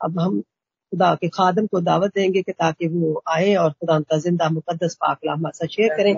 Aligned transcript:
अब 0.00 0.18
हम 0.20 0.40
खुदा 0.40 1.14
के 1.14 1.28
खादम 1.28 1.66
को 1.66 1.80
दावत 1.80 2.14
देंगे 2.14 2.42
कि 2.42 2.52
ताकि 2.52 2.86
वो 2.88 3.22
आए 3.28 3.54
और 3.56 3.70
खुदा 3.70 3.98
का 4.00 4.18
ज़िंदा 4.18 4.48
मुकदस 4.50 4.94
पाकला 5.00 5.32
हमारे 5.32 5.56
साथ 5.56 5.74
शेयर 5.74 5.96
करें। 5.96 6.14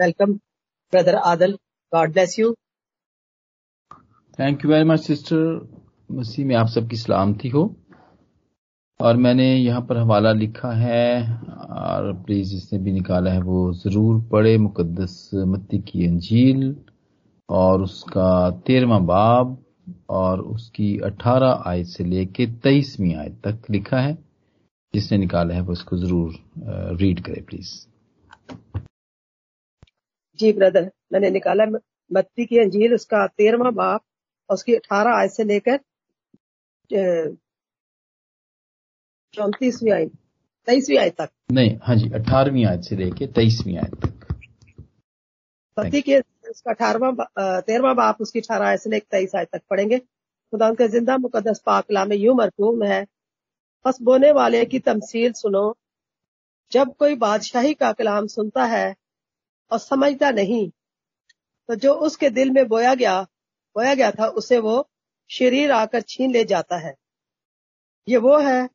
welcome 0.00 0.32
brother 0.92 1.14
Adal 1.16 1.52
God 1.92 2.12
bless 2.12 2.38
you 2.38 2.52
thank 4.38 4.64
you 4.64 4.70
very 4.70 4.84
much 4.84 5.00
sister 5.00 5.44
मसीह 6.10 6.46
में 6.46 6.54
आप 6.56 6.66
सबकी 6.68 6.96
सलामती 6.96 7.48
हो। 7.48 7.62
और 9.00 9.16
मैंने 9.16 9.44
यहाँ 9.46 9.80
पर 9.82 9.96
हवाला 9.96 10.32
लिखा 10.32 10.70
है, 10.72 11.22
और 11.70 12.12
प्लीज़ 12.24 12.48
जिसने 12.50 12.78
भी 12.78 12.92
निकाला 12.92 13.30
है 13.32 13.40
वो 13.42 13.72
ज़रूर 13.74 14.20
पढ़े। 14.32 14.56
मुकद्दस 14.58 15.30
मत्ती 15.34 15.78
की 15.82 16.06
अंजील 16.06 16.74
और 17.48 17.82
उसका 17.82 18.50
तेरवा 18.66 18.98
बाब। 19.08 19.56
और 20.10 20.40
उसकी 20.42 20.96
अठारह 21.04 21.62
आयत 21.70 21.86
से 21.86 22.04
लेके 22.04 22.46
तेईसवीं 22.62 23.14
आयत 23.14 23.40
तक 23.44 23.70
लिखा 23.70 24.00
है। 24.00 24.16
जिसने 24.94 25.18
निकाला 25.18 25.54
है 25.54 25.60
वो 25.60 25.72
इसको 25.72 25.96
ज़रूर 25.98 26.96
रीड 27.00 27.20
करे 27.24 27.40
प्लीज़ 27.48 27.68
जी 30.38 30.52
ब्रदर 30.52 30.90
मैंने 31.12 31.30
निकाला 31.30 31.66
मत्ती 32.10 32.46
की 32.46 32.58
अंजील 32.58 32.94
उसका 32.94 33.26
तेरवा 33.28 33.70
बाप 33.72 34.02
और 34.50 34.54
उसकी 34.54 34.74
अठारह 34.74 35.16
आयत 35.16 35.30
से 35.30 35.44
लेकर 35.44 35.78
चौतीसवीं 39.34 39.92
आयत 39.92 40.12
तेईसवीं 40.68 40.98
आयत 40.98 41.14
तक। 41.20 41.28
नहीं 41.52 41.76
हाँ 41.82 41.96
जी 41.96 42.10
अठारहवीं 42.14 42.64
आयत 42.66 42.82
से 42.82 42.96
लेके 42.96 43.26
तेईसवीं 43.28 43.76
आयत 43.78 43.94
तक। 44.04 44.34
पति 45.76 46.00
के 46.00 46.20
उसका 46.50 46.70
अठारवा 46.70 47.10
तेरहवा 47.60 47.92
बाप 47.94 48.20
उसकी 48.20 48.40
अठारह 48.40 48.66
आयत 48.66 48.80
से 48.80 48.90
लेकर 48.90 49.06
तेईस 49.10 49.34
आयत 49.36 49.48
तक 49.52 49.62
पढ़ेंगे। 49.70 49.98
खुदा 49.98 50.68
उनके 50.68 50.88
ज़िंदा 50.88 51.16
मुकदस 51.18 51.60
पाकला 51.66 52.04
में 52.04 52.16
यूँ 52.16 52.34
मरकूम 52.36 52.82
है। 52.84 53.04
बस 53.84 53.98
बोने 54.02 54.30
वाले 54.32 54.64
की 54.66 54.78
तमसील 54.80 55.32
सुनो। 55.34 55.76
जब 56.72 56.94
कोई 56.96 57.14
बादशाही 57.18 57.74
का 57.74 57.92
कलाम 57.94 58.26
सुनता 58.28 58.64
है 58.66 58.94
और 59.70 59.78
समझता 59.80 60.30
नहीं 60.32 60.68
तो 61.68 61.74
जो 61.76 61.92
उसके 62.06 62.30
दिल 62.30 62.50
में 62.50 62.66
बोया 62.68 62.94
गया 62.94 63.20
बोया 63.76 63.94
गया 63.94 64.10
था, 64.10 64.26
उसे 64.26 64.58
वो 64.58 64.88
शरीर 65.30 65.72
आकर 65.72 66.00
छीन 66.02 66.30
ले 66.32 66.44
जाता 66.44 66.76
है। 66.78 66.94
ये 68.08 68.16
वो 68.18 68.38
है 68.38 68.68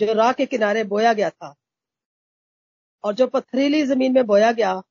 जो 0.00 0.12
राह 0.12 0.32
के 0.32 0.46
किनारे 0.46 0.84
बोया 0.86 1.12
गया 1.12 1.30
था 1.30 1.54
और 3.04 3.14
जो 3.14 3.26
पथरीली 3.28 3.82
ज़मीन 3.84 4.14
में 4.14 4.24
बोया 4.26 4.50
गया, 4.52 4.82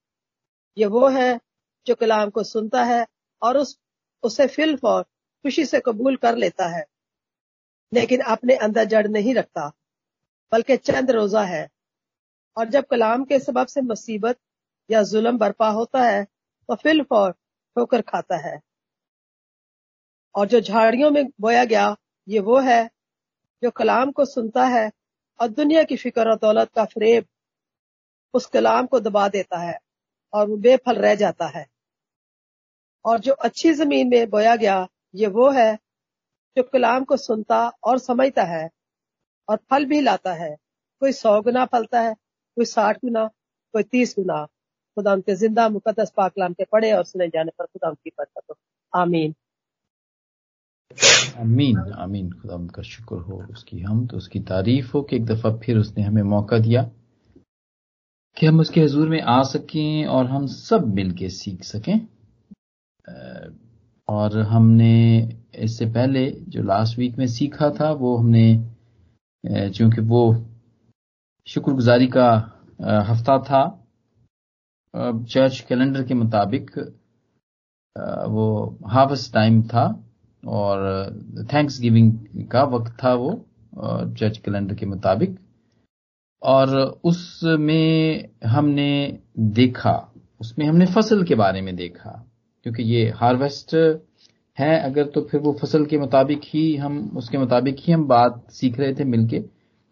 ये 0.77 0.85
वो 0.87 1.07
है 1.09 1.39
जो 1.87 1.95
कलाम 1.95 2.29
को 2.29 2.43
सुनता 2.43 2.83
है 2.83 3.05
और 3.41 3.57
उस, 3.57 3.77
उसे 4.23 4.47
फिल 4.47 4.75
फॉर, 4.77 5.03
खुशी 5.03 5.65
से 5.65 5.79
कबूल 5.79 6.15
कर 6.15 6.35
लेता 6.35 6.67
है। 6.67 6.83
लेकिन 7.91 8.21
अपने 8.21 8.55
अंदर 8.55 8.83
जड़ 8.83 9.07
नहीं 9.07 9.33
रखता, 9.35 9.71
बल्कि 10.51 10.77
चंद 10.77 11.11
रोजा 11.11 11.43
है। 11.43 11.67
और 12.57 12.69
जब 12.69 12.85
कलाम 12.85 13.23
के 13.25 13.39
सबब 13.39 13.67
से 13.67 13.81
मुसीबत 13.81 14.37
या 14.89 15.03
जुल्म 15.03 15.37
बर्पा 15.37 15.69
होता 15.69 16.03
है 16.03 16.23
तो 16.69 16.75
फिल 16.75 17.01
फॉर 17.03 17.31
ठोकर 17.31 18.01
खाता 18.01 18.37
है। 18.37 18.59
और 20.35 20.47
जो 20.47 20.59
झाड़ियों 20.61 21.11
में 21.11 21.25
बोया 21.41 21.63
गया, 21.65 21.95
ये 22.27 22.39
वो 22.39 22.59
है 22.59 22.89
जो 23.63 23.71
कलाम 23.71 24.11
को 24.11 24.25
सुनता 24.25 24.65
है 24.65 24.91
और 25.39 25.47
दुनिया 25.47 25.83
की 25.83 25.97
फ़िक्र 25.97 26.29
और 26.29 26.35
दौलत 26.35 26.71
का 26.75 26.85
फरेब 26.85 27.25
उस 28.33 28.45
कलाम 28.45 28.85
को 28.85 28.99
दबा 28.99 29.27
देता 29.29 29.57
है 29.57 29.77
और 30.33 30.47
वो 30.47 30.57
बेफल 30.57 30.95
रह 30.95 31.15
जाता 31.15 31.47
है। 31.47 31.65
और 33.05 33.19
जो 33.19 33.33
अच्छी 33.33 33.71
ज़मीन 33.73 34.09
में 34.09 34.29
बोया 34.29 34.55
गया, 34.55 34.87
ये 35.15 35.27
वो 35.29 35.49
है 35.51 35.75
जो 36.57 36.63
कलाम 36.63 37.03
को 37.03 37.17
सुनता 37.17 37.67
और 37.83 37.99
समझता 37.99 38.43
है 38.45 38.69
और 39.47 39.57
फल 39.69 39.85
भी 39.85 40.01
लाता 40.01 40.33
है। 40.33 40.55
कोई 41.01 41.11
सौ 41.11 41.39
गुना 41.41 41.65
फलता 41.65 42.01
है, 42.01 42.13
कोई 42.13 42.65
साठ 42.65 42.97
गुना, 42.97 43.25
कोई 43.73 43.83
तीस 43.83 44.15
गुना। 44.19 44.45
खुदा 44.97 45.13
उनके 45.13 45.35
ज़िंदा 45.35 45.67
मुकदस 45.69 46.11
पाकलाम 46.17 46.53
के 46.53 46.63
पढ़े 46.63 46.91
और 46.93 47.03
सुने 47.05 47.27
जाने 47.27 47.51
पर 47.59 47.65
खुदा 47.65 47.89
उनकी 47.89 48.09
बरकत 48.09 48.55
आमीन। 48.93 49.33
आमीन 51.39 51.77
आमीन। 51.93 52.31
खुदा 52.31 52.57
का 52.75 52.81
शुक्र 52.83 53.15
हो 53.17 53.41
उसकी 53.51 53.79
हम 53.79 54.05
तो 54.07 54.17
उसकी 54.17 54.39
तारीफ़ 54.49 54.91
हो 54.93 55.01
कि 55.01 55.15
एक 55.15 55.25
दफ़ा 55.25 55.51
फिर 55.57 55.77
उसने 55.77 56.03
हमें 56.03 56.21
मौका 56.25 56.57
दिया 56.59 56.83
कि 58.37 58.45
हम 58.45 58.59
उसके 58.59 58.81
हजूर 58.81 59.09
में 59.09 59.21
आ 59.21 59.41
सकें 59.45 60.05
और 60.07 60.25
हम 60.25 60.45
सब 60.47 60.93
मिलके 60.95 61.29
सीख 61.31 61.63
सकें। 61.63 61.99
और 64.07 64.37
हमने 64.49 64.95
इससे 65.55 65.85
पहले 65.85 66.29
जो 66.49 66.63
लास्ट 66.63 66.97
वीक 66.99 67.17
में 67.17 67.27
सीखा 67.27 67.69
था, 67.69 67.91
वो 67.91 68.15
हमने 68.17 69.69
चूँकि 69.69 70.01
वो 70.01 70.21
शुक्रगुजारी 71.47 72.07
का 72.07 72.29
हफ़्ता 73.09 73.37
था 73.49 73.63
चर्च 74.93 75.59
कैलेंडर 75.69 76.03
के 76.03 76.13
मुताबिक 76.13 76.71
वो 78.29 78.77
हार्वेस्ट 78.87 79.33
टाइम 79.33 79.61
था 79.63 79.85
और 80.43 80.77
थैंक्स 81.53 81.79
गिविंग 81.81 82.47
का 82.51 82.63
वक्त 82.63 82.91
था 83.03 83.13
वो 83.13 83.33
चर्च 83.79 84.37
कैलेंडर 84.37 84.75
के 84.75 84.85
मुताबिक। 84.85 85.37
और 86.41 86.75
उसमें 87.03 88.29
हमने 88.45 89.19
देखा, 89.39 89.93
उसमें 90.41 90.65
हमने 90.65 90.85
फ़सल 90.85 91.23
के 91.23 91.35
बारे 91.35 91.61
में 91.61 91.75
देखा। 91.75 92.11
क्योंकि 92.65 92.83
ये 92.83 93.09
हार्वेस्ट 93.15 93.73
है, 94.57 94.79
अगर 94.79 95.05
तो 95.05 95.21
फिर 95.21 95.39
वो 95.41 95.51
फ़सल 95.61 95.85
के 95.85 95.97
मुताबिक 95.97 96.41
ही 96.45 96.75
हम, 96.75 96.97
उसके 97.17 97.37
मुताबिक 97.37 97.75
ही 97.79 97.93
हम 97.93 98.05
बात 98.07 98.41
सीख 98.51 98.79
रहे 98.79 98.93
थे 98.93 99.03
मिलके। 99.03 99.39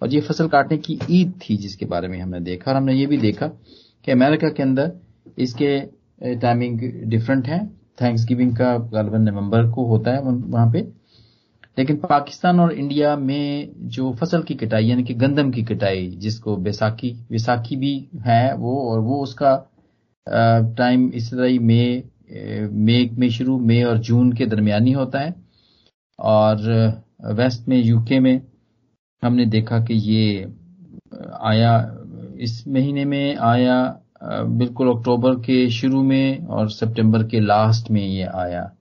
और 0.02 0.14
ये 0.14 0.22
फ़सल 0.22 0.48
काटने 0.48 0.78
की 0.78 0.98
ईद 1.12 1.34
थी 1.42 1.58
जिसके 1.58 1.86
बारे 1.86 2.08
में 2.08 2.20
हमने 2.20 2.40
देखा। 2.40 2.72
और 2.72 2.78
हमने 2.78 2.94
ये 2.94 3.06
भी 3.06 3.18
देखा 3.18 3.48
कि 4.06 4.12
अमेरिका 4.12 4.50
के 4.50 4.64
अंदर 4.64 4.92
इसके 5.38 5.80
टाइमिंग 6.36 6.80
डिफरेंट 7.10 7.48
है। 7.48 7.66
थैंक्स 8.02 8.26
गिविंग 8.26 8.56
का 8.58 8.78
गालबन 8.94 9.22
नवंबर 9.22 9.70
को 9.72 9.86
होता 9.86 10.12
है 10.12 10.22
वहाँ 10.22 10.72
पे। 10.72 10.82
लेकिन 11.78 11.98
पाकिस्तान 11.98 12.60
और 12.60 12.72
इंडिया 12.74 13.16
में 13.18 13.70
जो 13.90 14.12
फ़सल 14.14 14.42
की 14.44 14.54
कटाई, 14.56 14.86
यानी 14.86 15.04
कि 15.04 15.14
गंदम 15.14 15.52
की 15.52 15.64
कटाई, 15.64 16.08
जिसको 16.18 16.56
बैसाखी 16.58 17.16
विसाखी 17.32 17.76
भी 17.76 17.96
है 18.26 18.56
वो, 18.56 18.76
और 18.82 19.00
वो 19.00 19.22
उसका 19.24 19.56
टाइम 20.78 21.10
इस 21.10 21.32
तरह 21.32 21.46
ही 21.46 21.60
मई 21.60 22.04
मई 22.74 23.10
में 23.14 23.30
शुरू, 23.30 23.60
मई 23.60 23.82
और 23.84 23.98
जून 23.98 24.34
के 24.34 24.46
दरमियानी 24.46 24.92
होता 24.92 25.20
है। 25.20 25.36
और 26.20 26.58
वेस्ट 27.26 27.68
में, 27.68 27.84
यूके 27.84 28.20
में 28.20 28.42
हमने 29.24 29.46
देखा 29.46 29.80
कि 29.80 29.94
ये 29.94 30.54
आया, 31.42 31.98
इस 32.40 32.68
महीने 32.68 33.06
में 33.06 33.36
आया 33.36 34.00
बिल्कुल 34.26 34.98
अक्टूबर 34.98 35.36
के 35.36 35.70
शुरू 35.70 36.04
में 36.04 36.46
और 36.46 36.70
सितंबर 36.70 37.24
के 37.24 37.40
लास्ट 37.40 37.92
में 37.92 38.08
ये 38.08 38.24
आया। 38.24 38.72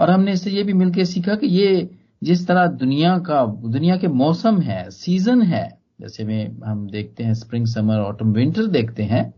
और 0.00 0.10
हमने 0.10 0.32
इससे 0.32 0.50
ये 0.50 0.62
भी 0.62 0.72
मिलकर 0.72 1.04
सीखा 1.04 1.34
कि 1.34 1.46
ये 1.46 1.90
जिस 2.22 2.46
तरह 2.48 2.66
दुनिया 2.66 3.18
का, 3.18 3.46
दुनिया 3.46 3.96
के 3.96 4.08
मौसम 4.08 4.60
है, 4.60 4.90
सीज़न 4.90 5.42
है, 5.42 5.78
जैसे 6.00 6.24
में 6.24 6.56
हम 6.64 6.90
देखते 6.90 7.24
हैं 7.24 7.34
स्प्रिंग, 7.34 7.66
समर, 7.66 7.98
ऑटम, 7.98 8.32
विंटर 8.32 8.66
देखते 8.66 9.02
हैं 9.02 9.34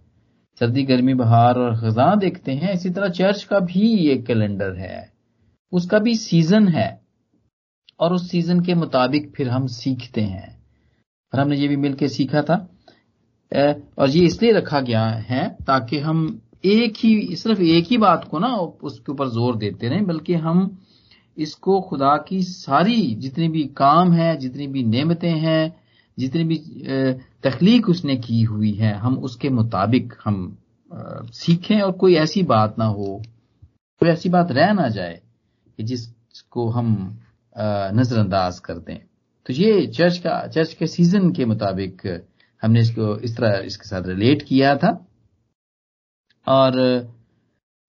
सर्दी, 0.60 0.82
गर्मी, 0.82 1.14
बहार 1.14 1.58
और 1.58 1.76
खजा 1.76 2.14
देखते 2.14 2.52
हैं। 2.52 2.72
इसी 2.72 2.90
तरह 2.90 3.08
चर्च 3.08 3.42
का 3.44 3.58
भी 3.60 4.08
एक 4.08 4.26
कैलेंडर 4.26 4.74
है। 4.74 5.12
उसका 5.72 5.98
भी 5.98 6.14
सीज़न 6.14 6.68
है। 6.68 7.00
और 8.00 8.12
उस 8.12 8.30
सीज़न 8.30 8.60
के 8.60 8.74
मुताबिक 8.74 9.32
फिर 9.36 9.48
हम 9.48 9.66
सीखते 9.66 10.20
हैं। 10.20 10.62
और 11.34 11.40
हमने 11.40 11.56
ये 11.56 11.68
भी 11.68 11.76
मिलकर 11.76 12.08
सीखा 12.08 12.42
था। 12.42 12.56
और 13.98 14.10
ये 14.10 14.24
इसलिए 14.26 14.52
रखा 14.52 14.80
गया 14.80 15.04
है 15.06 15.48
ताकि 15.66 15.98
हम 15.98 16.40
एक 16.64 16.94
ही, 16.96 17.36
सिर्फ़ 17.36 17.60
एक 17.60 17.84
ही 17.84 17.98
बात 17.98 18.24
को 18.24 18.38
ना 18.38 18.48
उसके 18.56 19.12
ऊपर 19.12 19.28
ज़ोर 19.28 19.56
देते 19.56 19.88
रहें, 19.88 20.06
बल्कि 20.06 20.34
हम 20.34 20.78
इसको 21.38 21.80
खुदा 21.80 22.16
की 22.16 22.42
सारी 22.42 23.14
जितनी 23.14 23.48
भी 23.48 23.62
काम 23.76 24.12
है, 24.12 24.36
जितनी 24.36 24.66
भी 24.66 24.82
नेमतें 24.84 25.30
हैं, 25.30 25.76
जितनी 26.18 26.44
भी 26.44 26.56
तखलीक 27.44 27.88
उसने 27.88 28.16
की 28.16 28.42
हुई 28.42 28.72
है 28.72 28.92
हम 28.94 29.18
उसके 29.18 29.48
मुताबिक 29.50 30.14
हम 30.24 30.58
आ, 30.90 30.98
सीखें 31.32 31.80
और 31.80 31.92
कोई 31.92 32.14
ऐसी 32.14 32.42
बात 32.42 32.78
ना 32.78 32.84
हो 32.84 33.22
कोई 34.00 34.08
ऐसी 34.08 34.28
बात 34.28 34.52
रह 34.52 34.72
ना 34.72 34.88
जाए 34.88 35.20
कि 35.78 35.82
जिसको 35.82 36.68
हम 36.70 37.20
नजरअंदाज 37.56 38.58
कर 38.58 38.78
दें। 38.78 38.98
तो 39.46 39.52
ये 39.52 39.86
चर्च 39.86 40.18
का 40.18 40.46
चर्च 40.46 40.72
के 40.74 40.86
सीज़न 40.86 41.30
के 41.32 41.44
मुताबिक 41.44 42.02
हमने 42.62 42.80
इसको 42.80 43.16
इस 43.18 43.36
तरह 43.36 43.58
इसके 43.66 43.88
साथ 43.88 44.06
रिलेट 44.06 44.42
किया 44.42 44.74
था। 44.76 44.90
और 46.46 46.78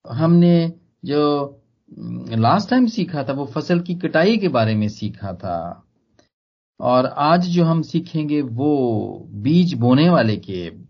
हमने 0.06 0.74
जो 1.06 1.22
लास्ट 2.38 2.70
टाइम 2.70 2.86
सीखा 2.88 3.24
था 3.24 3.34
वो 3.34 3.46
फ़सल 3.46 3.80
की 3.80 3.96
कटाई 3.96 4.38
के 4.38 4.48
बारे 4.48 4.76
में 4.76 4.88
सीखा 4.90 5.34
था। 5.34 5.85
और 6.80 7.06
आज 7.06 7.48
जो 7.48 7.64
हम 7.64 7.82
सीखेंगे 7.82 8.42
वो 8.42 9.28
बीज 9.34 9.74
बोने 9.74 10.10
वाले 10.10 10.38
के 10.38 10.86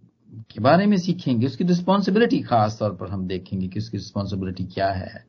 के 0.52 0.62
बारे 0.62 0.86
में 0.86 0.98
सीखेंगे, 0.98 1.46
उसकी 1.46 1.64
रिस्पॉन्सिबिलिटी 1.64 2.40
खास 2.40 2.78
तौर 2.80 2.92
पर 2.92 3.08
हम 3.08 3.28
देखेंगे 3.28 3.68
कि 3.68 3.80
उसकी 3.80 3.98
रिस्पॉन्सिबिलिटी 3.98 4.64
क्या 4.64 4.92
है। 4.92 5.26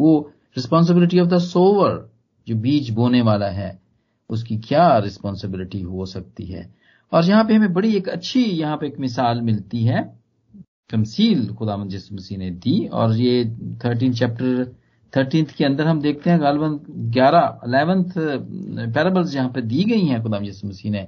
वो 0.00 0.32
रिस्पॉन्सिबिलिटी 0.56 1.20
ऑफ़ 1.20 1.28
द 1.28 1.38
सोवर 1.38 2.10
जो 2.48 2.56
बीज 2.56 2.90
बोने 2.90 3.20
वाला 3.20 3.46
है, 3.46 3.80
उसकी 4.30 4.56
क्या 4.56 4.98
रिस्पॉन्सिबिलिटी 4.98 5.80
हो 5.80 6.06
सकती 6.06 6.44
है। 6.44 6.74
और 7.12 7.24
यहाँ 7.24 7.44
पे 7.44 7.54
हमें 7.54 7.72
बड़ी 7.72 7.96
एक 7.96 8.08
अच्छी, 8.08 8.44
यहाँ 8.44 8.76
पे 8.76 8.86
एक 8.86 8.98
मिसाल 8.98 9.40
मिलती 9.40 9.84
है, 9.84 10.18
तमसील 10.90 11.54
खुदा 11.54 11.84
जिस 11.86 12.12
मसीह 12.12 12.38
ने 12.38 12.50
दी, 12.50 12.86
और 12.86 13.16
ये 13.16 13.44
थर्टीन 13.84 14.12
चैप्टर 14.12 14.76
थर्टींथ 15.12 15.54
के 15.56 15.64
अंदर 15.64 15.86
हम 15.86 16.00
देखते 16.00 16.30
हैं 16.30 16.40
गालबन 16.40 16.78
ग्यारह 17.12 17.46
अलेवेंथ 17.64 18.12
पैराबल्स 18.94 19.30
जहाँ 19.30 19.48
पर 19.50 19.60
दी 19.62 19.84
गई 19.84 20.04
हैं 20.06 20.22
खुदा 20.22 20.40
जिस 20.40 20.64
मसीह 20.64 20.92
ने। 20.92 21.06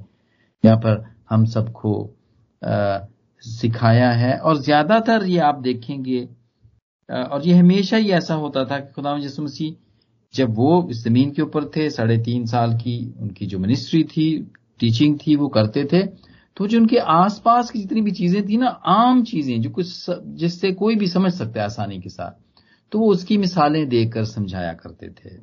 यहाँ 0.64 0.76
पर 0.76 1.04
हम 1.30 1.44
सबको 1.46 1.92
सिखाया 3.42 4.10
है 4.12 4.36
और 4.38 4.60
ज़्यादातर 4.60 5.26
ये 5.26 5.38
आप 5.40 5.60
देखेंगे 5.62 6.28
और 7.08 7.46
ये 7.46 7.54
हमेशा 7.54 7.96
ही 7.96 8.10
ऐसा 8.12 8.34
होता 8.36 8.64
था 8.64 8.78
कि 8.78 8.92
खुदा 8.94 9.18
जिस 9.18 9.38
मसीह 9.40 9.74
जब 10.34 10.54
वो 10.54 10.86
इस 10.90 11.02
ज़मीन 11.04 11.30
के 11.30 11.42
ऊपर 11.42 11.64
थे, 11.66 11.88
साढ़े 11.90 12.16
तीन 12.18 12.46
साल 12.46 12.74
की 12.76 12.96
उनकी 13.20 13.46
जो 13.46 13.58
मिनिस्ट्री 13.58 14.02
थी 14.06 14.26
टीचिंग 14.80 15.18
थी, 15.18 15.36
वो 15.36 15.48
करते 15.48 15.84
थे 15.92 16.02
तो 16.56 16.66
जो 16.66 16.78
उनके 16.78 16.98
आसपास 16.98 17.70
की 17.70 17.78
जितनी 17.78 18.00
भी 18.00 18.10
चीज़ें 18.10 18.48
थी 18.48 18.56
ना, 18.56 18.66
आम 18.66 19.22
चीज़ें, 19.24 19.60
जो 19.62 19.70
कुछ 19.70 20.06
जिससे 20.10 20.72
कोई 20.72 20.96
भी 20.96 21.06
समझ 21.08 21.32
सकता 21.32 21.60
है 21.60 21.64
आसानी 21.66 21.98
के 22.00 22.08
साथ 22.08 22.30
तो 22.92 22.98
वो 22.98 23.10
उसकी 23.12 23.38
मिसालें 23.38 23.88
देकर 23.88 24.24
समझाया 24.24 24.72
करते 24.74 25.08
थे। 25.10 25.36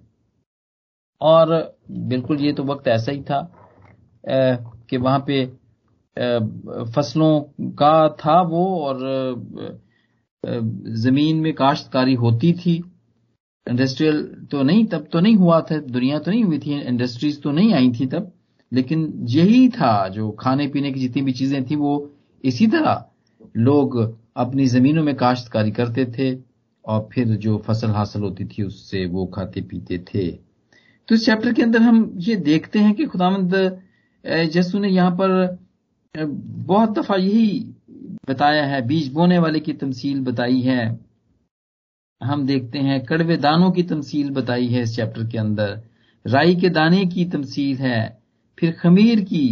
और 1.21 1.77
बिल्कुल 1.92 2.42
ये 2.42 2.53
तो 2.53 2.63
वक्त 2.63 2.88
ऐसा 2.88 3.12
ही 3.12 3.21
था 3.21 3.42
कि 4.24 4.97
वहाँ 4.97 5.24
पे 5.27 5.45
फ़सलों 6.95 7.39
का 7.80 8.07
था 8.15 8.42
वो 8.42 8.65
और 8.80 9.00
ज़मीन 10.44 11.39
में 11.42 11.53
काश्तकारी 11.53 12.13
होती 12.15 12.51
थी। 12.53 12.75
इंडस्ट्रियल 13.68 14.21
तो 14.51 14.62
नहीं, 14.63 14.86
तब 14.86 15.07
तो 15.12 15.19
नहीं 15.19 15.36
हुआ 15.36 15.59
था, 15.62 15.77
दुनिया 15.77 16.19
तो 16.19 16.31
नहीं 16.31 16.44
हुई 16.44 16.59
थी, 16.59 16.80
इंडस्ट्रीज़ 16.81 17.39
तो 17.41 17.51
नहीं 17.51 17.74
आई 17.74 17.91
थी 17.91 18.06
तब, 18.07 18.31
लेकिन 18.71 19.12
यही 19.30 19.68
था 19.69 20.07
जो 20.09 20.30
खाने 20.31 20.68
पीने 20.68 20.91
की 20.91 21.00
जितनी 21.00 21.21
भी 21.21 21.31
चीज़ें 21.33 21.63
थी 21.69 21.75
वो 21.75 22.12
इसी 22.44 22.68
तरह 22.68 23.06
लोग 23.57 23.98
अपनी 24.38 24.65
जमीनों 24.68 25.03
में 25.03 25.15
काश्तकारी 25.15 25.71
करते 25.71 26.06
थे। 26.07 26.33
और 26.86 27.08
फिर 27.14 27.28
जो 27.38 27.58
फ़सल 27.68 27.90
हासिल 27.92 28.22
होती 28.22 28.46
थी, 28.46 28.64
उससे 28.64 29.06
वो 29.06 29.26
खाते 29.26 29.62
पीते 29.62 29.98
थे। 30.08 30.30
तो 31.08 31.16
इस 31.16 31.26
चैप्टर 31.26 31.54
के 31.54 31.62
अंदर 31.64 31.82
हम 31.82 32.14
ये 32.20 32.36
देखते 32.36 32.80
हैं 32.80 32.94
कि 32.96 33.06
खुदामंद 33.06 33.56
जसू 34.54 34.80
ने 34.80 34.90
यहाँ 34.90 35.12
पर 35.12 35.58
बहुत 36.16 36.98
दफ़ा 37.00 37.16
यही 37.16 37.60
बताया 38.30 38.66
है, 38.66 38.82
बीज 38.88 39.12
बोने 39.14 39.38
वाले 39.40 39.60
की 39.60 39.74
तमसील 39.74 40.20
बताई 40.24 40.62
है। 40.62 41.00
हम 42.22 42.46
देखते 42.48 42.80
हैं, 42.80 43.04
कड़वे 43.06 43.38
दानों 43.38 43.72
की 43.72 43.84
तमसील 43.84 44.30
बताई 44.30 44.68
है 44.68 44.82
इस 44.82 44.96
चैप्टर 44.96 45.26
के 45.28 45.38
अंदर। 45.38 45.82
राई 46.26 46.56
के 46.56 46.70
दाने 46.70 47.06
की 47.06 47.26
तमसील 47.26 47.78
है, 47.78 48.22
फिर 48.58 48.72
खमीर 48.74 49.22
की 49.24 49.48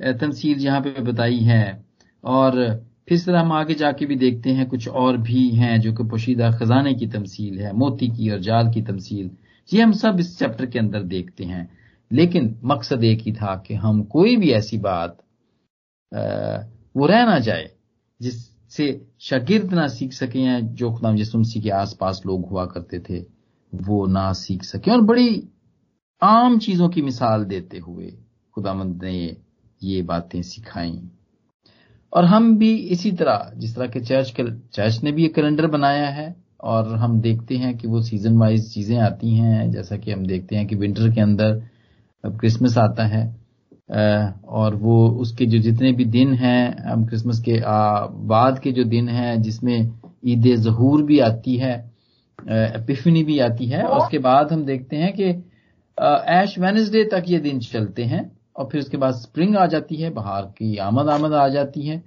तमसील 0.00 0.58
यहाँ 0.58 0.80
पे 0.80 1.02
बताई 1.02 1.38
है। 1.40 1.84
और 2.24 2.58
इस 3.08 3.24
तरह 3.26 3.40
हम 3.40 3.52
आगे 3.52 3.74
जाके 3.74 4.06
भी 4.06 4.16
देखते 4.16 4.50
हैं, 4.50 4.68
कुछ 4.68 4.88
और 4.88 5.16
भी 5.16 5.48
हैं 5.50 5.80
जो 5.80 5.92
कि 5.92 6.04
पोशीदा 6.04 6.50
खजाने 6.50 6.94
की 6.94 7.06
तमसील 7.06 7.58
है, 7.60 7.72
मोती 7.72 8.08
की 8.08 8.30
और 8.30 8.40
जाल 8.40 8.72
की 8.72 8.82
तमसील। 8.82 9.30
ये 9.72 9.82
हम 9.82 9.92
सब 9.92 10.20
इस 10.20 10.38
चैप्टर 10.38 10.66
के 10.66 10.78
अंदर 10.78 11.02
देखते 11.04 11.44
हैं। 11.44 11.68
लेकिन 12.12 12.58
मकसद 12.64 13.04
एक 13.04 13.20
ही 13.20 13.32
था 13.32 13.54
कि 13.66 13.74
हम 13.74 14.02
कोई 14.04 14.36
भी 14.36 14.50
ऐसी 14.52 14.78
बात 14.78 15.18
वो 16.96 17.06
रह 17.06 17.24
ना 17.26 17.38
जाए, 17.38 17.70
जिससे 18.20 19.06
शागिर्द 19.20 19.72
ना 19.74 19.86
सीख 19.88 20.12
सके 20.12 20.40
या 20.40 20.58
जो 20.60 20.90
खुदाम 20.92 21.16
यसुमसी 21.18 21.60
के 21.60 21.70
आसपास 21.70 22.22
लोग 22.26 22.48
हुआ 22.48 22.64
करते 22.66 22.98
थे, 23.00 23.24
वो 23.72 24.06
ना 24.06 24.32
सीख 24.32 24.64
सके। 24.64 24.90
और 24.90 25.00
बड़ी 25.00 25.42
आम 26.22 26.58
चीज़ों 26.58 26.88
की 26.88 27.02
मिसाल 27.02 27.44
देते 27.44 27.78
हुए 27.78 28.12
खुदामंद 28.54 29.02
ने 29.04 29.36
ये 29.82 30.02
बातें 30.02 30.40
सिखाई। 30.42 31.00
और 32.12 32.24
हम 32.24 32.58
भी 32.58 32.74
इसी 32.74 33.12
तरह 33.12 33.52
जिस 33.56 33.76
तरह 33.76 33.86
के 33.86 34.00
चर्च 34.00 34.30
के 34.30 34.42
चर्च 34.52 35.00
ने 35.02 35.12
भी 35.12 35.24
एक 35.24 35.34
कैलेंडर 35.34 35.66
बनाया 35.66 36.08
है 36.08 36.34
और 36.60 36.94
हम 36.96 37.20
देखते 37.20 37.56
हैं 37.56 37.78
कि 37.78 37.88
वो 37.88 38.02
सीज़न 38.02 38.38
वाइज 38.38 38.74
चीज़ें 38.74 38.98
आती 38.98 39.36
हैं 39.36 39.70
जैसा 39.70 39.96
कि 39.96 40.12
हम 40.12 40.26
देखते 40.26 40.56
हैं 40.56 40.66
कि 40.66 40.76
विंटर 40.76 41.10
के 41.10 41.20
अंदर 41.20 41.62
अब 42.24 42.38
क्रिसमस 42.40 42.78
आता 42.78 43.06
है 43.06 43.42
और 44.44 44.74
वो 44.74 45.08
उसके 45.08 45.46
जो 45.46 45.58
जितने 45.58 45.92
भी 45.92 46.04
दिन 46.04 46.34
हैं 46.34 46.84
हम 46.84 47.06
क्रिसमस 47.06 47.40
के 47.40 47.60
बाद 48.26 48.58
के 48.58 48.72
जो 48.72 48.84
दिन 48.84 49.08
हैं 49.08 49.42
जिसमें 49.42 49.92
ईद 50.26 50.54
जहूर 50.56 51.02
भी 51.02 51.18
आती 51.18 51.56
है 51.56 51.92
एपिफनी 52.50 53.24
भी 53.24 53.38
आती 53.38 53.66
है 53.66 53.84
उसके 53.84 54.18
बाद 54.18 54.52
हम 54.52 54.64
देखते 54.64 54.96
हैं 54.96 55.12
कि 55.12 55.24
एश 56.42 56.58
वेनसडे 56.58 57.04
तक 57.04 57.24
ये 57.28 57.38
दिन 57.38 57.58
चलते 57.60 58.02
हैं। 58.04 58.32
और 58.56 58.68
फिर 58.72 58.80
उसके 58.80 58.96
बाद 58.96 59.14
स्प्रिंग 59.14 59.56
आ 59.56 59.66
जाती 59.66 59.96
है, 59.96 60.10
बाहर 60.10 60.42
की 60.58 60.76
आमद 60.78 61.08
आमद 61.08 61.32
आ 61.32 61.48
जाती 61.48 61.86
है, 61.86 62.02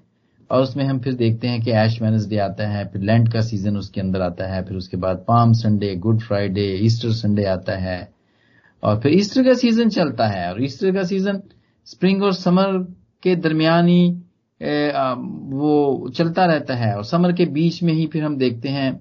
और 0.50 0.62
उसमें 0.64 0.84
हम 0.86 1.00
फिर 1.00 1.14
देखते 1.14 1.48
हैं 1.48 1.62
कि 1.62 1.72
एश 1.74 2.02
वेनसडे 2.02 2.38
आता 2.38 2.68
है, 2.68 2.86
फिर 2.90 3.02
लेंट 3.02 3.32
का 3.34 3.42
सीज़न 3.42 3.78
उसके 3.78 4.02
अंदर 4.02 4.22
आता 4.22 4.48
है, 4.48 4.64
फिर 4.66 4.78
उसके 4.78 4.98
बाद 4.98 5.24
palm 5.28 5.54
Sunday 5.54 5.96
good 5.96 6.22
Friday 6.22 6.66
Easter 6.86 7.12
Sunday 7.14 7.46
आता 7.46 7.78
है, 7.78 7.98
और 8.84 9.00
फिर 9.02 9.14
ईस्टर 9.14 9.44
का 9.44 9.54
सीज़न 9.54 9.90
चलता 9.90 10.28
है, 10.28 10.52
और 10.52 10.64
ईस्टर 10.64 10.92
का 10.96 11.04
सीज़न 11.04 11.42
स्प्रिंग 11.88 12.24
और 12.24 12.34
समर 12.34 12.78
के 13.24 13.36
दरमियान 13.38 13.88
ही 13.88 14.10
वो 14.62 16.10
चलता 16.16 16.46
रहता 16.46 16.76
है, 16.76 16.96
और 16.96 17.04
समर 17.06 17.34
के 17.34 17.46
बीच 17.46 17.82
में 17.84 17.94
ही 17.94 18.06
फिर 18.08 18.24
हम 18.24 18.38
देखते 18.38 18.70
हैं 18.70 18.92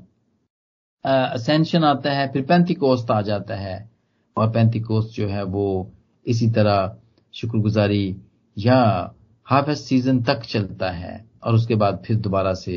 असेंशन 1.04 1.84
आता 1.84 2.12
है, 2.12 2.26
फिर 2.32 2.42
पैंतीकोस्त 2.42 3.10
आ 3.10 3.20
जाता 3.22 3.54
है, 3.54 3.78
और 4.36 4.50
पैंतीकोस्त 4.50 5.14
जो 5.16 5.28
है 5.28 5.42
वो 5.44 5.66
इसी 6.26 6.50
तरह 6.50 6.96
शुक्रगुजारी, 7.34 8.16
या 8.56 8.80
हार्वेस्ट 9.46 9.84
सीज़न 9.84 10.22
तक 10.22 10.42
चलता 10.42 10.90
है 10.90 11.24
और 11.42 11.54
उसके 11.54 11.74
बाद 11.74 12.02
फिर 12.06 12.16
दोबारा 12.18 12.52
से 12.54 12.72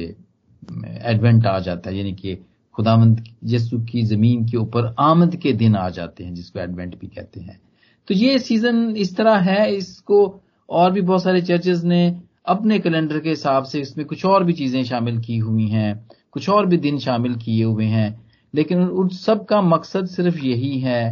एडवेंट 1.04 1.46
आ 1.46 1.58
जाता 1.60 1.90
है, 1.90 1.98
यानी 1.98 2.14
कि 2.14 2.36
खुदामंद 2.76 3.24
यसु 3.46 3.80
की 3.82 4.02
ज़मीन 4.06 4.46
के 4.46 4.58
ऊपर 4.58 4.94
आमद 5.00 5.36
के 5.36 5.54
दिन 5.54 5.76
आ 5.76 5.90
जाते 5.90 6.24
हैं, 6.24 6.34
जिसको 6.34 6.60
एडवेंट 6.60 7.00
भी 7.00 7.08
कहते 7.08 7.40
हैं। 7.40 7.60
तो 8.08 8.14
ये 8.14 8.38
सीज़न 8.40 8.96
इस 8.98 9.16
तरह 9.18 9.38
है, 9.42 9.76
इसको 9.76 10.42
और 10.70 10.92
भी 10.92 11.02
बहुत 11.02 11.24
सारे 11.24 11.42
चर्चेज 11.42 11.84
ने 11.86 12.22
अपने 12.48 12.80
कैलेंडर 12.80 13.20
के 13.20 13.30
हिसाब 13.30 13.64
से 13.64 13.80
इसमें 13.80 14.06
कुछ 14.08 14.26
और 14.26 14.44
भी 14.44 14.54
चीज़ें 14.54 14.84
शामिल 14.84 15.20
की 15.22 15.38
हुई 15.38 15.68
हैं, 15.68 16.08
कुछ 16.32 16.50
और 16.50 16.66
भी 16.66 16.78
दिन 16.78 17.00
शामिल 17.00 17.36
किए 17.36 17.64
हुए 17.64 17.86
हैं, 17.86 18.10
लेकिन 18.54 18.82
उन 18.82 19.10
सब 19.10 19.46
का 19.46 19.62
मकसद 19.64 20.06
सिर्फ़ 20.08 20.38
यही 20.40 20.80
है 20.80 21.04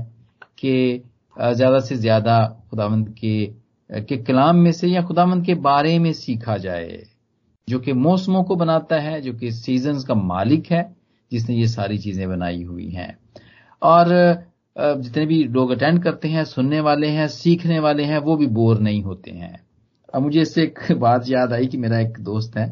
कि 0.57 1.03
ज़्यादा 1.37 1.79
से 1.79 1.95
ज़्यादा 1.97 2.37
खुदावंद 2.75 3.09
के 3.19 3.65
के 3.89 4.17
कलाम 4.17 4.55
में 4.55 4.71
से 4.71 4.87
या 4.87 5.01
खुदावंद 5.01 5.45
के 5.45 5.53
बारे 5.55 5.97
में 5.99 6.11
सीखा 6.13 6.55
जाए, 6.57 7.03
जो 7.67 7.79
कि 7.79 7.93
मौसमों 7.95 8.43
को 8.43 8.55
बनाता 8.55 8.99
है, 8.99 9.19
जो 9.21 9.33
कि 9.33 9.51
सीज़न 9.51 9.99
का 9.99 10.13
मालिक 10.15 10.71
है, 10.71 10.81
जिसने 11.31 11.55
ये 11.55 11.67
सारी 11.67 11.97
चीज़ें 11.97 12.27
बनाई 12.29 12.63
हुई 12.63 12.89
हैं। 12.89 13.17
और 13.81 14.07
जितने 14.75 15.25
भी 15.25 15.43
लोग 15.45 15.71
अटेंड 15.71 16.01
करते 16.03 16.27
हैं, 16.27 16.43
सुनने 16.45 16.79
वाले 16.79 17.07
हैं, 17.09 17.27
सीखने 17.27 17.79
वाले 17.79 18.03
हैं, 18.03 18.17
वो 18.19 18.35
भी 18.37 18.47
बोर 18.49 18.79
नहीं 18.79 19.01
होते 19.03 19.31
हैं। 19.31 19.55
अब 20.13 20.21
मुझे 20.21 20.41
इससे 20.41 20.63
एक 20.63 20.91
बात 20.99 21.29
याद 21.29 21.53
आई 21.53 21.67
कि 21.67 21.77
मेरा 21.77 21.99
एक 21.99 22.19
दोस्त 22.21 22.57
है, 22.57 22.67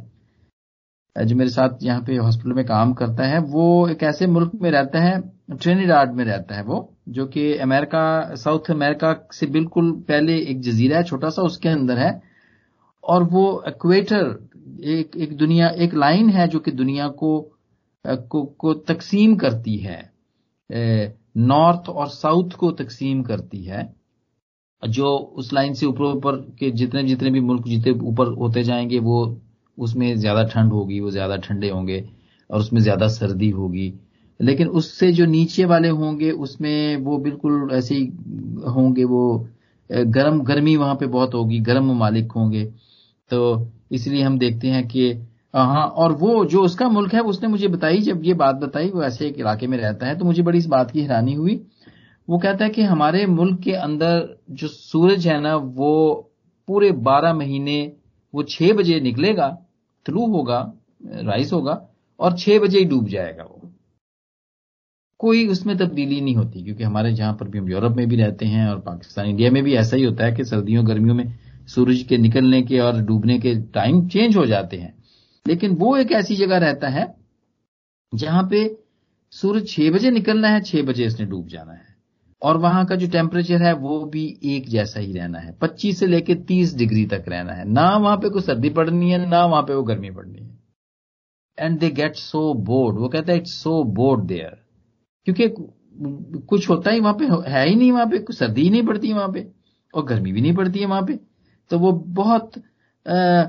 जो 1.15 1.35
मेरे 1.35 1.49
साथ 1.49 1.83
यहाँ 1.83 2.01
पे 2.01 2.15
हॉस्पिटल 2.17 2.53
में 2.53 2.65
काम 2.65 2.93
करता 2.93 3.23
है, 3.25 3.39
वो 3.39 3.87
एक 3.87 4.03
ऐसे 4.03 4.27
मुल्क 4.27 4.51
में 4.61 4.69
रहता 4.71 4.99
है 4.99 5.21
ट्रेनिडाड 5.51 6.13
में 6.13 6.25
रहता 6.25 6.55
है 6.55 6.63
वो। 6.63 6.89
जो 7.07 7.25
कि 7.27 7.53
अमेरिका 7.59 8.35
साउथ 8.35 8.69
अमेरिका 8.71 9.13
से 9.33 9.47
बिल्कुल 9.47 9.91
पहले 10.07 10.37
एक 10.41 10.61
जजीरा 10.61 10.97
है 10.97 11.03
छोटा 11.03 11.29
सा 11.29 11.41
उसके 11.41 11.69
अंदर 11.69 11.97
है। 11.97 12.21
और 13.03 13.23
वो 13.25 13.63
इक्वेटर 13.67 14.25
एक 14.91 15.17
एक 15.17 15.35
दुनिया 15.37 15.69
एक 15.77 15.93
लाइन 15.95 16.29
है 16.29 16.47
जो 16.47 16.59
कि 16.59 16.71
दुनिया 16.73 17.07
को 17.07 17.39
को, 18.05 18.43
को 18.43 18.73
तकसीम 18.73 19.35
करती 19.35 19.77
है। 19.77 20.01
नॉर्थ 21.37 21.89
और 21.89 22.07
साउथ 22.09 22.53
को 22.57 22.71
तकसीम 22.71 23.21
करती 23.23 23.63
है 23.63 23.93
जो 24.83 25.15
उस 25.37 25.51
लाइन 25.53 25.73
से 25.73 25.85
ऊपर 25.85 26.03
ऊपर 26.05 26.35
के 26.59 26.69
जितने 26.71 27.03
जितने 27.03 27.29
भी 27.31 27.39
मुल्क 27.41 27.67
जितने 27.67 27.91
ऊपर 28.01 28.27
होते 28.33 28.63
जाएँगे 28.63 28.99
वो 28.99 29.19
उसमें 29.77 30.15
ज़्यादा 30.17 30.43
ठंड 30.43 30.71
होगी 30.73 30.99
वो 30.99 31.11
ज़्यादा 31.11 31.35
ठंडे 31.37 31.69
होंगे 31.69 32.03
और 32.49 32.59
उसमें 32.59 32.81
ज़्यादा 32.81 33.07
सर्दी 33.07 33.49
होगी। 33.49 33.93
लेकिन 34.43 34.67
उससे 34.69 35.11
जो 35.11 35.25
नीचे 35.25 35.65
वाले 35.65 35.89
होंगे, 35.89 36.31
उसमें 36.31 36.97
वो 36.97 37.17
बिल्कुल 37.17 37.69
ऐसे 37.73 37.95
ही 37.95 38.05
होंगे, 38.69 39.03
वो 39.03 39.47
गर्म, 39.89 40.41
गर्मी 40.41 40.75
वहाँ 40.77 40.95
पे 40.95 41.05
बहुत 41.07 41.33
होगी, 41.33 41.59
गर्म 41.61 41.91
ममालिक 41.91 42.31
होंगे। 42.31 42.65
तो 43.31 43.67
इसलिए 43.91 44.23
हम 44.23 44.37
देखते 44.39 44.67
हैं 44.67 44.87
कि 44.87 45.11
हाँ 45.53 45.85
और 45.87 46.11
वो 46.13 46.43
जो 46.45 46.61
उसका 46.61 46.87
मुल्क 46.89 47.13
है, 47.13 47.19
उसने 47.21 47.47
मुझे 47.47 47.67
बताई, 47.67 47.97
जब 47.97 48.23
ये 48.25 48.33
बात 48.33 48.55
बताई, 48.55 48.89
वो 48.89 49.03
ऐसे 49.03 49.27
एक 49.27 49.39
इलाके 49.39 49.67
में 49.67 49.77
रहता 49.77 50.07
है 50.07 50.17
तो 50.19 50.25
मुझे 50.25 50.41
बड़ी 50.41 50.57
इस 50.57 50.65
बात 50.67 50.91
की 50.91 51.01
हैरानी 51.01 51.33
हुई। 51.33 51.61
वो 52.27 52.37
कहता 52.37 52.63
है 52.65 52.69
कि 52.69 52.81
हमारे 52.83 53.25
मुल्क 53.27 53.59
के 53.61 53.71
अंदर 53.71 54.37
जो 54.51 54.67
सूरज 54.67 55.27
है 55.27 55.39
ना, 55.41 55.55
वो 55.55 56.31
पूरे 56.67 56.91
बारह 56.91 57.33
महीने, 57.33 57.91
वो 58.33 58.43
छह 58.43 58.73
बजे 58.73 58.99
निकलेगा 58.99 59.49
थ्रू 60.05 60.25
होगा, 60.27 60.59
राइस 61.05 61.53
होगा, 61.53 61.81
और 62.19 62.37
छह 62.37 62.59
बजे 62.59 62.79
ही 62.79 62.85
डूब 62.85 63.07
जाएगा 63.07 63.43
कोई 65.23 65.47
उसमें 65.47 65.77
तब्दीली 65.77 66.21
नहीं 66.21 66.35
होती, 66.35 66.63
क्योंकि 66.63 66.83
हमारे 66.83 67.13
जहाँ 67.13 67.33
पर 67.33 67.47
भी 67.47 67.57
हम 67.57 67.69
यूरोप 67.69 67.95
में 67.95 68.07
भी 68.07 68.15
रहते 68.15 68.45
हैं 68.45 68.67
और 68.67 68.79
पाकिस्तान, 68.79 69.25
इंडिया 69.25 69.51
में 69.51 69.63
भी 69.63 69.75
ऐसा 69.75 69.97
ही 69.97 70.03
होता 70.03 70.25
है 70.25 70.31
कि 70.31 70.45
सर्दियों, 70.45 70.87
गर्मियों 70.87 71.15
में 71.15 71.39
सूरज 71.67 72.01
के 72.03 72.17
निकलने 72.17 72.61
के 72.61 72.79
और 72.79 73.01
डूबने 73.01 73.39
के 73.39 73.55
टाइम 73.55 74.07
चेंज 74.07 74.37
हो 74.37 74.45
जाते 74.45 74.77
हैं। 74.77 74.93
लेकिन 75.47 75.75
वो 75.75 75.97
एक 75.97 76.11
ऐसी 76.11 76.35
जगह 76.35 76.57
रहता 76.57 76.87
है 76.87 77.15
जहाँ 78.15 78.47
पे 78.51 78.77
सूरज 79.31 79.67
छह 79.67 79.91
बजे 79.91 80.11
निकलना 80.11 80.47
है, 80.47 80.61
छह 80.61 80.81
बजे 80.81 81.05
इसने 81.05 81.25
डूब 81.25 81.47
जाना 81.47 81.73
है। 81.73 81.95
और 82.41 82.57
वहाँ 82.57 82.85
का 82.85 82.95
जो 82.95 83.07
टेम्परेचर 83.07 83.61
है, 83.61 83.73
वो 83.73 84.05
भी 84.05 84.39
एक 84.43 84.69
जैसा 84.69 84.99
ही 84.99 85.13
रहना 85.13 85.39
है। 85.39 85.51
25 85.61 85.99
से 85.99 86.07
लेकर 86.07 86.35
30 86.35 86.75
डिग्री 86.75 87.05
तक 87.05 87.25
रहना 87.27 87.53
है। 87.53 87.69
ना 87.69 87.97
वहाँ 87.97 88.17
पे 88.17 88.29
कोई 88.29 88.41
सर्दी 88.41 88.69
पड़नी 88.69 89.11
है, 89.11 89.29
ना 89.29 89.45
वहाँ 89.45 89.63
पे 89.63 89.73
वो 89.73 89.83
गर्मी 89.83 90.11
पड़नी 90.11 90.39
है। 90.39 90.57
And 91.59 91.79
they 91.79 91.89
get 91.89 92.15
so 92.15 92.53
bored 92.53 92.97
वो 92.97 93.07
कहता 93.07 93.31
है 93.31 93.37
इट्स 93.37 93.53
सो 93.53 93.83
बोर्ड 93.83 94.23
देयर 94.23 94.62
क्योंकि 95.27 95.47
कुछ 96.49 96.69
होता 96.69 96.91
ही 96.91 96.99
वहाँ 96.99 97.13
पे 97.13 97.25
है 97.51 97.67
ही 97.69 97.75
नहीं 97.75 97.91
वहाँ 97.91 98.05
पे 98.05 98.19
कुछ 98.19 98.37
सर्दी 98.37 98.61
ही 98.61 98.69
नहीं 98.69 98.85
पड़ती 98.87 99.07
है 99.07 99.13
वहाँ 99.13 99.31
पे 99.31 99.47
और 99.93 100.05
गर्मी 100.05 100.31
भी 100.31 100.41
नहीं 100.41 100.55
पड़ती 100.55 100.79
है 100.79 100.85
वहाँ 100.85 101.01
पे। 101.01 101.19
तो 101.71 101.79
वो 101.79 101.91
बहुत 101.91 102.57
आ, 103.05 103.43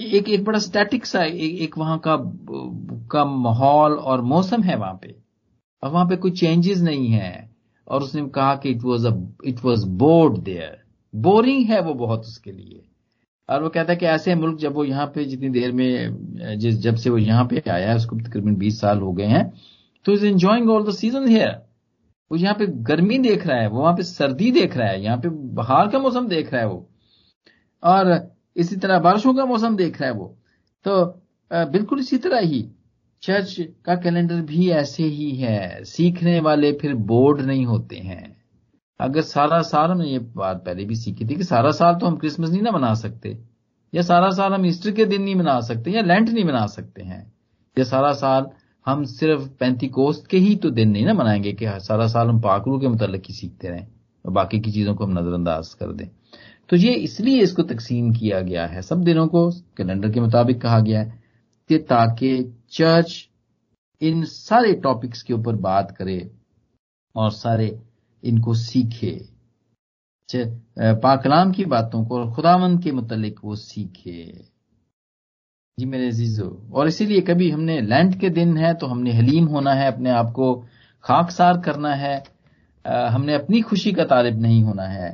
एक 0.00 0.28
एक 0.28 0.44
बड़ा 0.44 0.58
स्टैटिक 0.58 1.06
सा 1.06 1.24
एक, 1.24 1.60
एक 1.62 1.78
वहाँ 1.78 1.98
का 2.06 2.16
का 3.12 3.24
माहौल 3.24 3.92
और 3.92 4.22
मौसम 4.22 4.62
है 4.62 4.76
वहाँ 4.76 4.98
पे। 5.02 5.14
और 5.82 5.90
वहाँ 5.90 6.06
पे 6.08 6.16
कोई 6.16 6.30
चेंजेस 6.30 6.80
नहीं 6.80 7.08
है। 7.08 7.50
और 7.88 8.02
उसने 8.02 8.28
कहा 8.28 8.54
कि 8.56 8.70
it 8.70 8.82
was 8.84 9.06
it 9.46 9.64
was 9.64 9.84
bored 9.84 10.38
there 10.38 10.78
boring 11.14 11.64
है 11.70 11.80
वो 11.82 11.94
बहुत 11.94 12.20
उसके 12.20 12.52
लिए। 12.52 12.82
और 13.48 13.62
वो 13.62 13.68
कहता 13.68 13.92
है 13.92 13.98
कि 13.98 14.06
ऐसे 14.06 14.34
मुल्क 14.34 14.58
जब 14.58 14.74
वो 14.74 14.84
यहाँ 14.84 15.06
पे 15.06 15.24
जितनी 15.24 15.48
देर 15.50 15.72
में 15.72 16.58
जिस 16.58 16.78
जब 16.78 16.96
से 16.96 17.10
वो 17.10 17.18
यहाँ 17.18 17.44
पे 17.44 17.62
आया 17.70 17.90
है 17.90 17.96
उसको 17.96 18.16
तकरीबन 18.16 18.56
20 18.56 18.80
साल 18.80 18.98
हो 18.98 19.12
गए 19.12 19.26
हैं। 19.26 19.52
तो 20.06 20.12
is 20.12 20.26
enjoying 20.26 20.70
all 20.70 20.84
the 20.84 20.94
season 20.94 21.28
here 21.28 21.60
वो 22.30 22.36
यहाँ 22.38 22.54
पे 22.54 22.66
गर्मी 22.66 23.18
देख 23.20 23.46
रहा 23.46 23.56
है, 23.58 23.68
वो 23.68 23.80
वहाँ 23.80 23.94
पे 23.94 24.02
सर्दी 24.02 24.50
देख 24.52 24.76
रहा 24.76 24.88
है, 24.88 25.02
यहाँ 25.02 25.16
पे 25.18 25.28
बहार 25.28 25.88
का 25.88 25.98
मौसम 25.98 26.28
देख 26.28 26.52
रहा 26.52 26.60
है 26.62 26.68
वो। 26.68 26.88
और 27.82 28.30
इसी 28.56 28.76
तरह 28.76 28.98
बारिशों 29.00 29.34
का 29.34 29.44
मौसम 29.46 29.76
देख 29.76 30.00
रहा 30.00 30.10
है 30.10 30.16
वो। 30.16 30.36
तो 30.84 31.04
बिल्कुल 31.50 32.00
इसी 32.00 32.18
तरह 32.18 32.40
ही 32.40 32.64
चर्च 33.22 33.56
का 33.84 33.94
कैलेंडर 33.96 34.40
भी 34.42 34.68
ऐसे 34.72 35.02
ही 35.04 35.30
है, 35.32 35.84
सीखने 35.84 36.38
वाले 36.40 36.72
फिर 36.72 36.94
बोर्ड 36.94 37.40
नहीं 37.42 37.66
होते 37.66 37.96
हैं। 37.96 38.36
अगर 39.00 39.22
सारा 39.22 39.60
साल 39.64 39.90
हमने 39.90 40.08
ये 40.08 40.18
बात 40.18 40.62
पहले 40.66 40.84
भी 40.84 40.96
सीखी 40.96 41.24
थी 41.26 41.36
कि 41.36 41.44
सारा 41.44 41.70
साल 41.72 41.94
तो 41.94 42.06
हम 42.06 42.16
क्रिसमस 42.16 42.50
नहीं 42.50 42.62
ना 42.62 42.70
मना 42.70 42.94
सकते, 42.94 43.36
या 43.92 44.02
सारा 44.02 44.30
साल 44.32 44.52
हम 44.52 44.66
ईस्टर 44.66 44.90
के 44.90 45.04
दिन 45.06 45.22
नहीं 45.22 45.34
मना 45.36 45.60
सकते, 45.62 45.90
या 45.90 46.02
लेंट 46.02 46.28
नहीं 46.28 46.44
मना 46.44 46.66
सकते 46.68 47.02
हैं, 47.02 47.22
या 47.76 47.84
सारा 47.84 48.12
साल 48.14 48.50
हम 48.86 49.04
सिर्फ़ 49.04 49.48
पैंती 49.60 49.88
कोस्त 49.88 50.26
के 50.26 50.38
ही 50.38 50.54
तो 50.56 50.70
दिन 50.70 50.90
नहीं 50.90 51.04
ना 51.06 51.14
मनाएँगे 51.14 51.52
कि 51.52 51.66
सारा 51.80 52.06
साल 52.06 52.28
हम 52.28 52.40
पाकरू 52.40 52.78
के 52.80 52.88
मुतलक 52.88 53.22
ही 53.28 53.34
सीखते 53.34 53.68
रहें 53.68 53.86
और 54.24 54.32
बाकी 54.32 54.60
की 54.60 54.72
चीज़ों 54.72 54.94
को 54.94 55.04
हम 55.04 55.18
नजरअंदाज 55.18 55.74
कर 55.74 55.92
दें। 55.92 56.08
तो 56.70 56.76
ये 56.76 56.94
इसलिए 56.94 57.42
इसको 57.42 57.62
तकसीम 57.62 58.12
किया 58.12 58.40
गया 58.40 58.66
है। 58.66 58.82
सब 58.82 59.02
दिनों 59.04 59.26
को 59.26 59.50
कैलेंडर 59.76 60.10
के 60.10 60.20
मुताबिक 60.20 60.60
कहा 60.62 60.80
गया 60.80 61.00
है 61.00 61.22
कि 61.70 61.78
ताकि 61.78 62.56
चर्च 62.70 63.28
इन 64.00 64.24
सारे 64.24 64.72
टॉपिक्स 64.74 65.22
के 65.22 65.34
ऊपर 65.34 65.56
बात 65.56 65.94
करे 65.98 66.30
और 67.16 67.30
सारे 67.30 67.78
इनको 68.24 68.54
सीखे। 68.54 69.18
पाकलाम 70.78 71.52
की 71.52 71.64
बातों 71.64 72.04
को 72.04 72.18
और 72.18 72.32
खुदावंद 72.32 72.82
के 72.82 72.92
मुतलिक 72.92 73.40
वो 73.44 73.56
सीखे। 73.56 74.51
जी 75.78 75.86
मेरे 75.86 76.06
अजीजो। 76.08 76.46
और 76.72 76.88
इसीलिए 76.88 77.20
कभी 77.20 77.50
हमने 77.50 77.80
लैंड 77.80 78.14
के 78.20 78.28
दिन 78.30 78.56
है 78.56 78.72
तो 78.74 78.86
हमने 78.86 79.12
हलीम 79.12 79.44
होना 79.48 79.72
है 79.74 79.86
अपने 79.92 80.10
आप 80.10 80.30
को 80.36 80.54
खाकसार 81.04 81.60
करना 81.60 81.94
है 81.94 82.22
आ, 82.84 83.08
हमने 83.08 83.34
अपनी 83.34 83.60
खुशी 83.60 83.92
का 83.92 84.04
तालिब 84.04 84.40
नहीं 84.40 84.62
होना 84.62 84.84
है। 84.84 85.10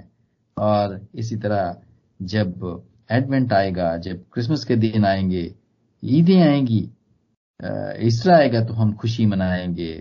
और 0.57 1.01
इसी 1.15 1.37
तरह 1.37 1.77
जब 2.21 2.83
एडवेंट 3.11 3.53
आएगा 3.53 3.97
जब 3.97 4.23
क्रिसमस 4.33 4.65
के 4.65 4.77
दिन 4.77 5.05
आएँगे 5.05 5.43
ईदें 6.03 6.41
आएँगी 6.41 6.81
ईस्टर 8.07 8.31
आएगा 8.33 8.65
तो 8.65 8.75
हम 8.75 8.93
खुशी 8.93 9.27
मनाएँगे। 9.27 9.93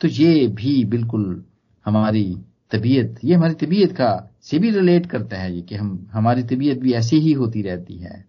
तो 0.00 0.08
ये 0.08 0.46
भी 0.46 0.84
बिल्कुल 0.84 1.44
हमारी 1.86 2.24
तबीयत 2.72 3.18
ये 3.24 3.34
हमारी 3.34 3.54
तबीयत 3.66 3.92
का 3.92 4.08
से 4.42 4.58
भी 4.58 4.70
रिलेट 4.70 5.06
करता 5.06 5.36
है 5.36 5.54
ये 5.54 5.60
कि 5.62 5.74
हम 5.74 6.08
हमारी 6.12 6.42
तबीयत 6.44 6.78
भी 6.78 6.92
ऐसी 6.94 7.20
ही 7.20 7.32
होती 7.32 7.62
रहती 7.62 7.98
है। 7.98 8.24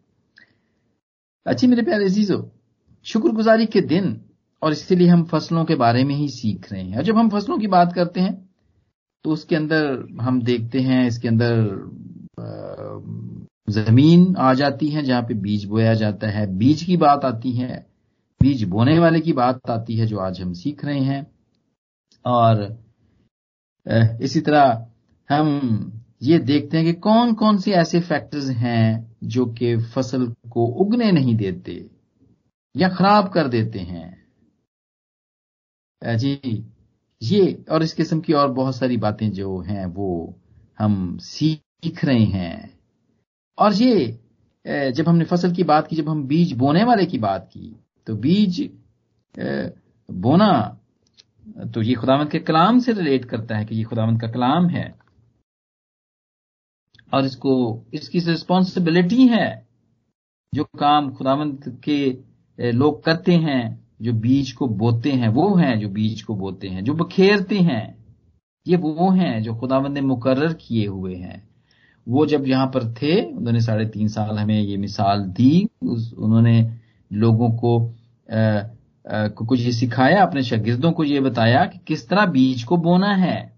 अच्छी 1.48 1.68
मेरे 1.68 1.82
प्यारे 1.82 2.06
अजीजो, 2.06 2.39
शुक्रगुजारी 3.06 3.66
के 3.68 3.82
दिन, 3.84 4.20
और 4.62 4.72
इसलिए 4.72 5.08
हम 5.08 5.24
फ़सलों 5.25 5.63
के 5.66 5.75
बारे 5.75 6.04
में 6.04 6.16
ही 6.16 6.27
सीख 6.30 6.72
रहे 6.72 6.84
हैं। 6.84 6.98
और 6.98 7.04
जब 7.04 7.18
हम 7.18 7.30
फ़सलों 7.30 7.58
की 7.58 7.68
बात 7.70 7.94
करते 7.94 8.20
हैं 8.22 8.36
तो 9.25 9.32
उसके 9.32 9.56
अंदर 9.56 10.08
हम 10.22 10.42
देखते 10.42 10.80
हैं, 10.80 11.06
इसके 11.08 11.27
अंदर 11.27 11.56
ज़मीन 13.68 14.36
आ 14.38 14.54
जाती 14.54 14.89
है 14.89 15.04
जहाँ 15.04 15.22
पे 15.22 15.34
बीज 15.36 15.66
बोया 15.66 15.94
जाता 15.94 16.27
है। 16.30 16.46
बीज 16.58 16.84
की 16.84 16.98
बात 16.98 17.25
आती 17.25 17.51
है, 17.51 17.86
बीज 18.42 18.63
बोने 18.66 18.98
वाले 19.00 19.20
की 19.20 19.34
बात 19.34 19.70
आती 19.70 19.98
है 19.98 20.06
जो 20.08 20.18
आज 20.20 20.42
हम 20.42 20.54
सीख 20.54 20.86
रहे 20.86 21.00
हैं। 21.01 21.25
और 22.25 22.77
इसी 24.22 24.42
तरह 24.42 24.86
हम 25.30 25.97
ये 26.21 26.38
देखते 26.39 26.77
हैं 26.77 26.86
कि 26.86 26.93
कौन 26.93 27.33
कौन 27.33 27.57
से 27.57 27.71
ऐसे 27.71 28.00
फैक्टर्स 28.00 28.50
हैं 28.57 29.17
जो 29.24 29.45
कि 29.53 29.75
फ़सल 29.86 30.25
को 30.51 30.65
उगने 30.83 31.12
नहीं 31.12 31.36
देते 31.36 31.74
या 32.75 32.89
खराब 32.89 33.29
कर 33.33 33.47
देते 33.47 33.79
हैं। 33.79 34.15
जी, 36.01 36.63
ये 37.21 37.63
और 37.71 37.83
इस 37.83 37.93
किस्म 37.93 38.19
की 38.19 38.33
और 38.33 38.51
बहुत 38.51 38.75
सारी 38.75 38.97
बातें 38.97 39.29
जो 39.31 39.59
हैं 39.59 39.86
वो 39.86 40.36
हम 40.79 41.17
सीख 41.17 42.03
रहे 42.05 42.24
हैं। 42.25 42.74
और 43.57 43.74
ये 43.74 44.91
जब 44.91 45.07
हमने 45.07 45.25
फ़सल 45.25 45.51
की 45.51 45.63
बात 45.63 45.88
की, 45.88 45.95
जब 45.95 46.09
हम 46.09 46.24
बीज 46.27 46.51
बोने 46.53 46.83
वाले 46.83 47.05
की 47.05 47.17
बात 47.17 47.50
की 47.53 47.75
तो 48.07 48.15
बीज 48.15 48.62
बोना 50.09 50.79
तो 51.74 51.81
ये 51.81 51.93
खुदावंत 51.93 52.31
के 52.31 52.39
कलाम 52.39 52.79
से 52.79 52.93
रिलेट 52.93 53.25
करता 53.25 53.57
है 53.57 53.65
कि 53.65 53.75
ये 53.75 53.83
खुदावंत 53.83 54.21
का 54.21 54.27
कलाम 54.27 54.67
है। 54.69 54.93
और 57.13 57.25
इसको 57.25 57.83
इसकी 57.93 58.19
रिस्पॉन्सिबिलिटी 58.19 59.27
है 59.27 59.67
जो 60.53 60.63
काम 60.63 61.09
खुदावंत 61.11 61.81
के 61.83 62.17
लोग 62.71 63.03
करते 63.03 63.33
हैं 63.33 63.87
जो 64.01 64.13
बीज 64.13 64.51
को 64.51 64.67
बोते 64.67 65.11
हैं 65.11 65.27
वो 65.27 65.55
हैं 65.55 65.79
जो 65.79 65.89
बीज 65.89 66.21
को 66.21 66.35
बोते 66.35 66.67
हैं 66.67 66.83
जो 66.83 66.93
बखेरते 66.93 67.59
हैं 67.59 67.97
ये 68.67 68.77
वो 68.77 69.09
हैं 69.09 69.43
जो 69.43 69.55
खुदावंत 69.55 69.93
ने 69.93 70.01
मुकर्र 70.01 70.53
किए 70.53 70.87
हुए 70.87 71.15
हैं। 71.15 71.47
वो 72.07 72.25
जब 72.25 72.47
यहाँ 72.47 72.67
पर 72.67 72.93
थे 72.93 73.21
उन्होंने 73.21 73.61
साढ़े 73.61 73.85
तीन 73.85 74.07
साल 74.07 74.37
हमें 74.39 74.61
ये 74.61 74.77
मिसाल 74.77 75.23
दी 75.23 75.67
उस, 75.83 76.13
उन्होंने 76.13 76.77
लोगों 77.11 77.49
को 77.51 77.87
आ, 77.87 78.61
को 79.27 79.45
कुछ 79.45 79.59
ये 79.59 79.71
सिखाया 79.71 80.23
अपने 80.23 80.43
शागिर्दों 80.43 80.91
को 80.91 81.03
ये 81.03 81.19
बताया 81.19 81.65
कि 81.65 81.79
किस 81.87 82.09
तरह 82.09 82.25
बीज 82.25 82.63
को 82.63 82.77
बोना 82.77 83.13
है 83.15 83.57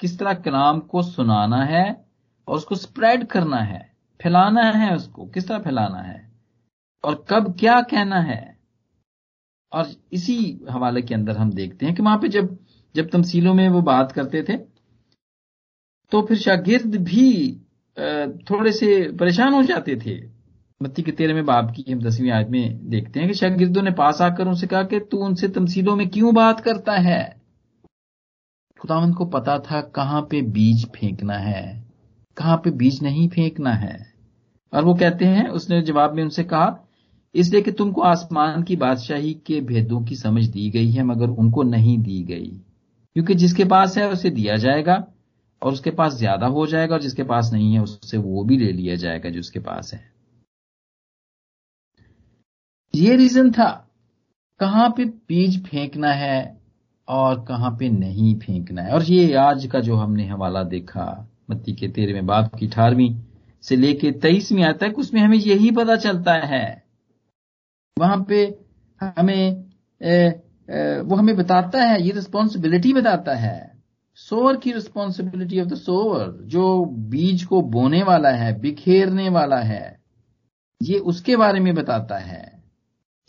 किस 0.00 0.18
तरह 0.18 0.32
कलाम 0.32 0.78
को 0.80 1.02
सुनाना 1.02 1.64
है 1.64 2.03
और 2.48 2.56
उसको 2.56 2.74
स्प्रेड 2.74 3.26
करना 3.26 3.56
है, 3.56 3.80
फैलाना 4.20 4.62
है 4.72 4.94
उसको, 4.96 5.26
किस 5.26 5.48
तरह 5.48 5.58
फैलाना 5.58 6.02
है, 6.02 6.32
और 7.04 7.24
कब 7.30 7.54
क्या 7.60 7.80
कहना 7.80 8.20
है। 8.22 8.42
और 9.72 9.90
इसी 10.12 10.36
हवाले 10.70 11.02
के 11.02 11.14
अंदर 11.14 11.36
हम 11.36 11.52
देखते 11.52 11.86
हैं 11.86 11.94
कि 11.94 12.02
वहाँ 12.02 12.18
पे 12.18 12.28
जब 12.28 12.56
जब 12.94 13.08
तमसीलों 13.10 13.54
में 13.54 13.68
वो 13.68 13.80
बात 13.82 14.12
करते 14.12 14.42
थे 14.42 14.56
तो 16.12 16.20
फिर 16.22 16.38
शागिर्द 16.38 16.96
भी 16.96 17.52
थोड़े 18.50 18.72
से 18.72 18.86
परेशान 19.12 19.52
हो 19.54 19.62
जाते 19.62 19.96
थे। 19.96 20.16
मत्ती 20.80 21.02
के 21.02 21.12
तेरहवें 21.12 21.44
बाप 21.44 21.72
की 21.76 21.84
हम 21.92 22.00
दसवीं 22.00 22.30
आयत 22.30 22.48
में 22.48 22.90
देखते 22.90 23.20
हैं 23.20 23.28
कि 23.28 23.34
शागिर्दों 23.34 23.82
ने 23.82 23.90
पास 23.90 24.20
आकर 24.22 24.48
उनसे 24.48 24.66
कहा 24.66 24.82
कि 24.82 25.00
तू 25.02 25.18
उनसे 25.18 25.48
तमसीलों 25.48 25.96
में 25.96 26.08
क्यों 26.08 26.34
बात 26.34 26.60
करता 26.60 26.92
है? 27.00 27.22
खुदावंत 28.80 29.14
को 29.16 29.26
पता 29.26 29.58
था 29.60 29.80
कहाँ 29.94 30.22
पे 30.22 30.42
बीज 30.52 30.86
फेंकना 30.90 31.38
है। 31.38 31.83
कहाँ 32.36 32.56
पे 32.56 32.70
बीज 32.70 33.02
नहीं 33.02 33.28
फेंकना 33.28 33.72
है। 33.72 34.14
और 34.72 34.84
वो 34.84 34.94
कहते 34.94 35.24
हैं, 35.24 35.48
उसने 35.48 35.82
जवाब 35.82 36.14
में 36.14 36.22
उनसे 36.22 36.44
कहा, 36.44 36.78
इसलिए 37.34 37.62
कि 37.62 37.72
तुमको 37.72 38.00
आसमान 38.00 38.62
की 38.62 38.76
बादशाही 38.76 39.34
के 39.34 39.60
भेदों 39.60 40.04
की 40.04 40.16
समझ 40.16 40.46
दी 40.46 40.70
गई 40.70 40.90
है, 40.90 41.02
मगर 41.02 41.28
उनको 41.28 41.62
नहीं 41.62 41.98
दी 41.98 42.22
गई। 42.22 42.60
क्योंकि 43.16 43.34
जिसके 43.34 43.64
पास 43.64 43.98
है, 43.98 44.10
उसे 44.10 44.30
दिया 44.30 44.56
जाएगा, 44.56 45.06
और 45.62 45.72
उसके 45.72 45.90
पास 45.90 46.14
ज़्यादा 46.14 46.46
हो 46.46 46.66
जाएगा, 46.66 46.94
और 46.94 47.00
जिसके 47.00 47.22
पास 47.22 47.50
नहीं 47.52 47.74
है, 47.74 47.82
उससे 47.82 48.16
वो 48.16 48.44
भी 48.44 48.56
ले 48.56 48.72
लिया 48.72 48.96
जाएगा 48.96 49.30
जो 49.30 49.40
उसके 49.40 49.58
पास 49.58 49.94
है। 49.94 50.12
ये 52.94 53.16
रीजन 53.16 53.50
था, 53.50 53.90
कहाँ 54.60 54.88
पे 54.90 55.04
बीज 55.04 55.66
फेंकना 55.66 56.12
है 56.12 56.60
और 57.08 57.44
कहाँ 57.44 57.70
पे 57.70 57.88
नहीं 57.88 58.38
फेंकना 58.38 58.82
है। 58.82 58.92
और 58.92 59.02
ये 59.02 59.34
आज 59.34 59.66
का 59.66 59.80
जो 59.80 59.96
हमने 59.96 60.28
हवाला 60.28 60.62
देखा 60.62 61.30
मत्ती 61.48 61.72
के 61.72 61.88
तेरहवें 61.88 62.26
बाप 62.26 62.54
की 62.54 62.66
अठारहवीं 62.66 63.14
से 63.64 63.76
लेके 63.76 64.10
तेईसवीं 64.12 64.64
आय 64.64 64.72
तक 64.72 64.98
उसमें 64.98 65.20
हमें 65.20 65.36
यही 65.38 65.70
पता 65.70 65.96
चलता 65.96 66.34
है। 66.46 66.84
वहाँ 67.96 68.24
पे 68.28 68.42
हमें 69.00 69.64
ए, 70.00 70.28
वो 71.00 71.16
हमें 71.16 71.36
बताता 71.36 71.82
है 71.82 72.02
ये 72.02 72.12
रिस्पॉन्सिबिलिटी 72.12 72.92
बताता 72.92 73.34
है। 73.34 73.72
सोवर 74.18 74.56
की 74.56 74.72
रिस्पॉन्सिबिलिटी 74.72 75.60
ऑफ़ 75.60 75.68
द 75.68 75.74
सोवर 75.74 76.30
जो 76.46 76.84
बीज 77.10 77.44
को 77.44 77.60
बोने 77.62 78.02
वाला 78.02 78.30
है 78.30 78.58
बिखेरने 78.60 79.28
वाला 79.28 79.58
है 79.58 80.00
ये 80.80 80.98
उसके 80.98 81.36
बारे 81.36 81.60
में 81.60 81.74
बताता 81.74 82.18
है। 82.18 82.62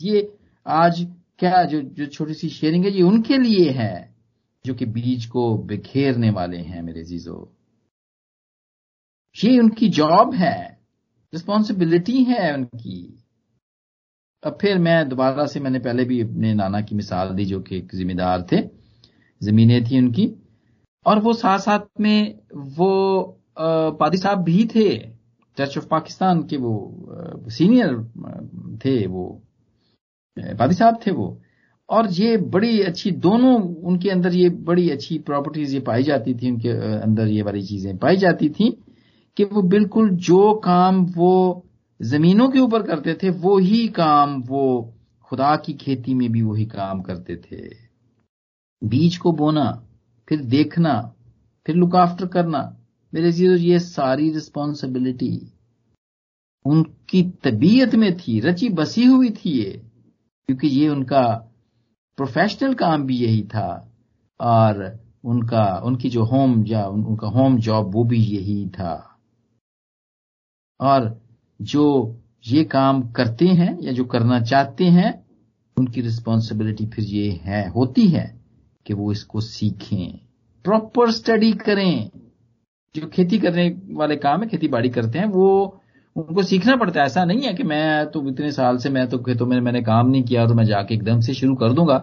ये 0.00 0.30
आज 0.66 1.06
क्या 1.38 1.62
जो 1.64 1.80
जो 1.80 2.06
छोटी 2.06 2.34
सी 2.34 2.48
शेयरिंग 2.48 2.84
है 2.84 2.90
ये 2.90 3.02
उनके 3.02 3.38
लिए 3.38 3.70
है 3.70 4.14
जो 4.64 4.74
कि 4.74 4.86
बीज 4.86 5.26
को 5.26 5.56
बिखेरने 5.58 6.30
वाले 6.30 6.58
हैं 6.58 6.82
मेरे 6.82 7.02
जीजो 7.04 7.36
ये 9.36 9.58
उनकी 9.58 9.88
जॉब 9.90 10.34
है, 10.34 10.78
रिस्पॉन्सिबिलिटी 11.32 12.22
है 12.24 12.52
उनकी। 12.54 13.22
अब 14.42 14.58
फिर 14.60 14.78
मैं 14.78 15.08
दोबारा 15.08 15.46
से, 15.46 15.60
मैंने 15.60 15.78
पहले 15.78 16.04
भी 16.04 16.20
अपने 16.22 16.52
नाना 16.54 16.80
की 16.80 16.94
मिसाल 16.94 17.34
दी, 17.34 17.44
जो 17.44 17.60
कि 17.60 17.76
एक 17.76 17.94
जिम्मेदार 17.94 18.46
थे, 18.52 18.62
जमीनें 19.40 19.84
थी 19.84 19.98
उनकी, 19.98 20.30
और 21.06 21.18
वो 21.18 21.32
साथ 21.32 21.58
साथ 21.58 22.00
में 22.00 22.38
वो 22.76 23.42
पादी 23.58 24.18
साहब 24.18 24.42
भी 24.44 24.64
थे, 24.74 24.96
चर्च 25.56 25.76
ऑफ़ 25.78 25.86
पाकिस्तान 25.88 26.42
के 26.42 26.56
वो 26.56 27.48
सीनियर 27.50 27.94
थे 28.84 29.06
वो 29.06 29.28
पादी 30.36 30.74
साहब 30.74 30.98
थे 31.06 31.10
वो। 31.10 31.36
और 31.88 32.10
ये 32.12 32.36
बड़ी 32.36 32.80
अच्छी, 32.82 33.10
दोनों 33.10 33.54
उनके 33.82 34.10
अंदर 34.10 34.34
ये 34.34 34.48
बड़ी 34.48 34.88
अच्छी 34.90 35.18
प्रॉपर्टीज़ 35.18 35.74
ये 35.74 35.80
पाई 35.80 36.02
जाती 36.02 36.34
थी, 36.34 36.50
उनके 36.50 36.68
अंदर 37.00 37.26
ये 37.28 37.42
वाली 37.42 37.62
चीज़ें 37.62 37.96
पाई 37.98 38.16
जाती 38.16 38.48
थी। 38.50 38.76
कि 39.36 39.44
वो 39.44 39.62
बिल्कुल 39.62 40.10
जो 40.10 40.54
काम 40.54 41.06
वो 41.06 41.66
जमीनों 42.02 42.48
के 42.48 42.58
ऊपर 42.58 42.82
करते 42.82 43.14
थे, 43.14 43.30
वो 43.30 43.58
ही 43.58 43.88
काम 43.88 44.42
वो 44.42 44.94
खुदा 45.22 45.56
की 45.56 45.72
खेती 45.72 46.14
में 46.14 46.32
भी 46.32 46.42
वही 46.42 46.66
काम 46.66 47.00
करते 47.00 47.36
थे। 47.36 47.76
बीज 48.84 49.16
को 49.16 49.32
बोना, 49.32 49.82
फिर 50.28 50.40
देखना, 50.40 51.14
फिर 51.66 51.76
लुक 51.76 51.96
आफ्टर 51.96 52.26
करना। 52.26 52.76
मेरे 53.14 53.32
ज़ीरो, 53.32 53.54
ये 53.54 53.78
सारी 53.78 54.32
रिस्पॉन्सिबिलिटी 54.32 55.52
उनकी 56.64 57.22
तबीयत 57.22 57.94
में 57.94 58.16
थी, 58.16 58.40
रची 58.40 58.68
बसी 58.68 59.04
हुई 59.04 59.30
थी 59.30 59.50
ये, 59.50 59.82
क्योंकि 60.46 60.68
ये 60.68 60.88
उनका 60.88 61.52
प्रोफेशनल 62.16 62.74
काम 62.74 63.02
भी 63.02 63.16
यही 63.16 63.42
था, 63.42 63.92
और 64.40 64.98
उनका, 65.24 65.82
उनकी 65.84 66.10
जो 66.10 66.24
होम 66.24 66.64
या 66.66 66.86
उनका 66.86 67.28
होम 67.28 67.58
जॉब 67.58 67.94
वो 67.94 68.04
भी 68.04 68.18
यही 68.18 68.68
था। 68.68 69.15
और 70.80 71.20
जो 71.60 72.16
ये 72.46 72.64
काम 72.64 73.02
करते 73.10 73.46
हैं 73.48 73.78
या 73.80 73.92
जो 73.92 74.04
करना 74.04 74.40
चाहते 74.40 74.84
हैं, 74.84 75.12
उनकी 75.76 76.00
रिस्पॉन्सिबिलिटी 76.00 76.86
फिर 76.86 77.04
ये 77.04 77.30
है, 77.42 77.68
होती 77.68 78.06
है 78.08 78.34
कि 78.86 78.94
वो 78.94 79.12
इसको 79.12 79.40
सीखें। 79.40 80.18
प्रॉपर 80.64 81.10
स्टडी 81.10 81.52
करें। 81.52 82.10
जो 82.94 83.06
खेती 83.06 83.38
करने 83.38 83.68
वाले 83.90 84.16
काम 84.16 84.42
है, 84.42 84.48
खेती 84.48 84.68
बाड़ी 84.68 84.88
करते 84.88 85.18
हैं, 85.18 85.26
वो 85.26 85.80
उनको 86.16 86.42
सीखना 86.42 86.76
पड़ता 86.76 87.00
है। 87.00 87.06
ऐसा 87.06 87.24
नहीं 87.24 87.42
है 87.42 87.52
कि 87.54 87.62
मैं 87.62 88.06
तो 88.06 88.28
इतने 88.28 88.52
साल 88.52 88.78
से 88.78 88.90
मैं 88.90 89.06
तो 89.08 89.18
खेतों 89.18 89.46
में 89.46 89.60
मैंने 89.60 89.82
काम 89.82 90.10
नहीं 90.10 90.22
किया 90.22 90.46
तो 90.46 90.54
मैं 90.54 90.64
जाके 90.64 90.94
एकदम 90.94 91.20
से 91.20 91.34
शुरू 91.34 91.54
कर 91.54 91.72
दूँगा 91.72 91.98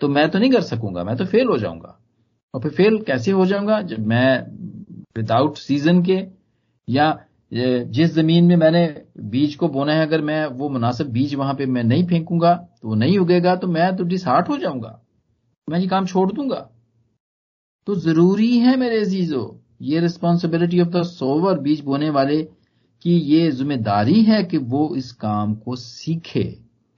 तो 0.00 0.08
मैं 0.08 0.28
तो 0.30 0.38
नहीं 0.38 0.50
कर 0.50 0.60
सकूँगा, 0.60 1.04
मैं 1.04 1.16
तो 1.16 1.24
फेल 1.24 1.48
हो 1.48 1.58
जाऊँगा। 1.58 1.98
और 2.54 2.60
फिर 2.60 2.70
फेल 2.70 2.98
कैसे 2.98 3.30
हो 3.30 3.46
जाऊँगा? 3.46 3.80
जब 3.82 4.06
मैं 4.06 4.40
विदाउट 5.16 5.56
सीज़न 5.56 6.02
के 6.02 6.18
या 6.88 7.10
जिस 7.52 8.12
ज़मीन 8.14 8.44
में 8.44 8.56
मैंने 8.56 8.84
बीज 9.20 9.54
को 9.54 9.68
बोना 9.68 9.92
है, 9.92 10.06
अगर 10.06 10.20
मैं 10.20 10.46
वो 10.48 10.68
मुनासिब 10.68 11.06
बीज 11.06 11.34
वहाँ 11.34 11.54
पे 11.54 11.66
मैं 11.66 11.82
नहीं 11.84 12.06
फेंकूँगा 12.06 12.54
तो 12.82 12.88
वो 12.88 12.94
नहीं 12.94 13.18
उगेगा 13.18 13.54
तो 13.56 13.66
मैं 13.66 13.94
तो 13.96 14.04
डिसहार्ट 14.04 14.48
हो 14.48 14.56
जाऊँगा। 14.58 14.98
मैं 15.68 15.78
ये 15.78 15.86
काम 15.88 16.06
छोड़ 16.06 16.30
दूँगा। 16.32 16.68
तो 17.86 17.94
ज़रूरी 17.94 18.56
है 18.58 18.76
मेरे 18.76 19.00
अजीजो, 19.00 19.60
ये 19.82 20.00
रिस्पॉन्सिबिलिटी 20.00 20.80
ऑफ़ 20.80 20.88
द 20.88 21.02
सोवर 21.02 21.58
बीज 21.58 21.80
बोने 21.80 22.10
वाले, 22.10 22.42
की 23.04 23.18
ये 23.18 23.50
ज़िम्मेदारी 23.50 24.22
है 24.22 24.42
कि 24.44 24.58
वो 24.58 24.94
इस 24.96 25.12
काम 25.12 25.54
को 25.54 25.76
सीखे। 25.76 26.44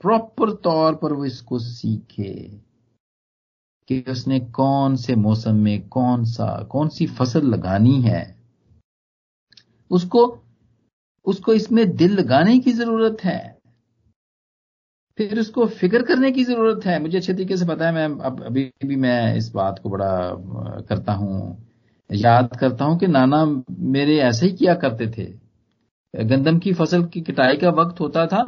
प्रॉपर 0.00 0.52
तौर 0.54 0.94
पर 0.94 1.12
वो 1.12 1.24
इसको 1.24 1.58
सीखे। 1.58 2.32
कि 3.88 4.04
उसने 4.08 4.40
कौन 4.40 4.96
से 4.96 5.14
मौसम 5.16 5.56
में 5.56 5.88
कौन 5.88 6.24
सा, 6.24 6.62
कौन 6.62 6.88
सी 6.88 7.06
फ़सल 7.06 7.46
लगानी 7.46 8.00
है। 8.02 8.22
उसको 9.90 10.26
उसको 11.26 11.54
इसमें 11.54 11.84
दिल 11.96 12.12
लगाने 12.12 12.58
की 12.58 12.72
ज़रूरत 12.72 13.24
है। 13.24 13.38
फिर 15.18 15.38
उसको 15.40 15.66
फ़िक्र 15.66 16.02
करने 16.02 16.30
की 16.32 16.44
ज़रूरत 16.44 16.84
है। 16.86 16.98
मुझे 17.02 17.16
अच्छे 17.18 17.32
तरीके 17.32 17.56
से 17.56 17.66
पता 17.66 17.86
है, 17.86 17.92
मैं 17.92 18.04
अब, 18.20 18.42
अभी 18.42 18.70
भी 18.84 18.96
मैं 18.96 19.36
इस 19.36 19.50
बात 19.54 19.78
को 19.82 19.90
बड़ा 19.90 20.80
करता 20.88 21.12
हूँ। 21.12 21.66
याद 22.10 22.56
करता 22.60 22.84
हूँ 22.84 22.98
कि 22.98 23.06
नाना 23.06 23.44
मेरे 23.70 24.18
ऐसे 24.20 24.46
ही 24.46 24.52
किया 24.52 24.74
करते 24.74 25.06
थे। 25.08 25.24
गंदम 26.14 26.58
की 26.58 26.72
फ़सल 26.72 27.04
की 27.04 27.20
कटाई 27.20 27.56
का 27.56 27.70
वक्त 27.72 28.00
होता 28.00 28.26
था 28.26 28.42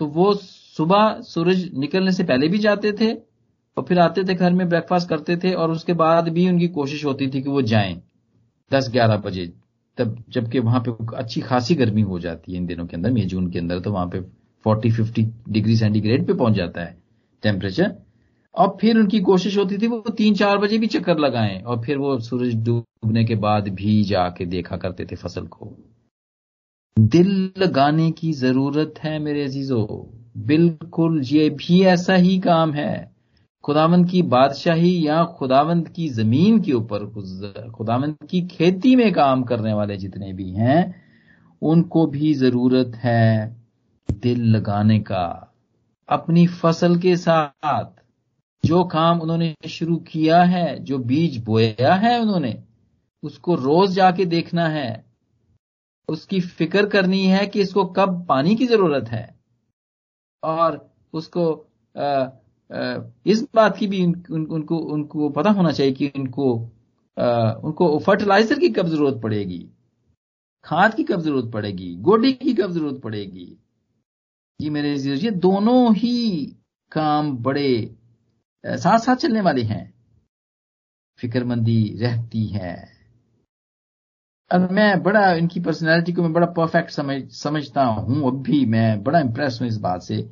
तो 0.00 0.06
वो 0.06 0.32
सुबह 0.34 1.20
सूरज 1.22 1.68
निकलने 1.74 2.12
से 2.12 2.24
पहले 2.24 2.48
भी 2.48 2.58
जाते 2.58 2.92
थे 2.92 3.12
और 3.76 3.84
फिर 3.84 3.98
आते 3.98 4.24
थे 4.24 4.34
घर 4.34 4.52
में 4.52 4.68
ब्रेकफास्ट 4.68 5.08
करते 5.08 5.36
थे 5.36 5.52
और 5.54 5.70
उसके 5.70 5.92
बाद 5.94 6.28
भी 6.28 6.48
उनकी 6.48 6.68
कोशिश 6.68 7.04
होती 7.04 7.28
थी 7.28 7.42
कि 7.42 7.48
वो 7.48 7.62
जाएँ। 7.64 8.00
दस 8.70 8.88
ग्यारह 8.92 9.16
बजे 9.16 9.46
तब 9.98 10.24
जबकि 10.28 10.58
वहाँ 10.58 10.80
पे 10.80 11.16
अच्छी 11.16 11.40
खासी 11.40 11.74
गर्मी 11.74 12.02
हो 12.02 12.18
जाती 12.18 12.52
है 12.52 12.58
इन 12.58 12.66
दिनों 12.66 12.86
के 12.86 12.96
अंदर, 12.96 13.12
मई, 13.12 13.20
जून 13.20 13.50
के 13.50 13.58
अंदर 13.58 13.80
तो 13.80 13.92
वहाँ 13.92 14.06
पे 14.06 14.20
फोर्टी, 14.64 14.90
फिफ्टी 14.90 15.26
डिग्री 15.48 15.76
सेंटीग्रेड 15.76 16.26
पे 16.26 16.34
पहुँच 16.34 16.54
जाता 16.54 16.80
है 16.80 17.02
टेम्परेचर 17.42 17.94
और 18.54 18.76
फिर 18.80 18.98
उनकी 18.98 19.20
कोशिश 19.20 19.58
होती 19.58 19.78
थी 19.78 19.86
वो 19.86 20.04
तीन, 20.16 20.34
चार 20.34 20.58
बजे 20.58 20.78
भी 20.78 20.86
चक्कर 20.86 21.18
लगाएँ 21.18 21.62
और 21.62 21.82
फिर 21.82 21.98
वो 21.98 22.18
सूरज 22.18 22.54
डूबने 22.54 23.24
के 23.24 23.34
बाद 23.34 23.68
भी 23.68 24.02
जाके 24.02 24.46
देखा 24.46 24.76
करते 24.76 25.04
थे 25.04 25.16
फ़सल 25.16 25.46
को। 25.46 25.76
दिल 26.98 27.52
लगाने 27.58 28.10
की 28.10 28.32
ज़रूरत 28.32 28.94
है 28.98 29.18
मेरे 29.18 29.44
अजीजों। 29.44 29.86
बिल्कुल, 30.46 31.22
ये 31.22 31.50
भी 31.50 31.82
ऐसा 31.82 32.14
ही 32.14 32.38
काम 32.38 32.72
है। 32.72 33.11
खुदावंद 33.64 34.08
की 34.10 34.22
बादशाही 34.22 35.06
या 35.06 35.24
खुदावंद 35.24 35.88
की 35.88 36.08
ज़मीन 36.08 36.60
के 36.62 36.72
ऊपर 36.72 37.04
खुदावंद 37.70 38.16
की 38.30 38.40
खेती 38.42 38.96
में 38.96 39.12
काम 39.12 39.42
करने 39.42 39.72
वाले 39.72 39.96
जितने 39.96 40.32
भी 40.32 40.50
हैं, 40.50 41.02
उनको 41.62 42.06
भी 42.06 42.34
ज़रूरत 42.34 42.92
है 42.94 43.56
दिल 44.10 44.42
लगाने 44.44 44.98
का। 45.00 45.54
अपनी 46.08 46.46
फ़सल 46.46 46.98
के 46.98 47.16
साथ 47.16 48.02
जो 48.64 48.84
काम 48.84 49.20
उन्होंने 49.20 49.54
शुरू 49.68 49.96
किया 49.96 50.42
है, 50.42 50.78
जो 50.78 50.98
बीज 50.98 51.44
बोया 51.44 51.94
है 51.94 52.20
उन्होंने, 52.20 52.62
उसको 53.22 53.54
रोज 53.54 53.90
जाके 53.90 54.24
देखना 54.24 54.68
है। 54.68 55.04
उसकी 56.08 56.40
फ़िक्र 56.40 56.86
करनी 56.86 57.26
है 57.26 57.46
कि 57.46 57.60
इसको 57.60 57.84
कब 57.84 58.26
पानी 58.28 58.54
की 58.56 58.66
ज़रूरत 58.66 59.08
है। 59.08 59.38
और 60.42 60.90
उसको 61.12 61.68
इस 62.72 63.42
बात 63.54 63.76
की 63.76 63.86
भी 63.86 64.04
उन, 64.04 64.46
उनको 64.46 64.76
उनको 64.76 65.28
पता 65.30 65.50
होना 65.50 65.72
चाहिए 65.72 65.92
कि 65.92 66.12
उनको 66.16 66.52
उनको 67.64 67.98
फर्टिलाइज़र 67.98 68.58
की 68.58 68.68
कब 68.70 68.86
ज़रूरत 68.88 69.20
पड़ेगी? 69.22 69.66
खाद 70.64 70.94
की 70.94 71.04
कब 71.04 71.20
ज़रूरत 71.20 71.50
पड़ेगी? 71.52 71.94
गोडी 71.96 72.32
की 72.34 72.54
कब 72.54 72.70
ज़रूरत 72.72 73.00
पड़ेगी? 73.02 73.46
जी 74.60 74.70
मेरे 74.70 74.94
ये 74.94 75.30
दोनों 75.30 75.94
ही 75.94 76.46
काम 76.92 77.36
बड़े 77.38 77.94
साथ 78.64 78.98
साथ 78.98 79.16
चलने 79.16 79.40
वाले 79.40 79.62
हैं। 79.64 79.92
फिक्रमंदी 81.18 81.82
रहती 82.00 82.46
है। 82.46 82.74
और 84.50 84.68
मैं 84.72 85.02
बड़ा 85.02 85.32
इनकी 85.32 85.60
पर्सनैलिटी 85.60 86.12
को 86.12 86.22
मैं 86.22 86.32
बड़ा 86.32 86.46
परफेक्ट 86.56 86.90
समझ 86.90 87.20
समझता 87.32 87.84
हूँ। 87.84 88.26
अब 88.28 88.42
भी 88.42 88.64
मैं 88.66 89.02
बड़ा 89.02 89.20
इंप्रेस 89.20 89.58
हूँ 89.60 89.68
इस 89.68 89.76
बात 89.80 90.02
से 90.02 90.22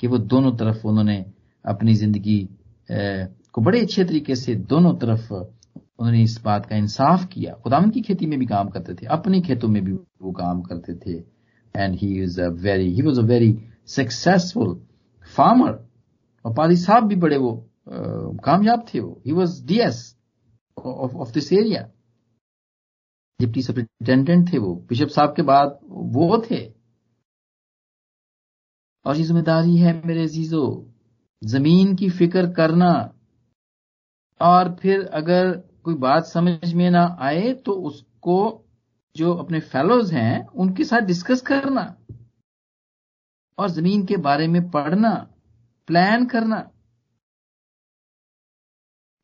कि 0.00 0.06
वो 0.06 0.18
दोनों 0.18 0.56
तरफ़ 0.56 0.86
उन्होंने 0.86 1.24
अपनी 1.68 1.94
ज़िंदगी 1.94 2.40
को 2.88 3.60
बड़े 3.62 3.80
अच्छे 3.80 4.04
तरीके 4.04 4.34
से 4.36 4.54
दोनों 4.66 4.94
तरफ़ 4.98 5.32
उन्होंने 5.32 6.22
इस 6.22 6.40
बात 6.44 6.66
का 6.66 6.76
इंसाफ 6.76 7.24
किया। 7.32 7.52
खुदावन 7.62 7.90
की 7.90 8.00
खेती 8.00 8.26
में 8.26 8.38
भी 8.38 8.46
काम 8.46 8.68
करते 8.68 8.94
थे, 8.94 9.06
अपनी 9.08 9.40
खेतों 9.42 9.68
में 9.68 9.82
भी 9.84 9.92
वो 9.92 10.32
काम 10.32 10.60
करते 10.62 10.94
थे। 10.96 11.16
And 11.74 11.94
he 11.96 12.12
is 12.22 12.40
a 12.40 12.48
very 12.62 12.92
he 12.94 13.02
was 13.02 13.20
a 13.20 13.22
very 13.24 13.56
successful 13.88 14.74
farmer 15.24 15.72
और 16.44 16.54
पादी 16.54 16.76
साहब 16.76 17.06
भी 17.08 17.16
बड़े 17.16 17.36
वो 17.38 17.52
कामयाब 18.44 18.84
थे 18.88 19.00
वो। 19.00 19.20
He 19.26 19.32
was 19.32 19.64
DS 19.66 20.00
of 20.76 21.32
this 21.34 21.52
area 21.52 21.88
deputy 23.40 23.62
superintendent 23.62 24.52
थे 24.52 24.58
वो। 24.58 24.74
बिशप 24.88 25.08
साहब 25.08 25.34
के 25.36 25.42
बाद 25.42 25.78
वो 25.84 26.42
थे। 26.50 26.66
और 29.04 29.16
ये 29.16 29.22
ज़िम्मेदारी 29.24 29.76
है 29.76 29.92
मेरे 30.06 30.26
जीजो 30.28 30.62
ज़मीन 31.42 31.94
की 31.96 32.08
फ़िक्र 32.10 32.46
करना। 32.52 32.92
और 34.40 34.74
फिर 34.74 35.04
अगर 35.14 35.50
कोई 35.84 35.94
बात 35.94 36.24
समझ 36.24 36.72
में 36.74 36.90
ना 36.90 37.04
आए 37.20 37.52
तो 37.66 37.72
उसको 37.88 38.38
जो 39.16 39.32
अपने 39.34 39.60
फेलोज 39.60 40.12
हैं, 40.12 40.46
उनके 40.46 40.84
साथ 40.84 41.00
डिस्कस 41.00 41.40
करना। 41.42 41.94
और 43.58 43.70
ज़मीन 43.70 44.04
के 44.06 44.16
बारे 44.16 44.46
में 44.48 44.70
पढ़ना। 44.70 45.14
प्लान 45.88 46.26
करना। 46.26 46.58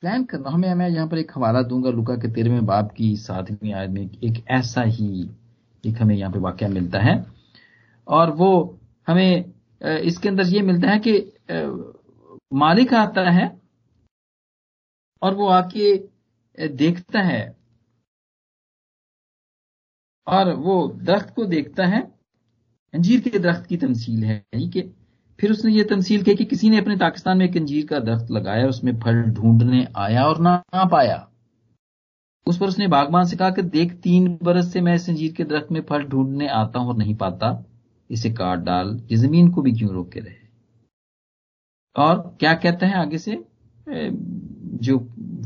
प्लान 0.02 0.24
करना। 0.24 0.50
हमें, 0.50 0.74
मैं 0.74 0.88
यहाँ 0.88 1.06
पर 1.08 1.18
एक 1.18 1.32
हवाला 1.36 1.62
दूँगा 1.62 1.90
लुका 1.90 2.14
के 2.14 2.28
तेरहवें 2.32 2.64
बाप 2.66 2.90
की 2.96 3.14
सातवीं 3.16 3.72
आयत 3.74 3.90
में 3.90 4.02
एक 4.02 4.44
ऐसा 4.50 4.82
ही 4.82 5.28
एक 5.84 6.00
हमें 6.02 6.14
यहाँ 6.16 6.32
पे 6.32 6.38
वाक्य 6.38 6.68
मिलता 6.68 6.98
है। 7.00 7.14
और 8.08 8.30
वो 8.30 8.50
हमें 9.06 9.52
इसके 10.02 10.28
अंदर 10.28 10.46
ये 10.46 10.62
मिलता 10.62 10.90
है 10.90 10.98
कि 10.98 11.12
मालिक 12.54 12.94
आता 12.94 13.30
है 13.30 13.46
और 15.22 15.34
वो 15.34 15.46
आके 15.50 15.96
देखता 16.58 17.20
है 17.22 17.42
और 20.26 20.52
वो 20.56 20.76
दरख्त 21.02 21.34
को 21.34 21.44
देखता 21.46 21.86
है। 21.86 22.00
अंजीर 22.94 23.20
के 23.20 23.38
दरख्त 23.38 23.66
की 23.66 23.76
तमसील 23.76 24.24
है 24.24 24.42
कि 24.54 24.82
फिर 25.38 25.50
उसने 25.50 25.72
ये 25.72 25.84
तमसील 25.84 26.22
की 26.22 26.34
कि 26.34 26.44
किसी 26.44 26.70
ने 26.70 26.78
अपने 26.78 26.96
पाकिस्तान 26.96 27.38
में 27.38 27.44
एक 27.44 27.56
अंजीर 27.56 27.86
का 27.86 27.98
दरख्त 28.00 28.30
लगाया 28.30 28.66
उसमें 28.68 28.92
फल 29.00 29.22
ढूँढने 29.30 29.86
आया 29.96 30.24
और 30.24 30.40
ना, 30.40 30.54
ना 30.74 30.84
पाया। 30.84 31.16
उस 32.46 32.58
पर 32.58 32.66
उसने 32.66 32.88
बागबान 32.88 33.24
से 33.24 33.36
कहा 33.36 33.50
कि 33.50 33.62
देख 33.64 33.92
तीन 34.02 34.38
बरस 34.42 34.72
से 34.72 34.80
मैं 34.80 34.94
इस 34.94 35.08
अंजीर 35.10 35.32
के 35.32 35.44
दरख्त 35.44 35.72
में 35.72 35.80
फल 35.82 36.04
ढूँढने 36.04 36.48
आता 36.52 36.78
हूँ 36.78 36.88
और 36.88 36.96
नहीं 36.96 37.14
पाता। 37.16 37.52
इसे 38.10 38.30
काट 38.32 38.58
डाल 38.60 38.96
ये 39.10 39.16
ज़मीन 39.16 39.50
को 39.50 39.62
भी 39.62 39.72
क्यों 39.72 39.92
रोके 39.92 40.20
रहे? 40.20 40.43
और 41.96 42.36
क्या 42.40 42.54
कहता 42.54 42.86
है 42.86 42.94
आगे 42.94 43.18
से? 43.18 43.44
जो 43.88 44.98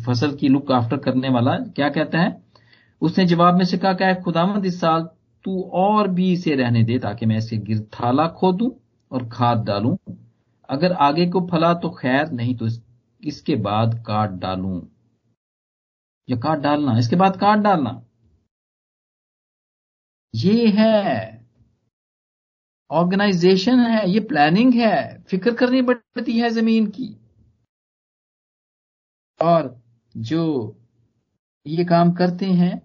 फ़सल 0.07 0.35
की 0.37 0.49
लुक 0.49 0.73
आफ्टर 0.73 0.97
करने 0.97 1.29
वाला, 1.29 1.57
क्या 1.57 1.89
कहता 1.89 2.19
है? 2.19 2.43
उसने 3.01 3.25
जवाब 3.27 3.55
में 3.55 3.65
से 3.65 3.79
कहा, 3.79 3.93
क्या 3.93 4.15
खुदावंद, 4.15 4.67
इस 4.67 4.81
साल 4.81 5.09
तू 5.45 5.63
और 5.63 6.09
भी 6.09 6.33
इसे 6.33 6.55
रहने 6.55 6.83
दे 6.83 6.99
ताकि 6.99 7.27
मैं 7.27 7.39
इसे 7.39 7.57
गिर 7.57 7.81
थाला 7.81 8.27
खोदूं 8.29 8.71
और 9.13 9.29
खाद 9.29 9.65
डालूं। 9.65 9.97
अगर 10.69 10.93
आगे 10.93 11.27
को 11.27 11.41
फला 11.47 11.75
तो 11.75 11.91
खैर, 11.91 12.31
नहीं 12.31 12.57
तो 12.57 12.69
इसके 13.25 13.57
बाद 13.57 14.05
काट 14.07 14.31
डालूं। 14.31 14.81
या 16.31 16.37
काट 16.37 16.59
डालना, 16.59 16.99
इसके 16.99 17.17
बाद 17.17 17.37
काट 17.37 17.59
डालना। 17.59 18.03
ये 20.35 20.69
है 20.69 21.39
ऑर्गेनाइजेशन 22.91 23.81
है, 23.81 24.11
ये 24.11 24.21
प्लानिंग 24.21 24.75
है, 24.75 25.23
फ़िक्र 25.31 25.53
करनी 25.55 25.83
पड़ती 25.83 26.39
है 26.39 26.51
ज़मीन 26.51 26.87
की। 26.87 27.15
और 29.41 29.77
जो 30.15 30.77
ये 31.67 31.85
काम 31.85 32.13
करते 32.13 32.47
हैं, 32.47 32.81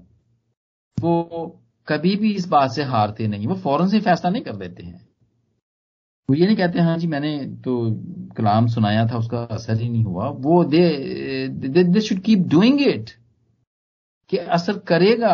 वो 0.98 1.60
कभी 1.88 2.16
भी 2.16 2.34
इस 2.34 2.48
बात 2.48 2.72
से 2.72 2.84
हारते 2.84 3.28
नहीं, 3.28 3.48
वो 3.48 3.56
फ़ौरन 3.56 3.88
से 3.88 4.00
फैसला 4.00 4.30
नहीं 4.32 4.44
कर 4.44 4.56
देते 4.56 4.84
हैं। 4.84 5.08
वो 6.30 6.36
ये 6.36 6.46
नहीं 6.46 6.58
कहते 6.58 6.80
हाँ 6.80 6.98
जी, 6.98 7.08
मैंने 7.08 7.38
तो 7.64 7.92
कलाम 8.38 8.68
सुनाया 8.68 9.06
था, 9.08 9.18
उसका 9.18 9.44
असर 9.52 9.82
ही 9.82 9.90
नहीं 9.90 10.04
हुआ। 10.04 10.30
वो 10.30 10.64
they 10.66 11.48
they 11.84 12.02
should 12.02 12.20
keep 12.20 12.48
doing 12.48 12.82
it 12.82 13.10
कि 14.30 14.38
असर 14.38 14.78
करेगा। 14.88 15.34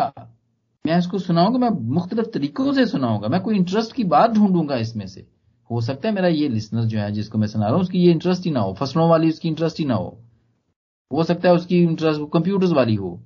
मैं 0.86 0.98
इसको 0.98 1.18
सुनाऊँगा, 1.18 1.58
मैं 1.58 1.70
मुख्तलिफ़ 1.94 2.26
तरीकों 2.26 2.72
से 2.72 2.86
सुनाऊँगा, 2.86 3.28
मैं 3.28 3.40
कोई 3.40 3.56
इंटरेस्ट 3.56 3.92
की 3.92 4.04
बात 4.04 4.30
ढूंढूँगा 4.30 4.76
इसमें 4.76 5.06
से। 5.06 5.26
हो 5.70 5.80
सकता 5.80 6.08
है 6.08 6.14
मेरा 6.14 6.28
ये 6.28 6.48
लिसनर 6.48 6.84
जो 6.84 6.98
है, 6.98 7.12
जिसको 7.12 7.38
मैं 7.38 7.46
सुना 7.46 7.64
रहा 7.64 7.74
हूँ, 7.74 7.82
उसकी 7.82 7.98
ये 7.98 8.10
इंटरेस्ट 8.10 8.44
ही 8.44 8.50
ना 8.50 8.60
हो, 8.60 8.72
फ़सलों 8.74 9.08
वाली 9.10 9.28
उसकी 9.28 9.48
इंटरेस्ट 9.48 9.78
ही 9.78 9.84
ना 9.84 9.94
हो। 9.94 10.18
हो 11.12 11.24
सकता 11.24 11.48
है 11.48 11.54
उसकी 11.54 11.82
इंटरेस्ट 11.82 12.20
कंप्यूटर्स 12.32 12.72
वाली 12.72 12.94
हो। 12.94 13.20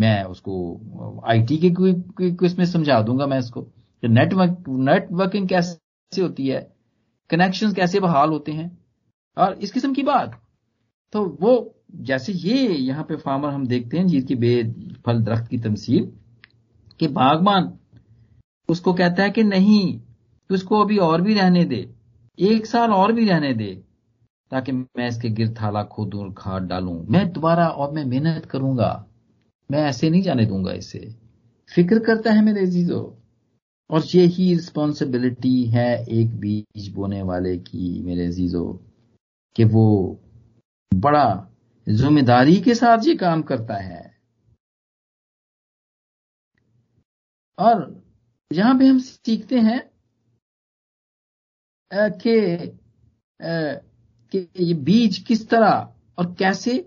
मैं 0.00 0.24
उसको 0.24 1.22
आईटी 1.26 1.58
के 1.58 2.46
इसमें 2.46 2.64
समझा 2.64 3.00
दूँगा 3.02 3.26
मैं 3.26 3.38
इसको। 3.38 3.66
नेटवर्क 4.02 4.64
नेटवर्किंग 4.68 5.48
कैसे 5.48 6.22
होती 6.22 6.46
है? 6.46 6.72
कनेक्शन 7.30 7.72
कैसे 7.72 8.00
बहाल 8.00 8.30
होते 8.30 8.52
हैं? 8.52 8.78
और 9.38 9.52
इस 9.52 9.72
किस्म 9.72 9.92
की 9.94 10.02
बात। 10.02 10.40
तो 11.12 11.38
वो, 11.40 11.74
जैसे 11.94 12.32
ये 12.32 12.68
यहाँ 12.68 13.04
पे 13.04 13.16
फार्मर 13.16 13.48
हम 13.48 13.66
देखते 13.66 13.98
हैं 13.98 14.06
जिसकी 14.06 14.34
बेद, 14.34 14.96
फल, 15.06 15.22
दरख्त 15.22 15.48
की 15.48 15.58
तमसील 15.58 16.12
कि 17.00 17.08
बागबान, 17.08 17.72
उसको 18.68 18.92
कहता 18.94 19.22
है 19.22 19.30
कि 19.30 19.42
नहीं 19.44 20.00
उसको 20.50 20.80
अभी 20.80 20.98
और 20.98 21.20
भी 21.20 21.34
रहने 21.34 21.64
दे, 21.64 21.88
एक 22.38 22.66
साल 22.66 22.92
और 22.92 23.12
भी 23.12 23.24
रहने 23.28 23.52
दे, 23.54 23.72
ताकि 24.52 24.72
मैं 24.72 25.08
इसके 25.08 25.28
गिर 25.30 25.54
थाला 25.54 25.82
खोदूं 25.84 26.20
और 26.20 26.32
खाद 26.38 26.62
डालूं। 26.62 27.00
मैं 27.08 27.32
दोबारा 27.32 27.68
और 27.68 27.92
मैं 27.92 28.04
मेहनत 28.04 28.46
करूँगा, 28.46 29.06
मैं 29.70 29.82
ऐसे 29.82 30.10
नहीं 30.10 30.22
जाने 30.22 30.46
दूँगा 30.46 30.72
इसे। 30.72 31.14
फ़िक्र 31.70 31.98
करता 31.98 32.32
है 32.32 32.44
मेरे 32.44 32.66
जीजो 32.66 33.00
और 33.90 34.02
ये 34.06 34.24
ही 34.26 34.52
रिस्पॉन्सिबिलिटी 34.54 35.64
है 35.64 36.04
एक 36.10 36.34
बीज 36.40 36.88
बोने 36.88 37.22
वाले 37.22 37.56
की, 37.58 38.02
मेरे 38.02 38.28
जीजो 38.32 38.64
कि 39.56 39.64
वो 39.64 40.20
बड़ा 40.92 41.48
ज़िम्मेदारी 41.86 42.56
के 42.56 42.74
साथ 42.74 43.06
ये 43.06 43.14
काम 43.14 43.42
करता 43.42 43.74
है। 43.74 44.13
और 47.58 48.02
यहाँ 48.50 48.78
पे 48.78 48.86
हम 48.86 48.98
सीखते 48.98 49.58
हैं 49.60 49.80
कि 51.90 52.78
कि 54.32 54.48
ये 54.58 54.74
बीज 54.74 55.18
किस 55.26 55.48
तरह 55.48 55.88
और 56.18 56.34
कैसे, 56.38 56.78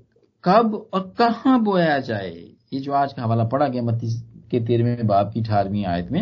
कब 0.44 0.76
और 0.94 1.14
कहाँ 1.20 1.60
बोया 1.64 1.98
जाए, 2.00 2.30
ये 2.74 2.80
जो 2.80 2.94
आज 2.94 3.14
का 3.14 3.22
हवाला 3.24 3.44
पड़ा 3.44 3.68
गया 3.68 3.82
मत्ती 3.84 4.08
के 4.52 4.60
तेरहवें 4.68 5.08
बाप 5.08 5.32
की 5.34 5.40
अठारहवीं 5.42 5.86
आयत 5.86 6.12
में, 6.12 6.22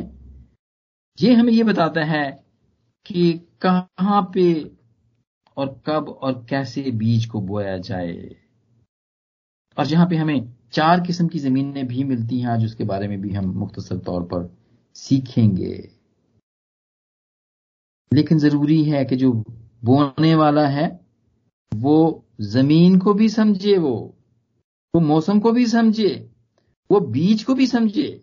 ये 1.17 1.34
हमें 1.34 1.51
ये 1.53 1.63
बताता 1.63 2.03
है 2.03 2.25
कि 3.05 3.31
कहाँ 3.65 4.21
पे 4.34 4.51
और 5.58 5.81
कब 5.88 6.10
और 6.10 6.45
कैसे 6.49 6.91
बीज 6.93 7.25
को 7.25 7.41
बोया 7.41 7.77
जाए। 7.79 8.36
और 9.77 9.86
जहाँ 9.86 10.08
पे 10.10 10.15
हमें 10.15 10.55
चार 10.76 11.02
किस्म 11.02 11.28
की 11.28 11.40
जमीनें 11.40 11.88
भी 11.88 12.04
मिलती 12.04 12.40
हैं, 12.40 12.48
आज 12.48 12.66
उसके 12.66 12.84
बारे 12.84 13.08
में 13.08 13.22
भी 13.22 13.32
हम 13.32 13.46
मुख्तसर 13.46 13.98
तौर 13.98 14.24
पर 14.24 14.58
सीखेंगे। 14.96 15.90
लेकिन 18.14 18.38
ज़रूरी 18.38 18.84
है 18.84 19.06
कि 19.06 19.16
जो 19.16 19.32
बोने 19.84 20.36
वाला 20.36 20.68
है, 20.68 21.06
वो 21.76 22.26
ज़मीन 22.42 23.00
को 23.00 23.14
भी 23.14 23.30
समझे, 23.30 23.78
वो 23.78 24.16
वो 24.94 25.02
मौसम 25.02 25.40
को 25.40 25.52
भी 25.52 25.66
समझे, 25.68 26.32
वो 26.92 27.00
बीज 27.00 27.44
को 27.44 27.54
भी 27.54 27.68
समझे। 27.68 28.22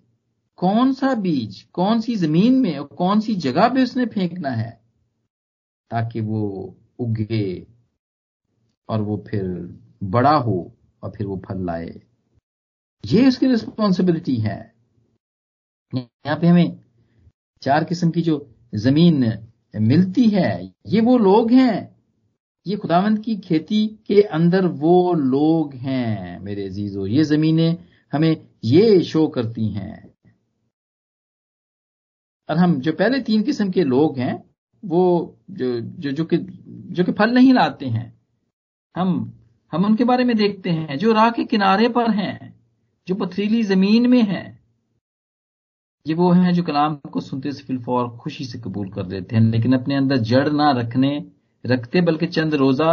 कौन 0.57 0.93
सा 0.93 1.15
बीज, 1.15 1.63
कौन 1.63 2.01
सी 2.01 2.17
ज़मीन 2.17 2.61
में 2.61 2.79
और 2.79 2.87
कौन 2.87 3.21
सी 3.21 3.35
जगह 3.35 3.69
पे 3.69 3.83
उसने 3.83 4.07
फेंकना 4.07 4.51
है, 4.51 4.81
ताकि 5.91 6.21
वो 6.21 6.77
उगे 6.99 7.67
और 8.89 9.03
वो 9.03 9.25
फिर 9.31 9.45
बड़ा 10.03 10.37
हो 10.37 10.73
और 11.03 11.11
फिर 11.11 11.27
वो 11.27 11.43
फल 11.49 11.67
लाए। 11.67 12.01
ये 13.07 13.29
उसकी 13.29 13.47
रिस्पॉन्सिबिलिटी 13.47 14.37
है। 14.37 14.75
यहाँ 15.95 16.39
पे 16.41 16.47
हमें 16.47 16.81
चार 17.63 17.85
किस्म 17.85 18.11
की 18.11 18.23
जो 18.23 18.55
ज़मीन 18.75 19.47
मिलती 19.77 20.29
है, 20.29 20.75
ये 20.87 21.01
वो 21.01 21.19
लोग 21.19 21.51
हैं। 21.51 21.93
ये 22.67 22.77
खुदावंत 22.77 23.25
की 23.25 23.37
खेती 23.37 23.87
के 23.87 24.23
अंदर 24.23 24.67
वो 24.67 25.15
लोग 25.15 25.75
हैं, 25.75 26.39
मेरे 26.39 26.67
अजीजों। 26.67 27.07
ये 27.07 27.25
जमीनें 27.25 27.77
हमें 28.13 28.47
ये 28.65 29.03
शो 29.03 29.29
करती 29.29 29.69
हैं। 29.69 30.15
और 32.51 32.57
हम 32.57 32.81
जो 32.81 32.93
पहले 32.93 33.21
तीन 33.21 33.43
किस्म 33.43 33.71
के 33.71 33.85
लोग 33.85 34.19
हैं, 34.19 34.45
वो 34.85 35.37
जो 35.51 35.81
जो 35.81 36.11
जो 36.11 36.25
कि 36.25 36.37
जो 36.91 37.05
कि 37.05 37.13
फल 37.13 37.31
नहीं 37.31 37.53
लाते 37.55 37.87
हैं, 37.87 38.21
हम 38.97 39.33
हम 39.73 39.85
उनके 39.85 40.05
बारे 40.05 40.25
में 40.25 40.37
देखते 40.37 40.71
हैं, 40.71 40.99
जो 40.99 41.13
राह 41.13 41.31
के 41.31 41.45
किनारे 41.45 41.89
पर 41.89 42.11
हैं। 42.11 42.52
जो 43.09 43.15
पथरीली 43.17 43.63
ज़मीन 43.65 44.07
में 44.11 44.23
है, 44.23 44.43
ये 46.07 46.15
वो 46.15 46.31
हैं 46.33 46.53
जो 46.55 46.63
कलाम 46.63 46.95
को 47.13 47.21
सुनते 47.21 47.53
से 47.53 47.65
फिलफौर 47.65 48.09
खुशी 48.19 48.45
से 48.45 48.59
कबूल 48.61 48.89
कर 48.91 49.07
लेते 49.07 49.37
हैं, 49.37 49.43
लेकिन 49.45 49.73
अपने 49.73 49.95
अंदर 49.95 50.17
जड़ 50.21 50.49
ना 50.51 50.71
रखने, 50.73 51.25
रखते 51.65 52.01
बल्कि 52.01 52.27
चंद 52.29 52.55
रोजा 52.55 52.93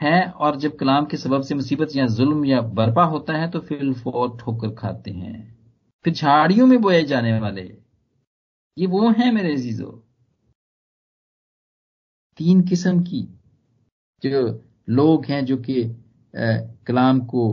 है, 0.00 0.24
और 0.24 0.56
जब 0.56 0.76
कलाम 0.76 1.04
के 1.06 1.16
सबब 1.16 1.42
से 1.42 1.54
मुसीबत 1.54 1.96
या 1.96 2.06
जुल्म 2.08 2.44
या 2.44 2.60
बर्पा 2.78 3.04
होता 3.04 3.32
है 3.32 3.50
तो 3.50 3.60
फिलफौर 3.62 4.36
ठोकर 4.40 4.74
खाते 4.74 5.10
हैं। 5.12 5.42
फिर 6.04 6.14
झाड़ियों 6.14 6.66
में 6.66 6.80
बोए 6.80 7.02
जाने 7.04 7.38
वाले, 7.40 7.62
ये 8.76 8.86
वो 8.86 9.10
हैं 9.10 9.30
मेरे 9.32 9.52
अजीजों। 9.54 9.92
तीन 12.38 12.62
किस्म 12.68 13.02
की 13.02 13.22
जो 14.22 14.40
लोग 14.88 15.24
हैं 15.26 15.44
जो 15.44 15.56
कि 15.58 15.84
कलाम 16.86 17.20
को 17.26 17.44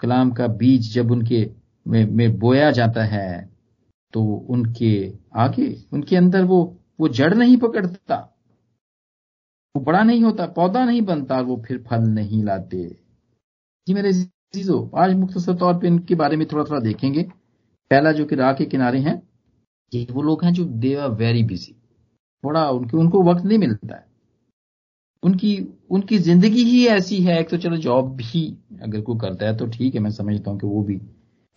कलाम 0.00 0.30
का 0.32 0.46
बीज 0.54 0.92
जब 0.94 1.10
उनके 1.10 1.44
में, 1.86 2.04
में 2.06 2.38
बोया 2.38 2.70
जाता 2.70 3.04
है 3.04 3.50
तो 4.14 4.22
उनके 4.50 4.92
आगे 5.36 5.68
उनके 5.92 6.16
अंदर 6.16 6.44
वो 6.44 6.58
वो 7.00 7.08
जड़ 7.10 7.34
नहीं 7.34 7.56
पकड़ता। 7.56 8.16
वो 9.74 9.82
बड़ा 9.84 10.02
नहीं 10.02 10.22
होता 10.22 10.46
पौधा 10.48 10.84
नहीं 10.84 11.02
बनता 11.02 11.40
वो 11.40 11.56
फिर 11.66 11.82
फल 11.88 12.02
नहीं 12.10 12.42
लाते। 12.44 12.84
जी 13.86 13.94
मेरे 13.94 14.12
चीज़ों 14.12 14.78
आज 15.00 15.14
मुख्तर 15.14 15.54
तौर 15.54 15.78
पे 15.78 15.86
इनके 15.86 16.14
बारे 16.14 16.36
में 16.36 16.46
थोड़ा 16.48 16.64
थोड़ा 16.64 16.80
देखेंगे। 16.80 17.22
पहला 17.90 18.12
जो 18.12 18.24
कि 18.24 18.36
राह 18.36 18.52
के 18.52 18.64
किनारे 18.66 18.98
हैं 19.00 19.20
ये 19.92 20.06
वो 20.10 20.22
लोग 20.22 20.44
हैं 20.44 20.52
जो 20.52 20.64
दे 20.64 20.94
आर 20.96 21.10
वेरी 21.14 21.42
बिज़ी 21.44 21.72
थोड़ा 22.44 22.68
उनके 22.70 22.96
उनको 22.96 23.22
वक्त 23.22 23.44
नहीं 23.44 23.58
मिलता 23.58 23.94
है। 23.94 24.06
उनकी 25.22 25.56
उनकी 25.90 26.18
ज़िंदगी 26.18 26.62
ही 26.64 26.86
ऐसी 26.86 27.22
है, 27.22 27.40
एक 27.40 27.48
तो 27.50 27.56
चलो 27.56 27.76
जॉब 27.76 28.14
भी 28.16 28.56
अगर 28.82 29.00
कोई 29.00 29.18
करता 29.18 29.46
है 29.46 29.56
तो 29.56 29.66
ठीक 29.66 29.94
है, 29.94 30.00
मैं 30.00 30.10
समझता 30.10 30.50
हूँ 30.50 30.60
कि 30.60 30.66
वो 30.66 30.82
भी 30.82 30.96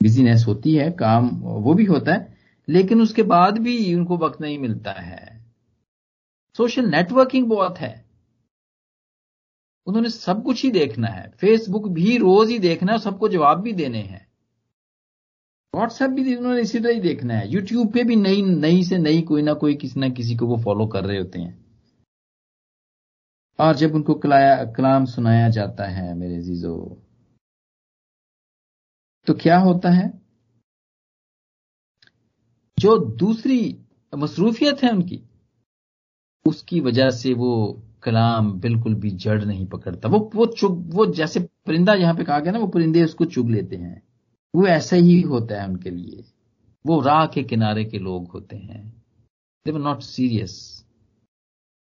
बिजीनेस 0.01 0.45
होती 0.47 0.75
है, 0.75 0.91
काम 0.91 1.29
वो 1.43 1.73
भी 1.73 1.85
होता 1.85 2.13
है, 2.13 2.37
लेकिन 2.67 3.01
उसके 3.01 3.23
बाद 3.23 3.57
भी 3.57 3.93
उनको 3.95 4.17
वक्त 4.17 4.41
नहीं 4.41 4.57
मिलता 4.57 4.91
है। 4.91 5.39
सोशल 6.53 6.85
नेटवर्किंग 6.85 7.47
बहुत 7.47 7.77
है। 7.77 8.09
उन्होंने 9.87 10.09
सब 10.09 10.43
कुछ 10.43 10.63
ही 10.63 10.71
देखना 10.71 11.07
है। 11.07 11.31
फेसबुक 11.41 11.87
भी 11.87 12.17
रोज 12.17 12.49
ही 12.49 12.59
देखना 12.59 12.91
है 12.91 12.99
सबको 12.99 13.29
जवाब 13.29 13.61
भी 13.61 13.73
देने 13.73 13.97
हैं। 13.97 14.27
व्हाट्सएप 15.73 16.09
भी 16.09 16.35
उन्होंने 16.35 16.61
इसी 16.61 16.79
तरह 16.79 16.93
ही 16.93 16.99
देखना 16.99 17.33
है। 17.33 17.51
यूट्यूब 17.51 17.91
पे 17.91 18.03
भी 18.03 18.15
नई 18.15 18.41
नई 18.41 18.83
से 18.83 18.97
नई 18.97 19.21
कोई 19.21 19.41
ना 19.41 19.53
कोई 19.53 19.75
किसी 19.75 19.99
ना 19.99 20.09
किसी 20.09 20.35
को 20.35 20.47
वो 20.47 20.57
फॉलो 20.57 20.87
कर 20.87 21.05
रहे 21.05 21.17
होते 21.17 21.39
हैं। 21.39 21.58
और 23.59 23.75
जब 23.75 23.95
उनको 23.95 24.13
कलाया, 24.13 24.65
कलाम 24.65 25.05
सुनाया 25.05 25.49
जाता 25.49 25.83
है 25.83 26.13
मेरे 26.15 26.41
जीजो 26.41 27.05
तो 29.25 29.33
क्या 29.33 29.57
होता 29.59 29.89
है? 29.89 30.21
जो 32.79 32.97
दूसरी 32.97 33.79
मसरूफियत 34.15 34.83
है 34.83 34.91
उनकी, 34.91 35.23
उसकी 36.45 36.79
वजह 36.79 37.09
से 37.09 37.33
वो 37.33 37.83
कलाम 38.03 38.59
बिल्कुल 38.59 38.95
भी 38.95 39.09
जड़ 39.11 39.45
नहीं 39.45 39.65
पकड़ता। 39.65 40.09
वो 40.09 40.31
वो 40.35 40.45
चुग, 40.45 40.93
वो 40.93 41.05
जैसे 41.05 41.39
परिंदा 41.39 41.93
यहाँ 41.93 42.15
पे 42.15 42.23
कहा 42.23 42.39
गया 42.39 42.53
ना, 42.53 42.59
वो 42.59 42.67
परिंदे 42.67 43.03
उसको 43.03 43.25
चुग 43.25 43.49
लेते 43.49 43.75
हैं। 43.75 44.07
वो 44.55 44.67
ऐसा 44.67 44.95
ही 44.95 45.21
होता 45.21 45.61
है 45.61 45.67
उनके 45.67 45.89
लिए। 45.89 46.23
वो 46.85 47.01
राह 47.01 47.25
के 47.27 47.43
किनारे 47.43 47.85
के 47.85 47.99
लोग 47.99 48.27
होते 48.27 48.55
हैं। 48.55 49.03
दे 49.65 49.71
वर 49.71 49.79
नॉट 49.79 50.01
सीरियस 50.01 50.85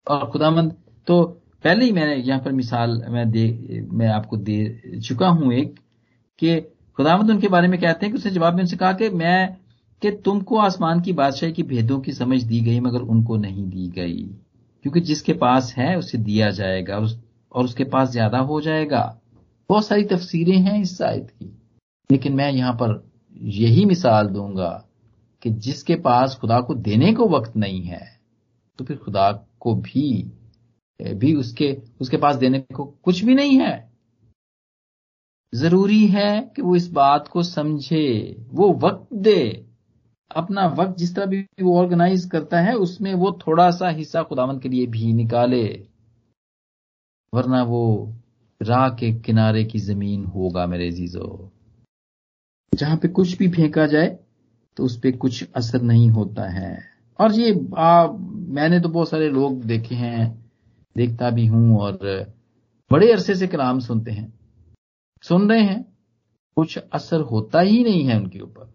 और 0.09 0.31
खुदामंद 0.31 0.73
तो 1.07 1.44
पहले 1.65 1.85
ही 1.85 1.93
मैंने 1.93 2.15
यहाँ 2.15 2.41
पर 2.41 2.53
मिसाल 2.53 3.03
मैं 3.09 3.31
दे, 3.31 3.87
मैं 3.93 4.09
आपको 4.09 4.37
दे 4.37 5.01
चुका 5.01 5.29
हूँ 5.29 5.53
एक 5.53 5.75
कि 6.39 6.61
खुदामंद 6.99 7.31
उनके 7.31 7.49
बारे 7.49 7.69
में 7.69 7.81
कहते 7.81 8.07
हैं 8.07 8.13
कि 8.13 8.19
उसने 8.19 8.33
जवाब 8.33 8.55
में 8.55 8.61
उनसे 8.61 8.77
कहा 8.77 8.93
कि 8.93 9.09
मैं, 9.11 9.57
कि 10.03 10.11
तुमको 10.11 10.59
आसमान 10.59 11.01
की 11.01 11.13
बादशाही 11.13 11.53
की 11.53 11.63
भेदों 11.63 12.01
की 12.01 12.13
समझ 12.13 12.43
दी 12.43 12.61
गई, 12.61 12.81
मगर 12.81 12.99
उनको 12.99 13.37
नहीं 13.37 13.69
दी 13.71 13.89
गई। 13.89 14.23
क्योंकि 14.85 15.01
जिसके 15.01 15.33
पास 15.33 15.75
है, 15.77 15.97
उसे 15.99 16.19
दिया 16.19 16.51
जाएगा 16.51 16.97
और 17.53 17.65
उसके 17.65 17.85
पास 17.85 18.11
ज़्यादा 18.11 18.39
हो 18.39 18.61
जाएगा। 18.61 19.21
बहुत 19.71 19.87
सारी 19.87 20.05
तफसीरें 20.05 20.57
हैं 20.57 20.81
इस 20.83 20.99
शायद 20.99 21.31
की। 21.31 21.53
लेकिन 22.11 22.33
मैं 22.33 22.51
यहाँ 22.53 22.73
पर 22.73 23.11
यही 23.43 23.85
मिसाल 23.85 24.27
दूँगा 24.27 24.71
कि 25.43 25.51
जिसके 25.51 25.95
पास 25.95 26.35
खुदा 26.35 26.61
को 26.61 26.75
देने 26.75 27.13
को 27.13 27.29
वक्त 27.29 27.57
नहीं 27.57 27.83
है 27.83 28.21
तो 28.79 28.85
फिर 28.85 28.97
खुदा 28.97 29.31
को 29.61 29.75
भी 29.75 30.33
भी 31.01 31.35
उसके 31.35 31.77
उसके 32.01 32.17
पास 32.17 32.37
देने 32.37 32.61
को 32.75 32.85
कुछ 33.03 33.25
भी 33.25 33.35
नहीं 33.35 33.59
है। 33.61 33.73
ज़रूरी 35.53 36.07
है 36.07 36.53
कि 36.57 36.63
वो 36.63 36.77
इस 36.77 36.89
बात 36.93 37.29
को 37.29 37.43
समझे 37.43 38.37
वो 38.51 38.73
वक्त 38.73 39.15
दे। 39.15 39.67
अपना 40.31 40.67
वक्त 40.67 40.97
जिस 40.99 41.15
तरह 41.17 41.27
भी 41.27 41.41
वो 41.63 41.79
ऑर्गेनाइज 41.79 42.25
करता 42.33 42.61
है 42.61 42.75
उसमें 42.75 43.15
वो 43.15 43.33
थोड़ा 43.47 43.71
सा 43.71 43.89
हिस्सा 43.89 44.23
खुदावन 44.23 44.59
के 44.59 44.69
लिए 44.69 44.87
भी 44.87 45.13
निकाले। 45.13 45.65
वरना 47.33 47.63
वो 47.63 48.15
राह 48.61 48.89
के 48.89 49.13
किनारे 49.21 49.65
की 49.65 49.79
ज़मीन 49.79 50.25
होगा 50.25 50.67
मेरे 50.67 50.91
जीजो 50.91 51.51
जहाँ 52.73 52.97
पे 52.97 53.09
कुछ 53.09 53.37
भी 53.39 53.49
फेंका 53.49 53.87
जाए 53.87 54.19
तो 54.77 54.85
उस 54.85 54.97
पर 54.99 55.17
कुछ 55.17 55.45
असर 55.57 55.83
नहीं 55.83 56.09
होता 56.11 56.49
है। 56.51 56.79
और 57.19 57.33
ये 57.33 57.51
आ, 57.79 58.07
मैंने 58.07 58.81
तो 58.81 58.89
बहुत 58.89 59.09
सारे 59.09 59.29
लोग 59.29 59.63
देखे 59.65 59.95
हैं 59.95 60.44
देखता 60.97 61.31
भी 61.31 61.47
हूँ 61.47 61.81
और 61.81 61.99
बड़े 62.93 63.13
अरसे 63.13 63.35
से 63.35 63.47
कलाम 63.47 63.81
सुनते 63.81 64.11
हैं। 64.11 64.41
सुन 65.23 65.51
रहे 65.51 65.63
हैं। 65.63 65.99
कुछ 66.57 66.79
असर 66.79 67.21
होता 67.21 67.61
ही 67.61 67.85
नहीं 67.85 68.05
है 68.05 68.17
उनके 68.17 68.41
ऊपर। 68.41 68.75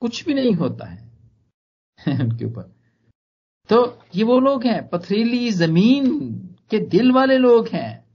कुछ 0.00 0.24
भी 0.24 0.34
नहीं 0.34 0.54
होता 0.54 0.86
है 0.86 1.08
उनके 2.20 2.44
ऊपर। 2.44 2.62
तो 3.68 3.98
ये 4.14 4.24
वो 4.24 4.40
लोग 4.40 4.64
हैं, 4.64 4.88
पथरीली 4.88 5.50
ज़मीन 5.50 6.30
के 6.70 6.78
दिल 6.78 7.12
वाले 7.12 7.38
लोग 7.38 7.68
हैं। 7.68 8.08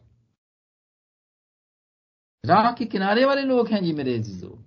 राह 2.45 2.71
के 2.71 2.85
किनारे 2.85 3.25
वाले 3.25 3.41
लोग 3.41 3.67
हैं 3.67 3.83
जी 3.83 3.93
मेरे 3.93 4.17
अजीजो। 4.17 4.65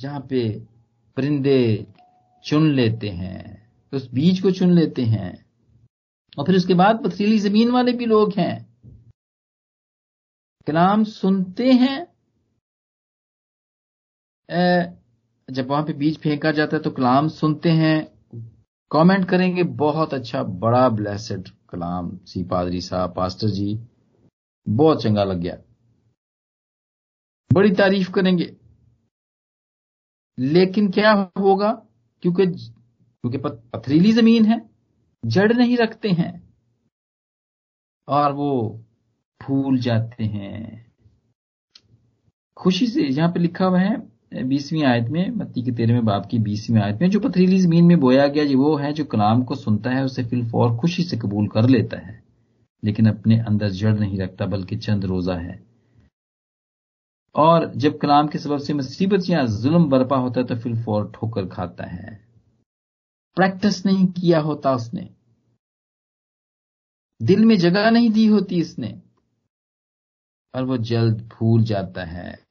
जहाँ 0.00 0.20
पे 0.20 0.58
परिंदे 1.16 1.86
चुन 2.44 2.74
लेते 2.74 3.08
हैं, 3.08 3.72
उस 3.94 4.10
बीज 4.10 4.40
को 4.40 4.50
चुन 4.50 4.72
लेते 4.72 5.02
हैं। 5.02 5.45
और 6.38 6.46
फिर 6.46 6.56
उसके 6.56 6.74
बाद 6.74 7.02
पथरीली 7.04 7.38
ज़मीन 7.38 7.70
वाले 7.70 7.92
भी 7.92 8.06
लोग 8.06 8.32
हैं। 8.32 8.54
कलाम 10.66 11.04
सुनते 11.04 11.72
हैं। 11.72 12.06
जब 15.48 15.68
वहाँ 15.68 15.82
पे 15.84 15.92
बीज 15.92 16.18
फेंका 16.18 16.50
जाता 16.52 16.76
है 16.76 16.82
तो 16.82 16.90
कलाम 16.90 17.28
सुनते 17.28 17.70
हैं। 17.70 17.96
कमेंट 18.90 19.28
करेंगे, 19.28 19.62
बहुत 19.62 20.14
अच्छा 20.14 20.42
बड़ा 20.42 20.88
ब्लेसड 20.88 21.48
कलाम, 21.70 22.16
सी 22.26 22.42
पादरी 22.44 22.80
साहब, 22.80 23.14
पास्टर 23.14 23.48
जी, 23.48 23.78
बहुत 24.66 25.02
चंगा 25.02 25.24
लग 25.24 25.40
गया। 25.40 25.56
बड़ी 27.50 27.70
तारीफ़ 27.70 28.10
करेंगे। 28.10 28.56
लेकिन 30.38 30.90
क्या 30.90 31.12
होगा, 31.38 31.72
क्योंकि 32.22 32.46
क्योंकि 32.46 33.38
पथरीली 33.38 34.12
ज़मीन 34.12 34.44
है 34.44 34.58
जड़ 35.24 35.52
नहीं 35.52 35.76
रखते 35.76 36.08
हैं 36.08 36.54
और 38.08 38.32
वो 38.32 38.84
फूल 39.42 39.78
जाते 39.78 40.24
हैं। 40.24 40.92
खुशी 42.56 42.86
से 42.86 43.02
यहाँ 43.02 43.32
पे 43.32 43.40
लिखा 43.40 43.64
हुआ 43.64 43.78
है, 43.78 44.16
बीसवीं 44.44 44.84
आयत 44.84 45.08
में, 45.08 45.30
मत्ती 45.30 45.62
के 45.62 45.70
तेरहवें 45.70 46.04
बाप 46.04 46.26
की 46.26 46.38
बीसवीं 46.38 46.80
आयत 46.80 46.98
में, 47.02 47.10
जो 47.10 47.20
पथरीली 47.20 47.58
ज़मीन 47.58 47.84
में 47.84 48.00
बोया 48.00 48.28
गया 48.28 48.44
जी, 48.44 48.54
वो 48.54 48.76
है 48.76 48.92
जो 48.92 49.04
कलाम 49.04 49.42
को 49.42 49.54
सुनता 49.54 49.90
है, 49.90 50.04
उसे 50.04 50.24
फिल 50.24 50.50
फौर 50.50 50.76
खुशी 50.76 51.02
से 51.02 51.16
कबूल 51.16 51.48
कर 51.48 51.68
लेता 51.68 51.96
है। 51.98 52.24
लेकिन 52.84 53.08
अपने 53.08 53.38
अंदर 53.38 53.68
जड़ 53.68 53.98
नहीं 53.98 54.18
रखता, 54.18 54.46
बल्कि 54.46 54.76
चंद 54.76 55.04
रोजा 55.04 55.34
है। 55.34 55.66
और 57.34 57.74
जब 57.74 57.98
कलाम 57.98 58.28
के 58.28 58.38
सबब 58.38 58.58
से 58.58 58.74
मुसीबत 58.74 59.22
या 59.28 59.46
जुल्म 59.46 59.88
बर्पा 59.88 60.16
होता 60.16 60.40
है 60.40 60.46
तो 60.46 60.56
फिल 60.56 60.84
फौर 60.84 61.12
ठोकर 61.14 61.46
खाता 61.46 61.84
है। 61.84 62.25
प्रैक्टिस 63.36 63.86
नहीं 63.86 64.06
किया 64.06 64.40
होता 64.40 64.74
उसने। 64.74 65.10
दिल 67.22 67.44
में 67.44 67.58
जगह 67.58 67.90
नहीं 67.90 68.10
दी 68.10 68.26
होती 68.26 68.60
इसने। 68.60 69.02
और 70.54 70.64
वो 70.64 70.76
जल्द 70.76 71.28
भूल 71.28 71.62
जाता 71.62 72.04
है। 72.04 72.46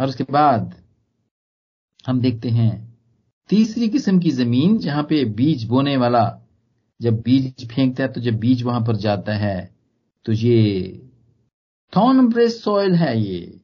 और 0.00 0.08
उसके 0.08 0.24
बाद 0.24 0.82
हम 2.06 2.20
देखते 2.20 2.48
हैं, 2.48 2.98
तीसरी 3.48 3.88
किस्म 3.88 4.18
की 4.20 4.30
ज़मीन 4.30 4.78
जहाँ 4.78 5.02
पे 5.02 5.24
बीज 5.24 5.64
बोने 5.64 5.96
वाला 5.96 6.40
जब 7.00 7.20
बीज 7.20 7.68
फेंकता 7.74 8.02
है 8.02 8.12
तो 8.12 8.20
जब 8.20 8.38
बीज 8.38 8.62
वहाँ 8.62 8.80
पर 8.80 8.96
जाता 8.96 9.32
है 9.32 9.74
तो 10.24 10.32
ये 10.32 11.10
थॉन 11.96 12.28
ब्रेस 12.28 12.62
सॉइल 12.64 12.94
है 12.94 13.20
ये। 13.20 13.60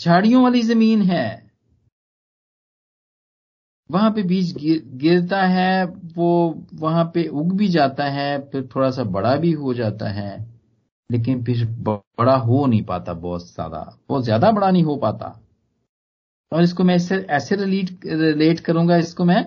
झाड़ियों 0.00 0.42
वाली 0.42 0.62
ज़मीन 0.62 1.02
है। 1.02 1.47
वहाँ 3.90 4.10
पे 4.10 4.22
बीज 4.22 4.52
गिर, 4.56 4.82
गिरता 4.94 5.42
है 5.42 5.84
वो 6.16 6.64
वहाँ 6.74 7.04
पे 7.14 7.26
उग 7.28 7.52
भी 7.52 7.68
जाता 7.68 8.04
है 8.10 8.38
फिर 8.50 8.68
थोड़ा 8.74 8.90
सा 8.90 9.04
बड़ा 9.10 9.34
भी 9.36 9.52
हो 9.54 9.74
जाता 9.74 10.08
है 10.10 10.38
लेकिन 11.10 11.42
फिर 11.44 11.64
बड़ा 11.80 12.34
हो 12.36 12.64
नहीं 12.66 12.82
पाता 12.84 13.12
बहुत 13.14 13.46
ज़्यादा 13.46 13.78
बहुत 14.08 14.24
ज़्यादा 14.24 14.50
बड़ा 14.52 14.70
नहीं 14.70 14.82
हो 14.84 14.96
पाता। 14.96 15.38
और 16.52 16.62
इसको 16.62 16.84
मैं 16.84 16.96
इससे 16.96 17.16
ऐसे 17.30 17.56
रिलेट 17.56 18.04
रिलेट 18.06 18.60
करूँगा 18.60 18.96
इसको 18.96 19.24
मैं 19.24 19.44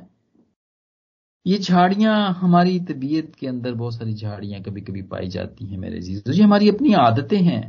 ये 1.46 1.58
झाड़ियाँ 1.58 2.16
हमारी 2.34 2.80
तबीयत 2.80 3.36
के 3.36 3.48
अंदर 3.48 3.74
बहुत 3.74 3.96
सारी 3.96 4.14
झाड़ियाँ 4.14 4.62
कभी 4.64 4.82
कभी 4.82 5.02
पाई 5.04 5.28
जाती 5.30 5.66
हैं 5.66 5.78
मेरे 5.78 6.00
जी 6.02 6.20
तो 6.20 6.32
ये 6.32 6.44
हमारी 6.44 6.70
अपनी 6.70 6.94
आदतें 6.96 7.38
हैं 7.38 7.62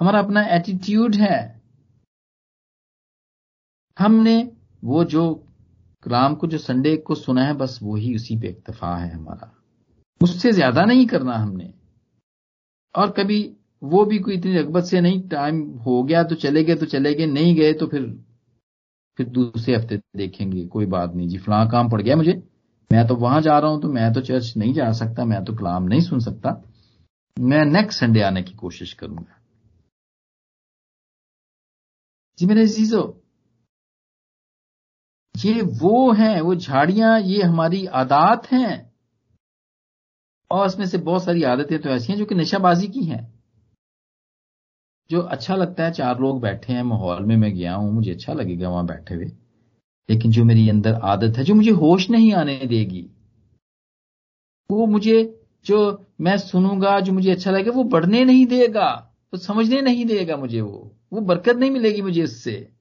हमारा 0.00 0.18
अपना 0.18 0.42
एटीट्यूड 0.56 1.14
है। 1.16 1.38
हमने 3.96 4.36
वो 4.82 5.04
जो 5.04 5.34
कलाम 6.02 6.34
को, 6.34 6.46
जो 6.46 6.58
संडे 6.58 6.96
को 6.96 7.14
सुना 7.14 7.44
है, 7.44 7.54
बस 7.54 7.78
वही 7.82 8.14
उसी 8.16 8.36
पे 8.36 8.48
इतफा 8.48 8.96
है 8.96 9.12
हमारा। 9.14 9.54
उससे 10.20 10.52
ज़्यादा 10.52 10.84
नहीं 10.84 11.06
करना 11.06 11.34
हमने। 11.34 11.72
और 12.94 13.10
कभी 13.10 13.40
वो 13.82 14.04
भी 14.04 14.18
कोई 14.18 14.34
इतनी 14.34 14.56
रगबत 14.56 14.84
से 14.84 15.00
नहीं 15.00 15.20
टाइम 15.28 15.60
हो 15.78 16.02
गया 16.02 16.22
तो 16.22 16.34
चले 16.34 16.62
गए 16.64 16.74
तो 16.74 16.86
चले 16.86 17.14
गए, 17.14 17.26
नहीं 17.26 17.54
गए 17.56 17.72
तो 17.72 17.86
फिर 17.86 18.02
फिर 19.18 19.26
दूसरे 19.28 19.74
हफ़्ते 19.74 19.96
देखेंगे, 20.16 20.64
कोई 20.66 20.86
बात 20.86 21.14
नहीं 21.14 21.28
जी। 21.28 21.38
फला 21.38 21.64
काम 21.64 21.88
पड़ 21.90 22.00
गया 22.02 22.16
मुझे। 22.16 22.42
मैं 22.90 23.06
तो 23.06 23.16
वहाँ 23.16 23.40
जा 23.42 23.58
रहा 23.58 23.70
हूँ 23.70 23.80
तो 23.82 23.88
मैं 23.88 24.12
तो 24.12 24.20
चर्च 24.20 24.52
नहीं 24.56 24.72
जा 24.74 24.90
सकता, 24.92 25.24
मैं 25.24 25.44
तो 25.44 25.54
कलाम 25.54 25.84
नहीं 25.84 26.00
सुन 26.00 26.20
सकता। 26.20 26.62
मैं 27.36 27.64
नेक्स्ट 27.64 28.00
संडे 28.00 28.20
आने 28.22 28.42
की 28.42 28.54
कोशिश 28.54 28.92
करूँगा। 28.92 29.34
जी 32.38 32.46
मेरे 32.46 32.66
जीजो 32.66 33.02
ये 35.44 35.62
वो 35.62 36.12
हैं, 36.12 36.40
वो 36.40 36.54
झाड़ियाँ, 36.54 37.20
ये 37.20 37.42
हमारी 37.42 37.86
आदात 37.86 38.52
हैं। 38.52 38.92
और 40.50 40.66
इसमें 40.66 40.86
से 40.86 40.98
बहुत 40.98 41.24
सारी 41.24 41.42
आदतें 41.42 41.78
तो 41.78 41.88
ऐसी 41.88 42.12
हैं 42.12 42.18
जो 42.18 42.24
कि 42.24 42.34
नशाबाजी 42.34 42.88
की 42.88 43.04
हैं। 43.04 43.42
जो 45.10 45.20
अच्छा 45.20 45.56
लगता 45.56 45.84
है, 45.84 45.92
चार 45.92 46.20
लोग 46.20 46.40
बैठे 46.40 46.72
हैं, 46.72 46.82
माहौल 46.82 47.24
में 47.24 47.36
मैं 47.36 47.54
गया 47.54 47.74
हूँ, 47.74 47.92
मुझे 47.92 48.10
अच्छा 48.10 48.32
लगेगा 48.32 48.68
वहाँ 48.68 48.86
बैठे 48.86 49.14
हुए। 49.14 49.24
लेकिन 50.10 50.30
जो 50.30 50.44
मेरी 50.44 50.68
अंदर 50.68 50.94
आदत 50.94 51.38
है, 51.38 51.44
जो 51.44 51.54
मुझे 51.54 51.70
होश 51.70 52.10
नहीं 52.10 52.32
आने 52.32 52.56
देगी, 52.56 53.10
वो 54.70 54.86
मुझे, 54.86 55.40
जो 55.66 56.06
मैं 56.20 56.38
सुनूँगा, 56.38 57.00
जो 57.00 57.12
मुझे 57.12 57.30
अच्छा 57.30 57.50
लगेगा, 57.50 57.70
वो 57.70 57.84
बढ़ने 57.84 58.24
नहीं 58.24 58.46
देगा। 58.46 59.14
वो 59.34 59.38
समझने 59.38 59.80
नहीं 59.80 60.06
देगा 60.06 60.36
मुझे 60.36 60.60
वो। 60.60 60.96
वो 61.12 61.20
बरकत 61.20 61.56
नहीं 61.56 61.70
मिलेगी 61.70 62.02
मुझे 62.02 62.22
इससे 62.22 62.72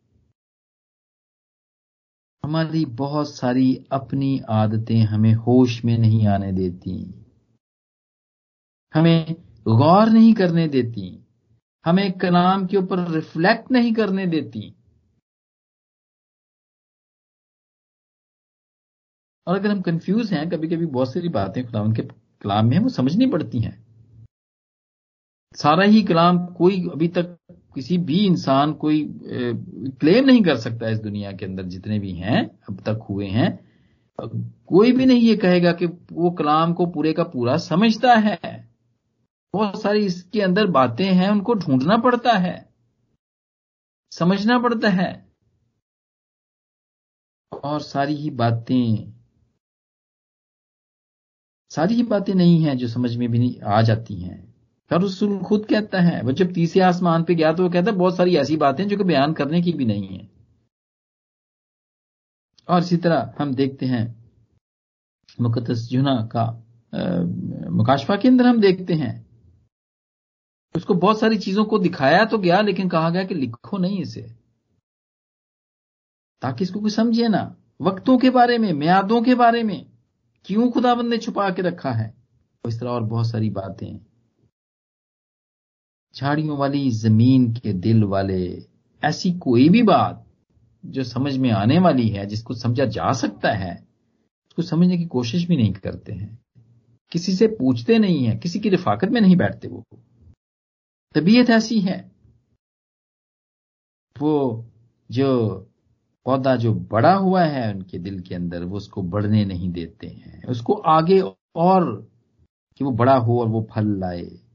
हमारी 2.48 2.86
बहुत 2.86 3.36
सारी 3.36 3.86
अपनी 3.92 4.40
आदतें 4.50 5.02
हमें 5.02 5.34
होश 5.34 5.86
में 5.86 5.98
नहीं 5.98 6.28
आने 6.28 6.52
देती। 6.52 7.26
हमें 8.94 9.34
गौर 9.68 10.10
नहीं 10.10 10.34
करने 10.34 10.68
देती। 10.68 11.26
हमें 11.86 12.12
कलाम 12.12 12.68
के 12.68 12.78
ऊपर 12.78 13.12
रिफ्लेक्ट 13.12 13.72
नहीं 13.72 13.94
करने 13.94 14.26
देती। 14.26 14.76
और 19.48 19.56
अगर 19.56 19.72
हम 19.72 19.82
कंफ्यूज 19.82 20.34
हैं 20.34 20.50
कभी 20.50 20.68
कभी 20.68 20.86
बहुत 20.86 21.14
सारी 21.14 21.30
बातें 21.30 21.66
खुदा 21.66 21.82
उनके 21.82 22.02
कलाम 22.42 22.70
में 22.70 22.80
वो 22.80 22.90
समझनी 22.90 23.28
पड़ती 23.28 23.60
हैं। 23.60 23.88
सारा 25.56 25.84
ही 25.84 26.04
कलाम 26.04 26.46
कोई 26.46 26.90
अभी 26.90 27.08
तक 27.08 27.38
किसी 27.78 27.98
भी 27.98 28.26
इंसान 28.26 28.74
कोई 28.74 29.04
क्लेम 30.02 30.26
नहीं 30.26 30.42
कर 30.42 30.58
सकता 30.58 30.90
इस 30.90 31.00
दुनिया 31.00 31.32
के 31.32 31.46
अंदर, 31.46 31.64
जितने 31.64 32.00
भी 32.00 32.12
हैं, 32.12 32.40
अब 32.70 32.80
तक 32.80 33.06
हुए 33.10 33.28
हैं। 33.28 33.52
कोई 34.68 34.92
भी 34.92 35.06
नहीं 35.06 35.22
ये 35.22 35.36
कहेगा 35.36 35.72
कि 35.72 35.86
वो 36.12 36.32
कलाम 36.32 36.74
को 36.74 36.86
पूरे 36.86 37.14
का 37.14 37.24
पूरा 37.24 37.58
समझता 37.58 38.16
है। 38.16 38.74
बहुत 39.54 39.82
सारी 39.82 40.06
इसके 40.06 40.42
अंदर 40.42 40.68
बातें 40.68 41.06
हैं, 41.06 41.30
उनको 41.30 41.54
ढूंढना 41.54 41.98
पड़ता 41.98 42.34
है। 42.38 42.56
समझना 44.12 44.60
पड़ता 44.60 44.90
है। 44.90 45.12
और 47.64 47.80
सारी 47.82 48.16
ही 48.16 48.30
बातें, 48.30 49.14
सारी 51.70 51.96
ही 51.96 52.04
बातें 52.04 52.34
नहीं 52.36 52.60
हैं 52.64 52.78
जो 52.78 52.88
समझ 52.88 53.16
में 53.16 53.30
भी 53.32 53.40
नहीं 53.40 53.60
आ 53.62 53.82
जाती 53.82 54.22
हैं। 54.22 54.47
और 54.92 55.04
रसूल 55.04 55.38
खुद 55.44 55.66
कहता 55.66 56.00
है। 56.02 56.22
वो 56.22 56.32
जब 56.32 56.54
तीसरे 56.54 56.82
आसमान 56.82 57.24
पे 57.24 57.36
गया 57.36 57.52
तो 57.54 57.64
वो 57.64 57.70
कहता 57.70 57.92
है, 57.92 57.98
बहुत 57.98 58.18
सारी 58.18 58.36
ऐसी 58.36 58.58
बातें 58.58 58.88
जो 58.88 58.98
कि 58.98 59.04
बयान 59.04 59.34
करने 59.34 59.62
की 59.62 59.74
भी 59.74 59.86
नहीं 59.86 60.08
है। 60.08 60.30
और 62.68 62.80
इसी 62.80 62.98
तरह 62.98 63.34
हम 63.40 63.54
देखते 63.56 63.86
हैं 63.86 64.06
मुकदस 65.42 65.88
जुना 65.90 66.16
का 66.36 66.46
मुकाशफा 67.72 68.16
के 68.16 68.28
अंदर 68.28 68.46
हम 68.46 68.60
देखते 68.62 68.94
हैं। 68.94 69.26
उसको 70.76 70.94
बहुत 70.94 71.20
सारी 71.20 71.38
चीज़ों 71.38 71.66
को 71.66 71.80
दिखाया 71.80 72.24
तो 72.26 72.38
गया, 72.38 72.62
लेकिन 72.62 72.90
कहा 72.90 73.10
गया 73.10 73.24
कि 73.24 73.36
लिखो 73.36 73.78
नहीं 73.78 74.02
इसे। 74.02 74.22
ताकि 76.42 76.64
इसको 76.64 76.80
कोई 76.80 76.90
समझे 76.90 77.28
ना। 77.28 77.56
वक्तों 77.82 78.18
के 78.18 78.30
बारे 78.30 78.58
में, 78.58 78.72
म्यादों 78.74 79.22
के 79.22 79.36
बारे 79.36 79.64
में, 79.64 79.86
क्यों 80.46 80.70
खुदाबंद 80.72 81.10
ने 81.10 81.18
छुपा 81.18 81.50
के 81.50 81.62
रखा 81.62 81.92
है? 81.92 82.14
इस 82.68 82.80
तरह 82.80 82.90
और 82.90 83.04
बहुत 83.04 83.28
सारी 83.28 83.50
बातें 83.50 84.00
झाड़ियों 86.18 86.58
वाली 86.58 86.92
ज़मीन 86.92 87.54
के 87.54 87.74
दिल 87.74 88.04
वाले, 88.04 88.66
ऐसी 89.04 89.34
कोई 89.34 89.70
भी 89.70 89.84
बात 89.84 90.28
जो 90.86 91.04
समझ 91.04 91.38
में 91.38 91.52
आने 91.52 91.80
वाली 91.80 92.10
है, 92.10 92.26
जिसको 92.26 92.54
समझा 92.54 92.86
जा 92.86 93.12
सकता 93.12 93.52
है, 93.52 93.88
उसको 94.48 94.62
समझने 94.62 94.98
की 94.98 95.06
कोशिश 95.06 95.48
भी 95.48 95.58
नहीं 95.58 95.74
करते 95.74 96.14
हैं। 96.14 96.40
किसी 97.12 97.34
से 97.34 97.48
पूछते 97.48 97.98
नहीं 97.98 98.26
है, 98.26 98.38
किसी 98.38 98.60
की 98.60 98.70
रिफाकत 98.70 99.10
में 99.10 99.22
नहीं 99.22 99.36
बैठते 99.36 99.68
वो। 99.68 99.84
तबीयत 101.16 101.50
ऐसी 101.50 101.80
है। 101.80 102.12
वो 104.20 104.66
जो 105.12 105.48
पौधा 106.26 106.56
जो 106.56 106.74
बड़ा 106.74 107.14
हुआ 107.14 107.44
है 107.44 107.74
उनके 107.74 108.00
दिल 108.00 108.20
के 108.20 108.36
अंदर, 108.36 108.64
वो 108.64 108.78
उसको 108.78 109.02
बढ़ने 109.02 109.46
नहीं 109.46 109.70
देते 109.70 110.08
हैं। 110.08 110.44
उसको 110.44 110.74
आगे 110.74 111.22
और 111.56 112.12
कि 112.78 112.86
वो 112.86 112.92
बड़ा 112.92 113.16
हो 113.16 113.42
और 113.42 113.48
वो 113.48 113.68
फल 113.72 114.00
लाए। 114.00 114.47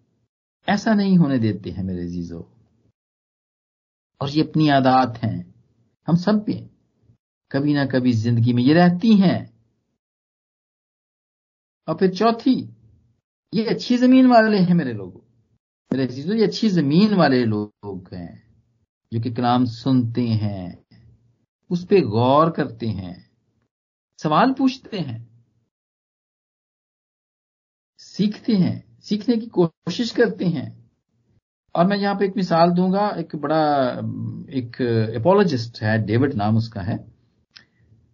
ऐसा 0.68 0.94
नहीं 0.94 1.16
होने 1.18 1.38
देते 1.38 1.70
हैं 1.70 1.82
मेरे 1.84 2.06
जीजो 2.08 2.40
और 4.20 4.30
ये 4.30 4.42
अपनी 4.42 4.68
आदात 4.68 5.18
हैं। 5.18 5.54
हम 6.08 6.16
सब 6.16 6.44
पे 6.46 6.52
कभी 7.50 7.74
ना 7.74 7.84
कभी 7.86 8.12
ज़िंदगी 8.12 8.52
में 8.52 8.62
ये 8.62 8.74
रहती 8.74 9.14
हैं। 9.16 9.52
और 11.88 11.96
फिर 11.96 12.14
चौथी, 12.14 12.54
ये 13.52 13.64
अच्छी 13.64 13.96
ज़मीन 13.96 14.26
वाले 14.26 14.58
हैं 14.58 14.74
मेरे 14.74 14.92
लोगों। 14.92 15.20
मेरे 15.90 16.06
जीजो 16.06 16.34
ये 16.34 16.44
अच्छी 16.44 16.68
ज़मीन 16.68 17.14
वाले 17.14 17.44
लोग 17.44 18.08
हैं, 18.14 18.62
जो 19.12 19.20
कि 19.20 19.30
कलाम 19.30 19.64
सुनते 19.64 20.26
हैं, 20.28 20.86
उस 21.70 21.84
पर 21.84 22.04
गौर 22.06 22.50
करते 22.50 22.86
हैं, 22.86 23.30
सवाल 24.18 24.52
पूछते 24.52 24.98
हैं, 24.98 25.20
सीखते 28.00 28.56
हैं। 28.56 28.91
सीखने 29.06 29.36
की 29.36 29.46
कोशिश 29.48 30.10
करते 30.10 30.44
हैं। 30.46 30.70
और 31.74 31.86
मैं 31.86 31.96
यहाँ 31.96 32.14
पे 32.14 32.24
एक 32.24 32.36
मिसाल 32.36 32.70
दूँगा 32.70 33.08
एक 33.18 33.34
बड़ा 33.36 33.62
एक 34.58 34.76
एपोलॉजिस्ट 35.16 35.82
है 35.82 35.96
डेविड 36.06 36.34
नाम 36.34 36.56
उसका 36.56 36.80
है। 36.80 36.98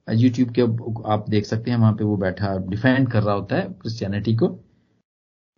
यूट्यूब 0.09 0.51
के 0.59 0.63
आप 1.13 1.25
देख 1.31 1.47
सकते 1.47 1.71
हैं 1.71 1.79
वहाँ 1.79 1.93
पे 1.93 2.05
वो 2.05 2.17
बैठा 2.17 2.57
डिफेंड 2.69 3.11
कर 3.11 3.23
रहा 3.23 3.35
होता 3.35 3.57
है 3.57 3.63
क्रिश्चियनिटी 3.81 4.35
को। 4.37 4.47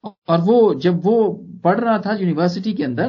और 0.05 0.41
वो 0.41 0.75
जब 0.75 1.01
वो 1.05 1.29
पढ़ 1.65 1.81
रहा 1.81 1.99
था 1.99 2.15
यूनिवर्सिटी 2.15 2.73
के 2.73 2.85
अंदर 2.85 3.09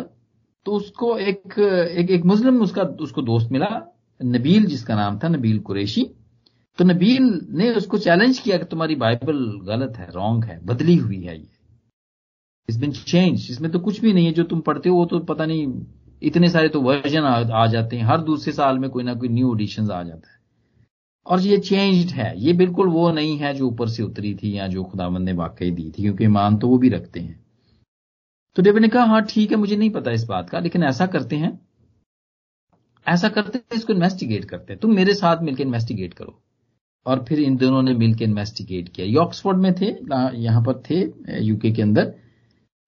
तो 0.66 0.72
उसको 0.72 1.18
एक 1.18 1.60
एक, 1.60 2.10
एक 2.12 2.26
मुस्लिम 2.26 2.62
उसका 2.62 2.84
उसको 3.02 3.22
दोस्त 3.22 3.52
मिला 3.52 3.70
नबील 4.20 4.66
जिसका 4.66 4.96
नाम 4.96 5.20
था 5.20 5.28
नबील 5.30 5.60
कुरेशी 5.60 6.04
तो 6.78 6.86
नबील 6.86 7.24
ने 7.52 7.70
उसको 7.76 7.98
चैलेंज 7.98 8.40
किया 8.40 8.58
कि 8.58 8.66
तुम्हारी 8.66 8.96
बाइबल 8.96 9.40
गलत 9.66 9.98
है 9.98 10.10
रॉन्ग 10.12 10.44
है 10.46 10.60
बदली 10.66 10.96
हुई 10.96 11.22
है 11.22 11.38
ये। 11.38 11.48
इस 12.70 12.78
बिन 12.78 12.92
चेंज 12.92 13.48
इसमें 13.52 13.72
तो 13.72 13.80
कुछ 13.80 14.00
भी 14.02 14.14
नहीं 14.14 14.26
है। 14.26 14.32
जो 14.32 14.44
तुम 14.44 14.60
पढ़ते 14.62 14.90
हो 14.90 14.96
वो 14.96 15.06
तो 15.06 15.20
पता 15.26 15.46
नहीं 15.46 15.68
इतने 16.22 16.50
सारे 16.50 16.70
तो 16.70 16.82
वर्जन 16.82 17.24
आ, 17.24 17.36
आ 17.54 17.66
जाते 17.68 17.98
हैं। 17.98 18.04
हर 18.06 18.22
दूसरे 18.22 18.54
साल 18.54 18.80
में 18.80 18.90
कोई 18.90 19.04
ना 19.04 19.14
कोई 19.14 19.30
न्यू 19.30 19.54
एडिशन 19.56 19.90
आ 19.92 20.04
जाता 20.04 20.32
है। 20.32 20.40
और 21.26 21.42
ये 21.42 21.58
चेंज्ड 21.60 22.12
है। 22.12 22.34
ये 22.40 22.54
बिल्कुल 22.54 22.88
वो 22.90 23.12
नहीं 23.12 23.38
है 23.38 23.54
जो 23.54 23.68
ऊपर 23.68 23.90
से 23.90 24.04
उतरी 24.04 24.34
थी 24.36 24.58
या 24.58 24.68
जो 24.68 24.84
खुदावंद 24.84 25.26
ने 25.26 25.34
वाकई 25.34 25.72
दी 25.72 25.84
थी 25.90 26.02
क्योंकि 26.02 26.24
ईमान 26.24 26.58
तो 26.58 26.68
वो 26.68 26.78
भी 26.78 26.90
रखते 26.90 27.20
हैं। 27.20 27.40
तो 28.56 28.64
डेविड 28.64 28.82
ने 28.82 28.88
कहा 28.88 29.04
हाँ 29.06 29.22
ठीक 29.26 29.52
है 29.52 29.58
मुझे 29.58 29.76
नहीं 29.76 29.90
पता 29.90 30.12
इस 30.12 30.24
बात 30.24 30.50
का 30.50 30.60
लेकिन 30.60 30.84
ऐसा 30.84 31.06
करते 31.08 31.36
हैं। 31.36 31.60
ऐसा 33.06 33.30
करते 33.30 33.58
हैं 33.58 33.78
इसको 33.78 33.94
इन्वेस्टिगेट 33.94 34.46
करते 34.46 34.74
हैं। 34.74 34.80
तुम 34.80 34.96
मेरे 34.96 35.14
साथ 35.14 35.44
मिलकर 35.44 35.64
इन्वेस्टिगेट 35.64 36.14
करो। 36.14 36.42
और 37.06 37.24
फिर 37.26 37.40
इन 37.40 37.56
दोनों 37.58 37.82
ने 37.82 37.94
मिलकर 37.94 38.26
इन्वेस्टिगेट 38.26 38.90
किया। 38.90 39.06
ये 39.08 39.16
ऑक्सफोर्ड 39.18 39.58
में 39.58 39.74
थे 39.76 39.86
यहाँ 40.38 40.64
पर 40.64 40.82
थे 40.90 41.00
यूके 41.40 41.72
के 41.72 41.82
अंदर। 41.82 42.14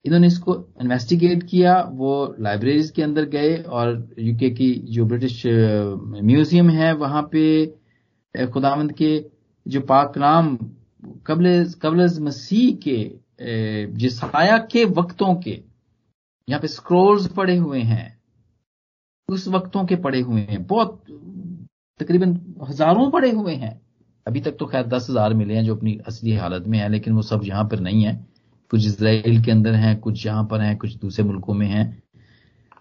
इन्होंने 0.06 0.28
इसको 0.28 0.56
इन्वेस्टिगेट 0.82 1.44
किया, 1.44 1.80
वो 1.82 2.36
लाइब्रेरीज 2.40 2.90
के 2.92 3.04
अंदर 3.04 3.26
गए 3.28 3.56
और 3.58 4.16
यूके 4.20 4.50
की 4.52 4.74
जो 4.88 5.06
ब्रिटिश 5.06 5.42
म्यूज़ियम 5.46 6.70
है, 6.70 6.94
वहाँ 6.96 7.22
पे 7.32 7.66
खुदावंद 8.36 8.92
के 8.94 9.14
जो 9.66 9.82
पाक 9.84 10.18
नाम 10.18 10.58
कबल 11.28 11.66
कबल 11.82 12.08
मसीह 12.22 12.76
के 12.88 12.98
जिसाया 13.98 14.58
के 14.72 14.84
वक्तों 14.88 15.34
के, 15.36 15.60
यहाँ 16.48 16.60
पे 16.62 16.68
स्क्रोल्स 16.68 17.28
पड़े 17.34 17.56
हुए 17.58 17.80
हैं। 17.82 18.18
उस 19.30 19.48
वक्तों 19.48 19.84
के 19.86 19.96
पड़े 19.98 20.20
हुए 20.22 20.42
हैं। 20.42 20.66
बहुत, 20.68 21.02
तकरीबन 22.00 22.40
हज़ारों 22.70 23.10
पड़े 23.12 23.32
हुए 23.32 23.54
हैं। 23.56 23.80
अभी 24.26 24.42
तक 24.42 24.56
तो 24.60 24.66
खैर 24.66 24.88
दस 24.88 25.08
हज़ार 25.10 25.34
मिले 25.34 25.54
हैं 25.56 25.64
जो 25.66 25.76
अपनी 25.76 25.98
असली 26.08 26.34
हालत 26.34 26.68
में 26.68 26.78
है, 26.80 26.90
लेकिन 26.90 27.14
वो 27.14 27.22
सब 27.22 27.42
यहाँ 27.44 27.64
पर 27.66 27.80
नहीं 27.80 28.04
है। 28.04 28.14
कुछ 28.74 28.86
इसराइल 28.88 29.44
के 29.44 29.52
अंदर 29.52 29.74
हैं 29.76 30.00
कुछ 30.00 30.26
यहाँ 30.26 30.44
पर 30.52 30.62
हैं 30.62 30.78
कुछ 30.78 30.96
दूसरे 30.96 31.26
मुल्कों 31.26 31.54
में 31.54 31.68
हैं। 31.68 32.04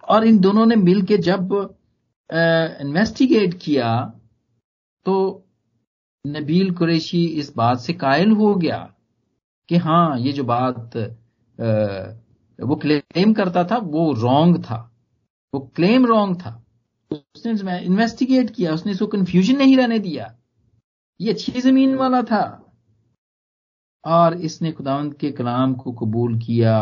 और 0.09 0.25
इन 0.27 0.39
दोनों 0.39 0.65
ने 0.67 0.77
मिलकर 0.77 1.17
जब 1.21 1.53
इन्वेस्टिगेट 2.31 3.55
किया 3.63 3.91
तो 5.07 5.45
नबील 6.25 6.71
कुरैशी 6.75 7.25
इस 7.25 7.53
बात 7.57 7.81
से 7.81 7.93
कायल 7.93 8.31
हो 8.31 8.55
गया 8.55 8.79
कि 9.69 9.77
हाँ 9.77 10.19
ये 10.19 10.33
जो 10.33 10.45
बात 10.45 10.97
आ, 10.97 11.69
वो 12.59 12.77
क्लेम 12.77 13.33
करता 13.35 13.65
था 13.65 13.77
वो 13.77 14.13
रॉन्ग 14.13 14.63
था। 14.65 14.79
वो 15.55 15.61
क्लेम 15.77 16.07
रॉन्ग 16.07 16.37
था। 16.41 16.59
उसने 17.11 17.79
इन्वेस्टिगेट 17.81 18.51
किया 18.51 18.73
उसने 18.75 18.93
इसको 18.93 19.07
कंफ्यूजन 19.07 19.57
नहीं 19.57 19.77
रहने 19.77 19.99
दिया। 19.99 20.35
ये 21.21 21.33
अच्छी 21.33 21.61
ज़मीन 21.61 21.95
वाला 21.97 22.23
था। 22.23 22.62
और 24.05 24.35
इसने 24.41 24.73
खुदावंत 24.73 25.19
के 25.19 25.31
कलाम 25.33 25.75
को 25.75 25.93
कबूल 25.93 26.39
किया 26.39 26.77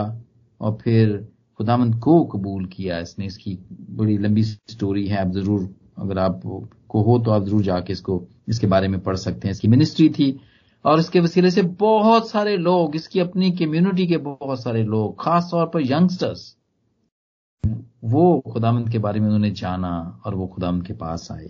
और 0.60 0.78
फिर 0.82 1.16
खुदावंत 1.60 1.94
को 2.02 2.22
कबूल 2.26 2.64
किया। 2.66 2.98
इसने 2.98 3.26
इसकी 3.26 3.58
बड़ी 3.70 4.16
लंबी 4.18 4.42
स्टोरी 4.42 5.06
है, 5.06 5.18
आप 5.18 5.32
ज़रूर, 5.32 5.68
अगर 5.98 6.18
आप 6.18 6.40
को 6.88 7.02
हो 7.02 7.18
तो 7.18 7.30
आप 7.30 7.44
ज़रूर 7.44 7.62
जाके 7.62 7.92
इसको, 7.92 8.22
इसके 8.48 8.66
बारे 8.66 8.88
में 8.88 9.00
पढ़ 9.00 9.16
सकते 9.16 9.48
हैं। 9.48 9.52
इसकी 9.52 9.68
मिनिस्ट्री 9.68 10.08
थी 10.10 10.38
और 10.84 11.00
इसके 11.00 11.20
वसीले 11.20 11.50
से 11.50 11.62
बहुत 11.62 12.28
सारे 12.30 12.56
लोग, 12.56 12.96
इसकी 12.96 13.20
अपनी 13.20 13.50
कम्युनिटी 13.56 14.06
के 14.06 14.16
बहुत 14.18 14.62
सारे 14.62 14.82
लोग, 14.84 15.14
खास 15.22 15.48
तौर 15.50 15.66
पर 15.66 15.80
यंगस्टर्स 15.82 16.54
वो 18.04 18.40
खुदामंद 18.52 18.88
के 18.90 18.98
बारे 18.98 19.20
में 19.20 19.26
उन्होंने 19.26 19.50
जाना 19.52 20.22
और 20.26 20.34
वो 20.34 20.46
खुदामंद 20.46 20.86
के 20.86 20.92
पास 20.94 21.28
आए। 21.32 21.48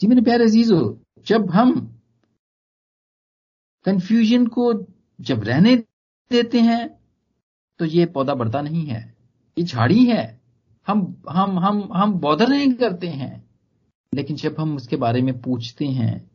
जी 0.00 0.06
मेरे 0.06 0.22
प्यारे 0.22 0.44
अजीजो, 0.44 0.98
जब 1.26 1.50
हम 1.50 1.72
कंफ्यूजन 3.84 4.46
को 4.46 4.86
जब 5.20 5.44
रहने 5.44 5.76
देते 6.30 6.60
हैं 6.60 6.98
तो 7.78 7.84
ये 7.84 8.06
पौधा 8.06 8.34
बढ़ता 8.34 8.62
नहीं 8.62 8.86
है। 8.86 9.14
ये 9.58 9.64
झाड़ी 9.64 10.04
है। 10.04 10.40
हम 10.86 11.22
हम 11.30 11.58
हम 11.58 11.90
हम 11.92 12.12
बॉदर 12.12 12.48
नहीं 12.48 12.72
करते 12.72 13.06
हैं। 13.06 13.44
लेकिन 14.14 14.36
जब 14.36 14.56
हम 14.58 14.76
उसके 14.76 14.96
बारे 14.96 15.22
में 15.22 15.40
पूछते 15.40 15.86
हैं, 15.86 16.30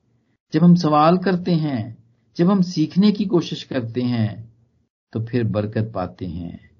जब 0.54 0.64
हम 0.64 0.76
सवाल 0.76 1.18
करते 1.18 1.52
हैं, 1.52 1.98
जब 2.38 2.52
हम 2.52 2.62
सीखने 2.62 3.12
की 3.12 3.26
कोशिश 3.26 3.64
करते 3.64 4.02
हैं 4.02 4.54
तो 5.14 5.26
फिर 5.26 5.44
बरकत 5.44 5.92
पाते 5.96 6.26
हैं। 6.26 6.72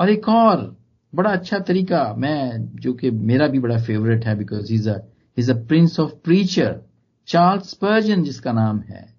और 0.00 0.10
एक 0.10 0.28
और 0.28 0.76
बड़ा 1.14 1.30
अच्छा 1.30 1.58
तरीका, 1.58 2.14
मैं, 2.18 2.76
जो 2.76 2.92
कि 2.92 3.10
मेरा 3.10 3.48
भी 3.48 3.58
बड़ा 3.58 3.78
फेवरेट 3.78 4.24
है 4.24 4.38
because 4.38 4.72
is 4.72 4.90
is 5.36 5.52
a 5.52 5.54
prince 5.54 6.00
of 6.00 6.14
preacher 6.14 6.82
Charles 7.26 7.74
Spurgeon 7.74 8.22
जिसका 8.22 8.52
नाम 8.52 8.80
है। 8.80 9.15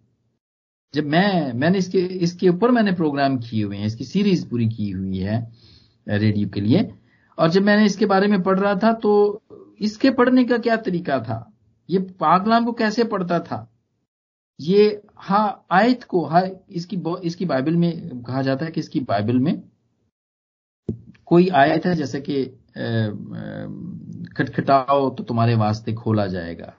जब 0.94 1.06
मैं, 1.06 1.54
मैंने 1.54 1.78
इसके 1.78 2.00
इसके 2.20 2.50
ऊपर 2.50 2.72
मैंने 2.72 2.92
प्रोग्राम 2.94 3.38
किए 3.40 3.64
हुए 3.64 3.78
हैं, 3.78 3.86
इसकी 3.86 4.04
सीरीज़ 4.06 4.48
पूरी 4.50 4.68
की 4.70 4.90
हुई 4.90 5.18
है 5.20 5.40
रेडियो 6.08 6.50
के 6.50 6.62
लिए। 6.62 6.90
और 7.38 7.50
जब 7.50 7.64
मैंने 7.64 7.86
इसके 7.86 8.06
बारे 8.06 8.28
में 8.28 8.42
पढ़ 8.44 8.60
रहा 8.60 8.76
था 8.76 8.92
तो 8.96 9.42
इसके 9.82 10.10
पढ़ने 10.12 10.44
का 10.44 10.58
क्या 10.58 10.76
तरीका 10.78 11.20
था? 11.20 11.40
ये 11.90 12.00
पागलाम 12.20 12.66
को 12.66 12.72
कैसे 12.74 13.04
पढ़ता 13.06 13.40
था? 13.42 13.68
ये 14.60 15.02
हा, 15.18 15.66
आयत 15.72 16.04
को, 16.04 16.24
हा, 16.26 16.42
इसकी 16.72 17.02
इसकी 17.24 17.46
बाइबल 17.46 17.76
में 17.76 18.22
कहा 18.22 18.42
जाता 18.42 18.66
है 18.66 18.72
कि 18.72 18.80
इसकी 18.80 19.00
बाइबल 19.02 19.40
में 19.40 19.62
कोई 21.28 21.48
आयत 21.56 21.86
है, 21.86 21.96
जैसे 21.96 22.22
कि 22.22 22.44
खटखटाओ 24.38 25.10
तो 25.10 25.24
तुम्हारे 25.24 25.56
वास्ते 25.56 25.94
खोला 25.94 26.26
जाएगा, 26.28 26.74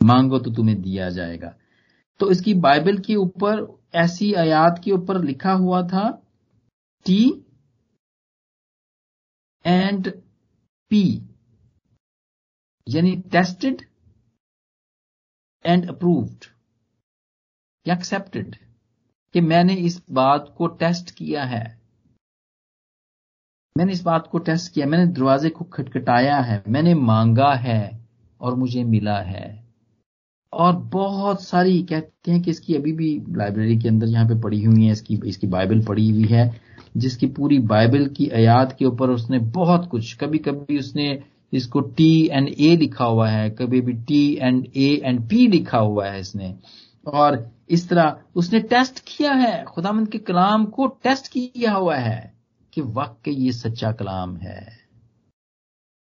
मांगो 0.00 0.38
तो 0.38 0.50
तुम्हें 0.50 0.80
दिया 0.82 1.08
जाएगा। 1.10 1.54
तो 2.20 2.30
इसकी 2.30 2.54
बाइबल 2.54 2.98
के 2.98 3.14
ऊपर, 3.14 3.66
ऐसी 3.94 4.32
आयात 4.34 4.80
के 4.84 4.92
ऊपर 4.92 5.22
लिखा 5.24 5.52
हुआ 5.52 5.82
था 5.82 6.08
टी 7.06 7.44
एंड 9.66 10.10
पी 10.90 11.02
यानी 12.88 13.16
टेस्टेड 13.16 13.86
एंड 15.66 15.88
अप्रूव्ड 15.88 16.44
या 17.86 17.94
एक्सेप्टेड 17.94 18.56
कि 19.34 19.40
मैंने 19.40 19.74
इस 19.74 20.02
बात 20.10 20.54
को 20.58 20.66
टेस्ट 20.66 21.10
किया 21.10 21.44
है। 21.44 21.78
मैंने 23.76 23.92
इस 23.92 24.02
बात 24.02 24.26
को 24.26 24.38
टेस्ट 24.38 24.72
किया, 24.72 24.86
मैंने 24.86 25.06
दरवाजे 25.06 25.50
को 25.50 25.64
खटखटाया 25.64 26.38
है, 26.38 26.62
मैंने 26.68 26.94
मांगा 26.94 27.52
है 27.54 28.06
और 28.40 28.54
मुझे 28.54 28.84
मिला 28.84 29.18
है। 29.20 29.67
और 30.52 30.76
बहुत 30.92 31.42
सारी 31.42 31.82
कहते 31.82 32.30
हैं 32.30 32.42
कि 32.42 32.50
इसकी 32.50 32.74
अभी 32.74 32.92
भी 32.92 33.10
लाइब्रेरी 33.36 33.76
के 33.78 33.88
अंदर 33.88 34.06
यहाँ 34.06 34.26
पे 34.28 34.40
पड़ी 34.42 34.62
हुई 34.64 34.84
है, 34.84 34.92
इसकी 34.92 35.20
इसकी 35.26 35.46
बाइबल 35.46 35.84
पड़ी 35.86 36.08
हुई 36.10 36.26
है, 36.26 36.60
जिसकी 36.96 37.26
पूरी 37.28 37.58
बाइबल 37.68 38.06
की 38.16 38.28
आयात 38.36 38.76
के 38.78 38.84
ऊपर 38.84 39.10
उसने 39.10 39.38
बहुत 39.56 39.88
कुछ 39.90 40.14
कभी 40.16 40.38
कभी 40.38 40.78
उसने 40.78 41.18
इसको 41.52 41.80
टी 41.80 42.26
एंड 42.26 42.48
ए 42.50 42.76
लिखा 42.76 43.04
हुआ 43.04 43.28
है, 43.28 43.50
कभी 43.50 43.80
भी 43.80 43.92
T 43.92 44.34
and 44.36 44.66
A 44.76 44.90
and 45.04 45.20
P 45.28 45.46
लिखा 45.48 45.78
हुआ 45.78 46.06
है 46.06 46.20
इसने। 46.20 46.54
और 47.06 47.50
इस 47.70 47.88
तरह 47.88 48.16
उसने 48.36 48.60
टेस्ट 48.62 49.02
किया 49.06 49.32
है 49.34 49.62
खुदामंद 49.64 50.08
के 50.08 50.18
कलाम 50.18 50.64
को 50.66 50.86
टेस्ट 51.04 51.28
किया 51.28 51.72
हुआ 51.72 51.96
है 51.96 52.32
कि 52.72 52.80
वाकई 52.80 53.32
ये 53.34 53.52
सच्चा 53.52 53.92
कलाम 53.92 54.36
है। 54.36 54.66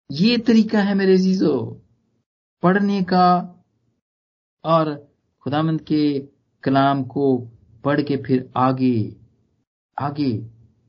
ये 0.09 0.37
तरीका 0.37 0.81
है 0.81 0.95
मेरे 0.95 1.17
जीजो 1.17 1.55
पढ़ने 2.63 3.01
का 3.03 3.27
और 4.63 4.93
खुदामंद 5.45 5.81
के 5.81 6.19
कलाम 6.63 7.03
को 7.03 7.37
पढ़ 7.83 8.01
के 8.01 8.17
फिर 8.17 8.49
आगे 8.57 9.15
आगे 9.97 10.31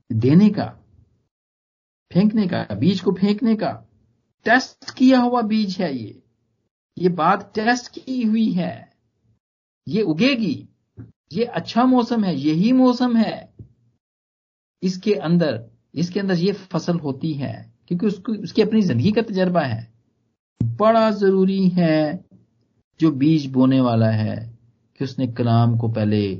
देने 0.09 0.49
का, 0.49 0.65
फेंकने 2.11 2.47
का, 2.47 2.67
बीज 2.73 2.99
को 3.01 3.11
फेंकने 3.11 3.55
का, 3.55 3.71
टेस्ट 4.45 4.93
किया 4.93 5.19
हुआ 5.19 5.41
बीज 5.41 5.77
है 5.81 5.95
ये। 5.95 6.21
ये 6.97 7.09
बात 7.09 7.51
टेस्ट 7.55 7.91
की 7.95 8.21
हुई 8.21 8.51
है। 8.51 8.93
ये 9.87 10.01
उगेगी। 10.01 10.55
ये 11.33 11.45
अच्छा 11.45 11.83
मौसम 11.85 12.23
है, 12.23 12.35
यही 12.35 12.71
मौसम 12.71 13.15
है। 13.17 13.53
इसके 14.83 15.13
अंदर 15.13 15.63
इसके 15.95 16.19
अंदर 16.19 16.35
ये 16.35 16.51
फ़सल 16.51 16.99
होती 16.99 17.33
है, 17.33 17.53
क्योंकि 17.87 18.05
उसको, 18.07 18.33
उसकी 18.33 18.61
अपनी 18.61 18.81
ज़िंदगी 18.81 19.11
का 19.11 19.21
तजर्बा 19.21 19.61
है। 19.61 19.91
बड़ा 20.61 21.09
ज़रूरी 21.11 21.67
है 21.69 22.25
जो 22.99 23.11
बीज 23.11 23.45
बोने 23.45 23.79
वाला 23.81 24.09
है, 24.09 24.35
कि 24.99 25.03
उसने 25.03 25.27
कलाम 25.27 25.77
को 25.77 25.87
पहले 25.87 26.35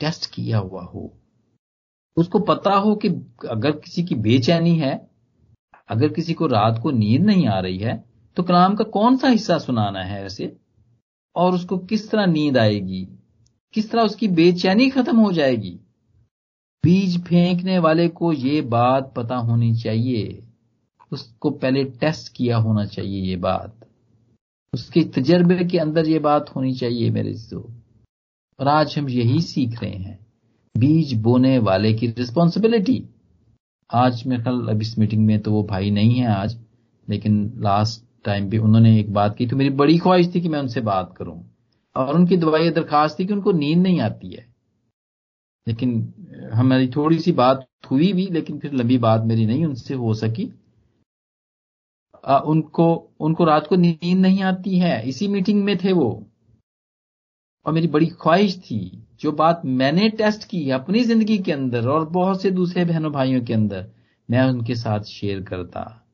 टेस्ट 0.00 0.30
किया 0.34 0.58
हुआ 0.58 0.82
हो। 0.84 1.12
उसको 2.16 2.38
पता 2.38 2.74
हो 2.74 2.94
कि 2.94 3.08
अगर 3.48 3.70
किसी 3.70 4.02
की 4.04 4.14
बेचैनी 4.14 4.74
है, 4.78 5.08
अगर 5.88 6.08
किसी 6.08 6.34
को 6.34 6.46
रात 6.46 6.78
को 6.82 6.90
नींद 6.90 7.24
नहीं 7.24 7.46
आ 7.46 7.58
रही 7.60 7.78
है 7.78 8.04
तो 8.36 8.42
कलाम 8.42 8.74
का 8.74 8.84
कौन 8.84 9.16
सा 9.16 9.28
हिस्सा 9.28 9.58
सुनाना 9.58 10.00
है 10.00 10.24
ऐसे? 10.24 10.56
और 11.36 11.54
उसको 11.54 11.78
किस 11.78 12.10
तरह 12.10 12.26
नींद 12.26 12.58
आएगी? 12.58 13.06
किस 13.74 13.90
तरह 13.90 14.02
उसकी 14.02 14.28
बेचैनी 14.28 14.88
खत्म 14.90 15.16
हो 15.16 15.32
जाएगी? 15.32 15.78
बीज 16.84 17.18
फेंकने 17.24 17.78
वाले 17.78 18.08
को 18.08 18.32
ये 18.32 18.60
बात 18.60 19.12
पता 19.16 19.36
होनी 19.36 19.74
चाहिए। 19.74 20.42
उसको 21.12 21.50
पहले 21.50 21.84
टेस्ट 21.84 22.32
किया 22.36 22.56
होना 22.56 22.84
चाहिए 22.86 23.22
ये 23.22 23.36
बात। 23.36 23.87
उसके 24.72 25.02
तजर्बे 25.14 25.64
के 25.64 25.78
अंदर 25.78 26.08
ये 26.08 26.18
बात 26.18 26.50
होनी 26.56 26.74
चाहिए 26.74 27.10
मेरे 27.10 27.32
जो 27.32 27.60
और 28.58 28.68
आज 28.68 28.94
हम 28.98 29.08
यही 29.08 29.40
सीख 29.40 29.82
रहे 29.82 29.90
हैं, 29.90 30.18
बीज 30.74 31.12
बोने 31.22 31.58
वाले 31.58 31.92
की 31.94 32.06
रिस्पॉन्सिबिलिटी 32.08 33.02
आज 33.90 34.22
मेरे 34.26 34.42
ख्याल 34.42 34.66
अब 34.68 34.82
इस 34.82 34.98
मीटिंग 34.98 35.26
में 35.26 35.38
तो 35.40 35.52
वो 35.52 35.62
भाई 35.62 35.90
नहीं 35.90 36.14
है 36.14 36.26
आज, 36.26 36.58
लेकिन 37.08 37.52
लास्ट 37.56 38.02
टाइम 38.24 38.50
पे 38.50 38.58
उन्होंने 38.58 38.98
एक 39.00 39.12
बात 39.12 39.36
की 39.36 39.46
तो 39.46 39.56
मेरी 39.56 39.70
बड़ी 39.70 39.98
ख्वाहिश 39.98 40.34
थी 40.34 40.40
कि 40.40 40.48
मैं 40.48 40.58
उनसे 40.58 40.80
बात 40.80 41.14
करूँ। 41.16 41.42
और 41.96 42.14
उनकी 42.14 42.36
दवाई 42.36 42.70
दरखास्त 42.70 43.18
थी 43.18 43.26
कि 43.26 43.32
उनको 43.32 43.52
नींद 43.52 43.78
नहीं 43.78 44.00
आती 44.00 44.30
है। 44.30 44.46
लेकिन 45.66 46.12
हमारी 46.52 46.88
थोड़ी 46.88 47.18
सी 47.18 47.32
बात 47.32 47.66
हुई 47.90 48.12
भी, 48.12 48.26
लेकिन 48.26 48.58
फिर 48.58 48.72
लंबी 48.72 48.98
बात 48.98 49.24
मेरी 49.24 49.46
नहीं 49.46 49.64
उनसे 49.66 49.94
हो 49.94 50.14
सकी। 50.14 50.52
उनको 52.26 53.10
उनको 53.20 53.44
रात 53.44 53.66
को 53.66 53.76
नींद 53.76 54.18
नहीं 54.18 54.42
आती 54.42 54.78
है। 54.78 55.08
इसी 55.08 55.28
मीटिंग 55.28 55.64
में 55.64 55.76
थे 55.78 55.92
वो। 55.92 56.26
और 57.66 57.72
मेरी 57.72 57.86
बड़ी 57.86 58.06
ख्वाहिश 58.06 58.58
थी, 58.58 59.06
जो 59.20 59.32
बात 59.32 59.62
मैंने 59.64 60.08
टेस्ट 60.08 60.44
की 60.44 60.70
अपनी 60.70 61.00
ज़िंदगी 61.00 61.38
के 61.38 61.52
अंदर 61.52 61.88
और 61.88 62.08
बहुत 62.08 62.42
से 62.42 62.50
दूसरे 62.50 62.84
बहनों 62.84 63.12
भाइयों 63.12 63.44
के 63.44 63.54
अंदर, 63.54 63.90
मैं 64.30 64.42
उनके 64.42 64.74
साथ 64.74 65.00
शेयर 65.00 65.42
करता। 65.42 66.06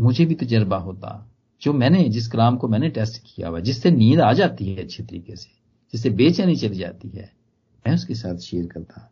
मुझे 0.00 0.24
भी 0.24 0.34
तजर्बा 0.34 0.76
होता, 0.76 1.32
जो 1.62 1.72
मैंने, 1.72 2.08
जिस 2.08 2.28
कलाम 2.28 2.56
को 2.56 2.68
मैंने 2.68 2.88
टेस्ट 2.88 3.22
किया 3.26 3.48
हुआ, 3.48 3.60
जिससे 3.60 3.90
नींद 3.90 4.20
आ 4.20 4.32
जाती 4.32 4.64
है 4.64 4.82
अच्छे 4.82 5.02
तरीके 5.02 5.36
से, 5.36 5.50
जिससे 5.92 6.10
बेचैनी 6.10 6.56
चली 6.56 6.76
जाती 6.76 7.08
है, 7.08 7.32
मैं 7.86 7.94
उसके 7.94 8.14
साथ 8.14 8.36
शेयर 8.36 8.66
करता। 8.66 9.10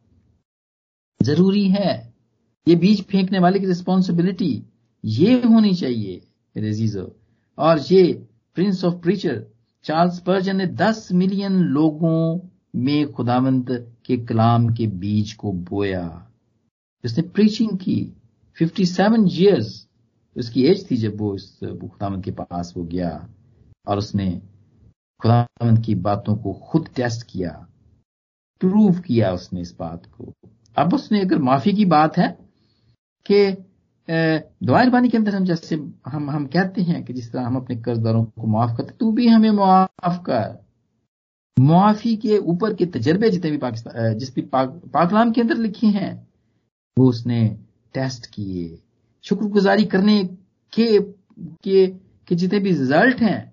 ज़रूरी 1.22 1.68
है, 1.68 2.14
ये 2.68 2.76
बीज 2.76 3.04
फेंकने 3.04 3.38
वाले 3.38 3.60
की 3.60 3.66
रिस्पॉन्सिबिलिटी 3.66 4.62
ये 5.05 5.34
होनी 5.42 5.74
चाहिए 5.74 6.20
रेजीजो 6.57 7.16
और 7.59 7.78
ये 7.90 8.12
prince 8.55 8.84
of 8.84 8.94
preacher 8.94 9.46
Charles 9.84 10.18
Spurgeon 10.20 10.57
ने 10.57 10.66
10 10.66 11.09
मिलियन 11.12 11.53
लोगों 11.53 12.40
में 12.76 13.12
खुदावंत 13.12 13.66
के 14.07 14.16
कलाम 14.16 14.68
के 14.74 14.86
बीज 14.86 15.32
को 15.32 15.53
बोया। 15.53 16.32
उसने 17.05 17.22
प्रीचिंग 17.28 17.78
की 17.78 18.12
57 18.57 18.84
सेवन 18.84 19.26
ईयर्स 19.30 19.88
उसकी 20.36 20.64
एज 20.64 20.90
थी 20.90 20.96
जब 20.96 21.18
वो 21.18 21.34
इस 21.34 21.59
खुदावंत 21.64 22.24
के 22.24 22.30
पास 22.30 22.72
वो 22.76 22.84
गया। 22.84 23.28
और 23.88 23.98
उसने 23.98 24.30
खुदावंत 25.20 25.84
की 25.84 25.94
बातों 25.94 26.36
को 26.36 26.53
खुद 26.53 26.88
टेस्ट 26.96 27.26
किया 27.30 27.50
प्रूव 28.61 29.00
किया 29.00 29.32
उसने 29.32 29.61
इस 29.61 29.76
बात 29.78 30.07
को। 30.07 30.32
अब 30.78 30.94
उसने 30.94 31.20
अगर 31.20 31.38
माफ़ी 31.38 31.72
की 31.72 31.84
बात 31.84 32.18
है 32.18 32.28
कि 33.26 33.53
दुआ 34.09 34.84
बानी 34.84 35.09
के 35.09 35.16
अंदर 35.16 35.34
हम 35.34 35.44
जैसे 35.44 35.76
हम 36.07 36.30
हम 36.30 36.46
कहते 36.46 36.82
हैं 36.82 37.03
कि 37.05 37.12
जिस 37.12 37.32
तरह 37.32 37.46
हम 37.46 37.57
अपने 37.57 37.76
कर्जदारों 37.76 38.24
को 38.24 38.46
माफ़ 38.46 38.76
करते 38.76 38.94
तू 39.00 39.11
भी 39.12 39.26
हमें 39.28 39.50
माफ़ 39.50 40.18
कर। 40.22 40.59
मुआफी 41.57 42.16
के 42.16 42.38
ऊपर 42.38 42.74
के 42.74 42.86
तजर्बे 42.86 43.30
जितने 43.30 43.50
भी 43.50 43.59
पाकिस्तान 43.59 44.18
जिस 44.18 44.34
भी 44.34 44.42
पाक, 44.42 44.68
पाकलाम 44.94 45.32
के 45.32 45.40
अंदर 45.40 45.57
लिखे 45.57 45.86
हैं 45.88 46.28
वो 46.96 47.09
उसने 47.09 47.40
टेस्ट 47.94 48.26
किए। 48.26 48.78
शुक्रगुजारी 49.24 49.84
करने 49.84 50.22
के 50.72 50.98
के, 50.98 51.86
के 51.86 52.34
जितने 52.34 52.59
भी 52.59 52.70
रिज़ल्ट 52.70 53.20
हैं 53.20 53.53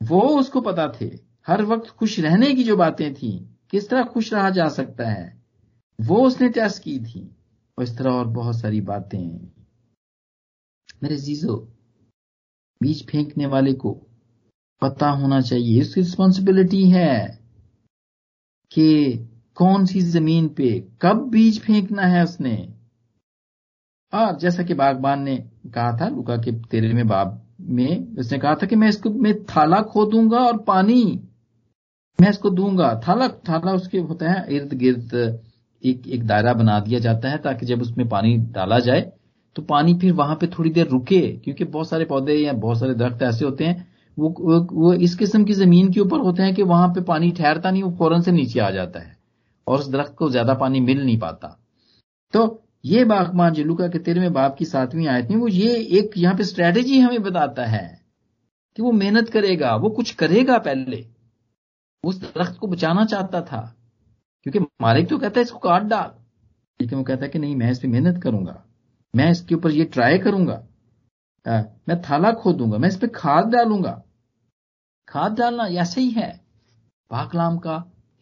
वो 0.00 0.20
उसको 0.20 0.60
पता 0.60 0.88
थे। 1.00 1.10
हर 1.46 1.62
वक्त 1.62 1.90
खुश 1.90 2.18
रहने 2.20 2.52
की 2.54 2.64
जो 2.64 2.76
बातें 2.76 3.12
थी 3.14 3.32
किस 3.70 3.88
तरह 3.88 4.02
खुश 4.04 4.32
रहा 4.34 4.50
जा 4.50 4.68
सकता 4.68 5.08
है 5.10 5.42
वो 5.98 6.16
उसने 6.26 6.48
टेस्ट 6.48 6.82
की 6.82 6.98
थी। 7.00 7.30
और 7.78 7.84
इस 7.84 7.96
तरह 7.98 8.10
और 8.10 8.26
बहुत 8.28 8.58
सारी 8.60 8.80
बातें 8.80 9.18
मेरे 11.02 11.16
जीजो, 11.16 11.54
बीज 12.80 13.06
फेंकने 13.06 13.46
वाले 13.46 13.72
को 13.72 13.92
पता 14.82 15.08
होना 15.10 15.40
चाहिए 15.40 15.80
इसकी 15.80 16.00
रिस्पॉन्सिबिलिटी 16.00 16.88
है 16.90 17.38
कि 18.72 19.16
कौन 19.54 19.84
सी 19.86 20.00
ज़मीन 20.00 20.48
पे 20.48 20.68
कब 21.02 21.28
बीज 21.30 21.60
फेंकना 21.60 22.02
है 22.02 22.24
उसने। 22.24 22.56
और 24.12 24.38
जैसा 24.38 24.62
कि 24.62 24.74
बागबान 24.74 25.22
ने 25.22 25.36
कहा 25.74 25.96
था, 26.00 26.08
लुका 26.08 26.36
के 26.36 26.52
तेरे 26.52 26.92
में 26.92 27.06
बाब 27.08 27.46
में, 27.60 28.16
उसने 28.16 28.38
कहा 28.38 28.54
था 28.54 28.66
कि 28.66 28.76
मैं 28.76 28.88
इसको, 28.88 29.10
मैं 29.10 29.34
थाला 29.44 29.80
खोदूँगा 29.82 30.38
और 30.38 30.58
पानी, 30.58 31.04
मैं 32.18 32.30
इसको 32.30 32.50
दूँगा। 32.50 33.00
थाला 33.08 33.28
थाला 33.28 33.72
उसके 33.72 33.98
होता 33.98 34.32
है 34.32 34.56
इर्द 34.56 34.74
गिर्द 34.74 35.14
एक 35.82 36.08
एक 36.08 36.26
दायरा 36.26 36.52
बना 36.54 36.80
दिया 36.80 36.98
जाता 37.00 37.28
है 37.28 37.38
ताकि 37.38 37.66
जब 37.66 37.82
उसमें 37.82 38.08
पानी 38.08 38.36
डाला 38.52 38.78
जाए 38.78 39.12
तो 39.56 39.62
पानी 39.62 39.94
फिर 39.98 40.12
वहाँ 40.12 40.34
पे 40.36 40.46
थोड़ी 40.48 40.70
देर 40.70 40.88
रुके 40.88 41.20
क्योंकि 41.34 41.64
बहुत 41.66 41.88
सारे 41.88 42.04
पौधे 42.04 42.34
या 42.34 42.52
बहुत 42.54 42.78
सारे 42.80 42.94
दरख्त 42.94 43.22
ऐसे 43.22 43.44
होते 43.44 43.64
हैं 43.64 43.88
वो 44.18 44.28
वो, 44.30 44.60
वो 44.62 44.92
इस 44.94 45.14
किस्म 45.14 45.44
की 45.44 45.52
ज़मीन 45.54 45.92
के 45.92 46.00
ऊपर 46.00 46.20
होते 46.20 46.42
हैं 46.42 46.54
कि 46.54 46.62
वहाँ 46.64 46.88
पे 46.88 47.00
पानी 47.04 47.30
ठहरता 47.32 47.70
नहीं 47.70 47.82
वो 47.82 47.90
फ़ौरन 47.98 48.22
से 48.22 48.32
नीचे 48.32 48.60
आ 48.60 48.70
जाता 48.70 49.00
है 49.00 49.16
और 49.66 49.78
उस 49.78 49.88
दरख्त 49.88 50.14
को 50.14 50.30
ज़्यादा 50.30 50.54
पानी 50.54 50.80
मिल 50.80 51.04
नहीं 51.04 51.18
पाता। 51.18 51.56
तो 52.34 52.62
ये 52.84 53.04
बागमान 53.04 53.52
जो 53.52 53.64
लुका 53.64 53.88
के 53.88 53.98
तेरहवें 53.98 54.32
बाप 54.32 54.56
की 54.58 54.64
सातवीं 54.64 55.06
आयत 55.08 55.30
में 55.30 55.36
वो 55.36 55.48
ये 55.48 55.74
एक 55.98 56.18
यहाँ 56.18 56.34
पे 56.36 56.44
स्ट्रेटेजी 56.44 56.98
हमें 57.00 57.22
बताता 57.22 57.64
है 57.66 57.86
कि 58.76 58.82
वो 58.82 58.92
मेहनत 58.94 59.28
करेगा 59.28 59.74
वो 59.76 59.90
कुछ 59.90 60.10
करेगा 60.14 60.58
पहले। 60.60 61.04
उस 62.04 62.20
दरख्त 62.22 62.56
को 62.60 62.66
बचाना 62.66 63.04
चाहता 63.04 63.40
था 63.42 63.60
क्योंकि 64.46 64.60
मालिक 64.82 65.08
तो 65.08 65.18
कहता 65.18 65.40
है 65.40 65.42
इसको 65.42 65.58
काट 65.58 65.82
डाल। 65.84 66.10
लेकिन 66.80 66.98
वो 66.98 67.04
कहता 67.04 67.24
है 67.24 67.30
कि 67.30 67.38
नहीं 67.38 67.56
मैं 67.56 67.70
इस 67.70 67.78
पर 67.78 67.88
मेहनत 67.88 68.22
करूँगा। 68.22 68.62
मैं 69.14 69.30
इसके 69.30 69.54
ऊपर 69.54 69.70
ये 69.70 69.84
ट्राई 69.86 70.18
करूँगा। 70.18 70.62
मैं 71.88 72.00
थाला 72.02 72.30
खोदूँगा, 72.32 72.78
मैं 72.78 72.88
इस 72.88 72.96
पर 72.96 73.06
खाद 73.14 73.46
डालूँगा। 73.52 73.92
खाद 75.08 75.32
डालना 75.34 75.66
ऐसे 75.82 76.00
ही 76.00 76.10
है? 76.10 76.30
पाकलाम 77.10 77.56
का 77.58 77.76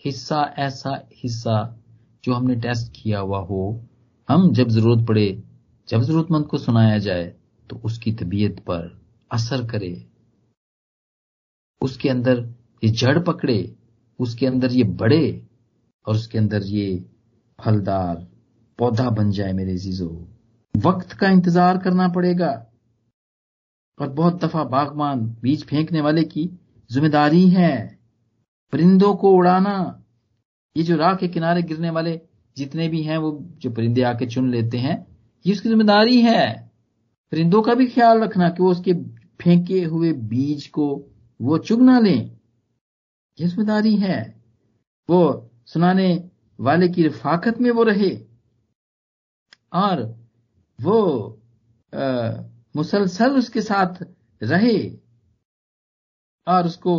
हिस्सा 0.04 0.42
ऐसा 0.58 0.94
हिस्सा 1.14 1.56
जो 2.24 2.34
हमने 2.34 2.54
टेस्ट 2.56 2.92
किया 2.94 3.18
हुआ 3.20 3.40
हो। 3.40 3.60
हम 4.28 4.52
जब 4.54 4.68
ज़रूरत 4.68 5.06
पड़े, 5.08 5.42
जब 5.88 6.02
जरूरतमंद 6.02 6.46
को 6.46 6.58
सुनाया 6.58 6.98
जाए 6.98 7.26
तो 7.70 7.76
उसकी 7.84 8.12
तबीयत 8.14 8.58
पर 8.60 8.86
असर 9.30 9.66
करे। 9.66 9.92
उसके 11.80 12.08
अंदर 12.08 12.40
ये 12.82 12.90
जड़ 12.92 13.18
पकड़े, 13.18 13.76
उसके 14.18 14.46
अंदर 14.46 14.72
ये 14.72 14.84
बढ़े, 14.84 15.46
और 16.06 16.14
उसके 16.14 16.38
अंदर 16.38 16.62
ये 16.64 16.96
फलदार 17.58 18.26
पौधा 18.78 19.08
बन 19.10 19.30
जाए 19.30 19.52
मेरे 19.52 19.76
जीजो 19.76 20.08
वक्त 20.74 21.12
का 21.12 21.28
इंतज़ार 21.28 21.78
करना 21.78 22.08
पड़ेगा 22.08 22.50
और 23.98 24.08
बहुत 24.08 24.44
दफ़ा 24.44 24.64
बागबान 24.64 25.26
बीज 25.42 25.64
फेंकने 25.66 26.00
वाले 26.00 26.22
की 26.24 26.48
ज़िम्मेदारी 26.90 27.48
है। 27.48 27.98
परिंदों 28.72 29.14
को 29.14 29.30
उड़ाना, 29.30 30.04
ये 30.76 30.82
जो 30.82 30.96
राह 30.96 31.14
के 31.14 31.28
किनारे 31.28 31.62
गिरने 31.62 31.90
वाले 31.90 32.20
जितने 32.56 32.88
भी 32.88 33.02
हैं, 33.02 33.16
वो 33.18 33.30
जो 33.58 33.70
परिंदे 33.70 34.02
आके 34.02 34.26
चुन 34.26 34.50
लेते 34.50 34.78
हैं, 34.78 35.06
ये 35.44 35.52
उसकी 35.52 35.68
ज़िम्मेदारी 35.68 36.20
है। 36.22 36.46
परिंदों 37.32 37.62
का 37.62 37.74
भी 37.74 37.86
ख्याल 37.86 38.20
रखना 38.20 38.48
कि 38.48 38.62
वो 38.62 38.70
उसके 38.70 38.92
फेंके 39.40 39.82
हुए 39.84 40.12
बीज 40.12 40.66
को 40.66 40.86
वो 41.40 41.58
चुग 41.58 41.82
ना 41.82 41.98
लें। 41.98 42.30
ये 43.38 43.46
ज़िम्मेदारी 43.46 43.94
है। 43.96 44.20
वो 45.08 45.50
सुनाने 45.66 46.08
वाले 46.58 46.88
की 46.88 47.02
रफाकत 47.02 47.60
में 47.60 47.70
वो 47.70 47.82
रहे। 47.82 48.10
और 49.72 50.17
वो 50.78 50.98
मुसलसल 52.76 53.36
उसके 53.38 53.60
साथ 53.62 54.02
रहे 54.40 54.78
और 56.46 56.66
उसको 56.66 56.94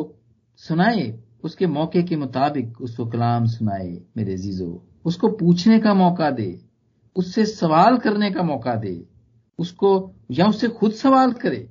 सुनाए, 0.59 1.09
उसके 1.43 1.67
मौके 1.67 2.01
के 2.03 2.15
मुताबिक 2.17 2.82
उसको 2.82 3.05
कलाम 3.07 3.45
सुनाए, 3.47 3.89
मेरे 4.17 4.38
जीजो 4.38 4.86
उसको 5.05 5.27
पूछने 5.38 5.80
का 5.80 5.93
मौका 5.93 6.30
दे, 6.32 6.49
उससे 7.15 7.45
सवाल 7.45 7.97
करने 7.97 8.32
का 8.32 8.43
मौका 8.43 8.75
दे, 8.75 8.95
उसको 9.59 9.91
या 10.32 10.47
उससे 10.47 10.67
खुद 10.69 10.93
सवाल 10.93 11.34
करे 11.36 11.67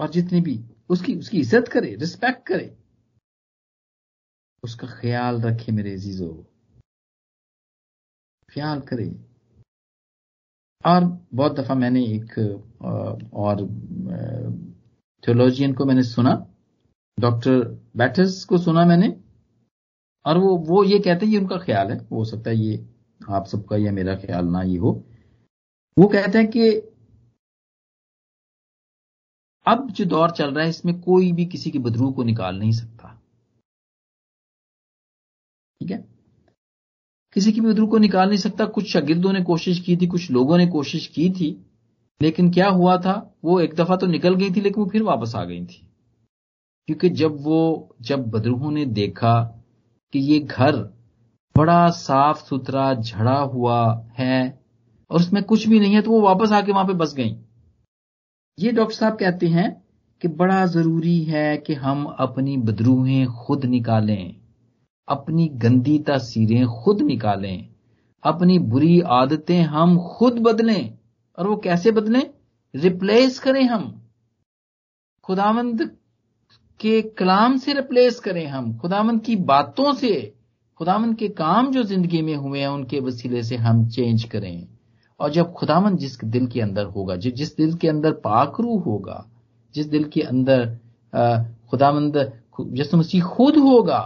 और 0.00 0.10
जितनी 0.10 0.40
भी 0.40 0.58
उसकी 0.90 1.14
उसकी 1.16 1.38
इज़्ज़त 1.40 1.68
करे 1.68 1.94
रिस्पेक्ट 1.96 2.46
करे, 2.46 2.76
उसका 4.62 4.86
ख्याल 4.90 5.40
रखे 5.42 5.72
मेरे 5.72 5.96
जीजो 5.98 6.32
ख्याल 8.48 8.80
करे। 8.82 9.08
और 10.84 11.04
बहुत 11.34 11.52
दफ़ा 11.58 11.74
मैंने 11.74 12.04
एक 12.06 12.38
और 13.34 13.66
थियोलॉजियन 15.24 15.74
को 15.74 15.84
मैंने 15.84 16.02
सुना 16.04 16.34
डॉक्टर 17.18 17.58
बैटर्स 17.96 18.42
को 18.44 18.58
सुना 18.58 18.84
मैंने, 18.86 19.08
और 20.24 20.38
वो 20.38 20.56
वो 20.68 20.82
ये 20.84 20.98
कहते 20.98 21.26
हैं 21.26 21.32
ये 21.32 21.38
उनका 21.38 21.56
ख्याल 21.58 21.90
है, 21.90 21.98
हो 22.06 22.24
सकता 22.24 22.50
है 22.50 22.56
ये 22.56 22.84
आप 23.20 23.46
सबका 23.46 23.76
या 23.76 23.92
मेरा 23.92 24.14
ख्याल 24.16 24.46
ना 24.46 24.62
ये 24.62 24.76
हो। 24.78 24.92
वो 25.96 26.06
कहते 26.08 26.38
हैं 26.38 26.48
कि 26.50 26.70
अब 29.66 29.90
जो 29.90 30.04
दौर 30.04 30.30
चल 30.30 30.54
रहा 30.54 30.64
है 30.64 30.70
इसमें 30.70 31.00
कोई 31.00 31.32
भी 31.32 31.44
किसी 31.46 31.70
की 31.70 31.78
बदरू 31.78 32.10
को 32.12 32.22
निकाल 32.24 32.58
नहीं 32.58 32.72
सकता। 32.72 33.08
ठीक 35.80 35.90
है? 35.90 35.98
किसी 37.32 37.52
की 37.52 37.60
भी 37.60 37.68
बदरू 37.68 37.86
को 37.86 37.98
निकाल 37.98 38.28
नहीं 38.28 38.38
सकता। 38.38 38.64
कुछ 38.64 38.92
शागिर्दों 38.92 39.32
ने 39.32 39.42
कोशिश 39.42 39.80
की 39.80 39.96
थी, 39.96 40.06
कुछ 40.06 40.30
लोगों 40.30 40.58
ने 40.58 40.66
कोशिश 40.66 41.06
की 41.06 41.30
थी, 41.30 41.66
लेकिन 42.22 42.50
क्या 42.50 42.68
हुआ 42.68 42.96
था? 42.98 43.34
वो 43.44 43.60
एक 43.60 43.74
दफ़ा 43.74 43.96
तो 43.96 44.06
निकल 44.06 44.34
गई 44.34 44.50
थी, 44.50 44.60
लेकिन 44.60 44.84
वो 44.84 44.90
फिर 44.90 45.02
वापस 45.02 45.34
आ 45.36 45.44
गई 45.44 45.64
थी। 45.64 45.88
क्योंकि 46.86 47.08
जब 47.08 47.42
वो, 47.42 47.96
जब 48.00 48.30
बदरूहों 48.30 48.70
ने 48.70 48.86
देखा 48.86 49.64
कि 50.12 50.18
ये 50.18 50.38
घर 50.40 50.76
बड़ा 51.56 51.90
साफ़ 51.90 52.44
सुथरा, 52.44 52.94
झड़ा 52.94 53.38
हुआ 53.38 54.06
है 54.18 54.64
और 55.10 55.20
उसमें 55.20 55.42
कुछ 55.42 55.68
भी 55.68 55.80
नहीं 55.80 55.94
है 55.94 56.02
तो 56.02 56.10
वो 56.10 56.20
वापस 56.20 56.52
आके 56.52 56.72
वहाँ 56.72 56.84
पे 56.84 56.92
बस 56.92 57.14
गई। 57.14 57.36
ये 58.58 58.72
डॉक्टर 58.72 58.94
साहब 58.94 59.18
कहते 59.18 59.46
हैं 59.46 59.84
कि 60.22 60.28
बड़ा 60.28 60.66
ज़रूरी 60.66 61.24
है 61.24 61.56
कि 61.56 61.74
हम 61.74 62.04
अपनी 62.04 62.56
बदरूहें 62.56 63.26
खुद 63.26 63.64
निकालें। 63.64 64.41
अपनी 65.12 65.46
गंदी 65.56 65.98
तस्वीरें 65.98 66.66
खुद 66.74 67.00
निकालें, 67.02 67.68
अपनी 68.22 68.58
बुरी 68.58 69.00
आदतें 69.12 69.62
हम 69.62 69.98
खुद 70.10 70.38
बदलें, 70.38 70.98
और 71.38 71.48
वो 71.48 71.56
कैसे 71.56 71.90
बदलें? 71.92 72.22
रिप्लेस 72.74 73.38
करें 73.38 73.64
हम। 73.64 74.02
खुदावंद 75.24 75.90
के 76.80 77.00
कलाम 77.02 77.56
से 77.56 77.72
रिप्लेस 77.72 78.20
करें 78.20 78.46
हम। 78.46 78.76
खुदामंद 78.78 79.20
की 79.22 79.36
बातों 79.36 79.92
से 79.94 80.14
खुदामंद 80.80 81.16
के 81.16 81.28
काम 81.28 81.70
जो 81.72 81.82
ज़िंदगी 81.82 82.22
में 82.22 82.34
हुए 82.36 82.60
हैं, 82.60 82.68
उनके 82.68 83.00
वसीले 83.00 83.42
से 83.42 83.56
हम 83.56 83.88
चेंज 83.88 84.24
करें। 84.24 84.66
और 85.20 85.30
जब 85.30 85.52
खुदामंद 85.52 85.98
जिस 85.98 86.18
दिल 86.24 86.46
के 86.46 86.60
अंदर 86.60 86.84
होगा, 86.86 87.16
जो, 87.16 87.30
जिस 87.30 87.56
दिल 87.56 87.74
के 87.74 87.88
अंदर 87.88 88.12
पाकरू 88.12 88.78
होगा, 88.78 89.24
जिस 89.74 89.86
दिल 89.86 90.04
के 90.04 90.20
अंदर 90.22 90.66
खुदामंद 91.70 92.16
जैसे 92.60 92.96
मसीह 92.96 93.24
खुद 93.24 93.56
होगा 93.58 94.00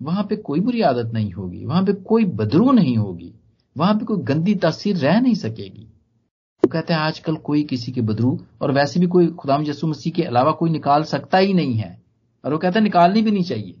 वहाँ 0.00 0.22
पे 0.24 0.36
कोई 0.36 0.60
बुरी 0.60 0.80
आदत 0.82 1.10
नहीं 1.14 1.32
होगी, 1.32 1.64
वहाँ 1.64 1.82
पे 1.84 1.92
कोई 1.92 2.24
बदरू 2.24 2.72
नहीं 2.72 2.96
होगी, 2.96 3.32
वहाँ 3.76 3.94
पे 3.94 4.04
कोई 4.04 4.22
गंदी 4.24 4.54
तासीर 4.54 4.96
रह 4.96 5.20
नहीं 5.20 5.34
सकेगी। 5.34 5.82
वो 5.82 6.62
तो 6.62 6.68
कहते 6.68 6.92
हैं, 6.92 7.00
आजकल 7.00 7.36
कोई 7.36 7.62
किसी 7.62 7.92
के 7.92 8.00
बदरू 8.00 8.38
और 8.62 8.72
वैसे 8.72 9.00
भी 9.00 9.06
कोई 9.06 9.26
खुदाम 9.34 9.62
यसु 9.62 9.86
मसीह 9.86 10.12
के 10.12 10.22
अलावा 10.22 10.52
कोई 10.52 10.70
निकाल 10.70 11.02
सकता 11.04 11.38
ही 11.38 11.54
नहीं 11.54 11.74
है। 11.74 11.98
और 12.44 12.52
वो 12.52 12.58
कहता 12.58 12.78
है, 12.78 12.82
निकालनी 12.82 13.22
भी 13.22 13.30
नहीं 13.30 13.44
चाहिए। 13.44 13.72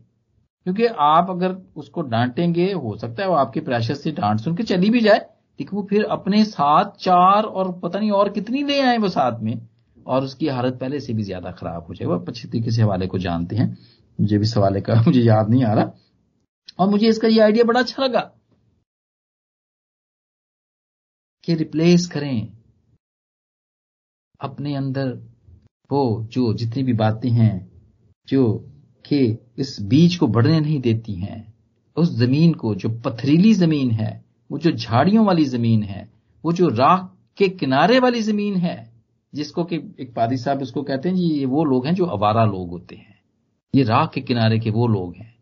क्योंकि 0.66 0.86
आप 0.86 1.30
अगर 1.30 1.56
उसको 1.76 2.02
डांटेंगे, 2.02 2.72
हो 2.72 2.96
सकता 2.96 3.22
है 3.22 3.28
वो 3.28 3.34
आपके 3.34 3.60
प्रेशर 3.60 3.94
से 3.94 4.10
डांट 4.12 4.40
सुन 4.40 4.56
के 4.56 4.62
चली 4.62 4.90
भी 4.90 5.00
जाए, 5.00 5.18
लेकिन 5.60 5.76
वो 5.78 5.86
फिर 5.90 6.04
अपने 6.04 6.44
साथ 6.44 6.90
चार 7.00 7.44
और 7.44 7.72
पता 7.80 7.98
नहीं 7.98 8.10
और 8.10 8.28
कितनी 8.28 8.62
ले 8.62 8.80
आए 8.80 8.98
वो 8.98 9.08
साथ 9.08 9.40
में, 9.40 9.60
और 10.06 10.24
उसकी 10.24 10.48
हालत 10.48 10.78
पहले 10.80 11.00
से 11.00 11.12
भी 11.12 11.22
ज़्यादा 11.22 11.50
खराब 11.50 11.86
हो 11.88 11.94
जाए। 11.94 12.08
वो 12.08 12.18
अच्छी 12.18 12.48
तरीके 12.48 12.70
से 12.70 12.82
हवाले 12.82 13.06
को 13.06 13.18
जानते 13.18 13.56
हैं। 13.56 13.76
मुझे 14.18 14.38
भी 14.38 14.46
सवाल 14.46 14.80
का, 14.80 15.02
मुझे 15.02 15.20
याद 15.20 15.50
नहीं 15.50 15.64
आ 15.64 15.72
रहा। 15.74 15.92
और 16.80 16.90
मुझे 16.90 17.08
इसका 17.08 17.28
ये 17.28 17.40
आइडिया 17.40 17.64
बड़ा 17.64 17.80
अच्छा 17.80 18.02
लगा 18.02 18.20
कि 21.44 21.54
रिप्लेस 21.54 22.06
करें 22.06 22.52
अपने 24.40 24.74
अंदर 24.74 25.08
वो 25.92 26.28
जो 26.32 26.54
जितनी 26.54 26.82
भी 26.82 26.92
बातें 26.92 27.30
हैं, 27.30 27.72
जो 28.28 28.58
कि 29.06 29.38
इस 29.58 29.80
बीज 29.80 30.16
को 30.16 30.26
बढ़ने 30.26 30.60
नहीं 30.60 30.80
देती 30.80 31.14
हैं, 31.14 31.54
उस 31.96 32.10
ज़मीन 32.10 32.52
को, 32.54 32.74
जो 32.74 32.88
पथरीली 32.88 33.54
ज़मीन 33.54 33.90
है, 33.90 34.24
वो 34.50 34.58
जो 34.58 34.70
झाड़ियों 34.70 35.26
वाली 35.26 35.44
ज़मीन 35.44 35.82
है, 35.82 36.12
वो 36.44 36.52
जो 36.52 36.68
राख 36.68 37.16
के 37.36 37.48
किनारे 37.48 37.98
वाली 37.98 38.22
ज़मीन 38.22 38.56
है, 38.56 38.92
जिसको 39.34 39.64
कि 39.64 39.76
एक 39.76 40.14
पादी 40.14 40.36
साहब 40.36 40.62
इसको 40.62 40.82
कहते 40.82 41.08
हैं 41.08 41.16
जी 41.16 41.22
ये 41.22 41.44
वो 41.44 41.64
लोग 41.64 41.86
हैं 41.86 41.94
जो 41.94 42.04
अवारा 42.04 42.44
लोग 42.44 42.70
होते 42.70 42.96
हैं। 42.96 43.20
ये 43.74 43.82
राह 43.82 44.06
के 44.06 44.20
किनारे 44.20 44.58
के 44.58 44.70
वो 44.70 44.86
लोग 44.86 45.16
हैं। 45.16 45.39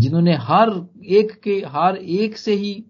जिन्होंने 0.00 0.34
हर 0.34 0.88
एक 1.04 1.40
के 1.40 1.64
हर 1.66 1.96
एक 1.96 2.38
से 2.38 2.54
ही 2.54 2.84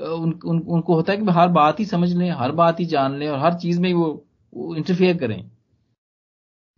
उन, 0.00 0.40
उन, 0.44 0.58
उनको 0.60 0.94
होता 0.94 1.12
है 1.12 1.18
कि 1.18 1.24
हर 1.24 1.48
बात 1.48 1.80
ही 1.80 1.84
समझ 1.84 2.12
लें 2.12 2.30
हर 2.30 2.52
बात 2.52 2.80
ही 2.80 2.84
जान 2.84 3.18
लें 3.18 3.28
और 3.28 3.38
हर 3.38 3.54
चीज़ 3.54 3.80
में 3.80 3.94
वो, 3.94 4.26
वो 4.54 4.76
इंटरफेयर 4.76 5.18
करें। 5.18 5.50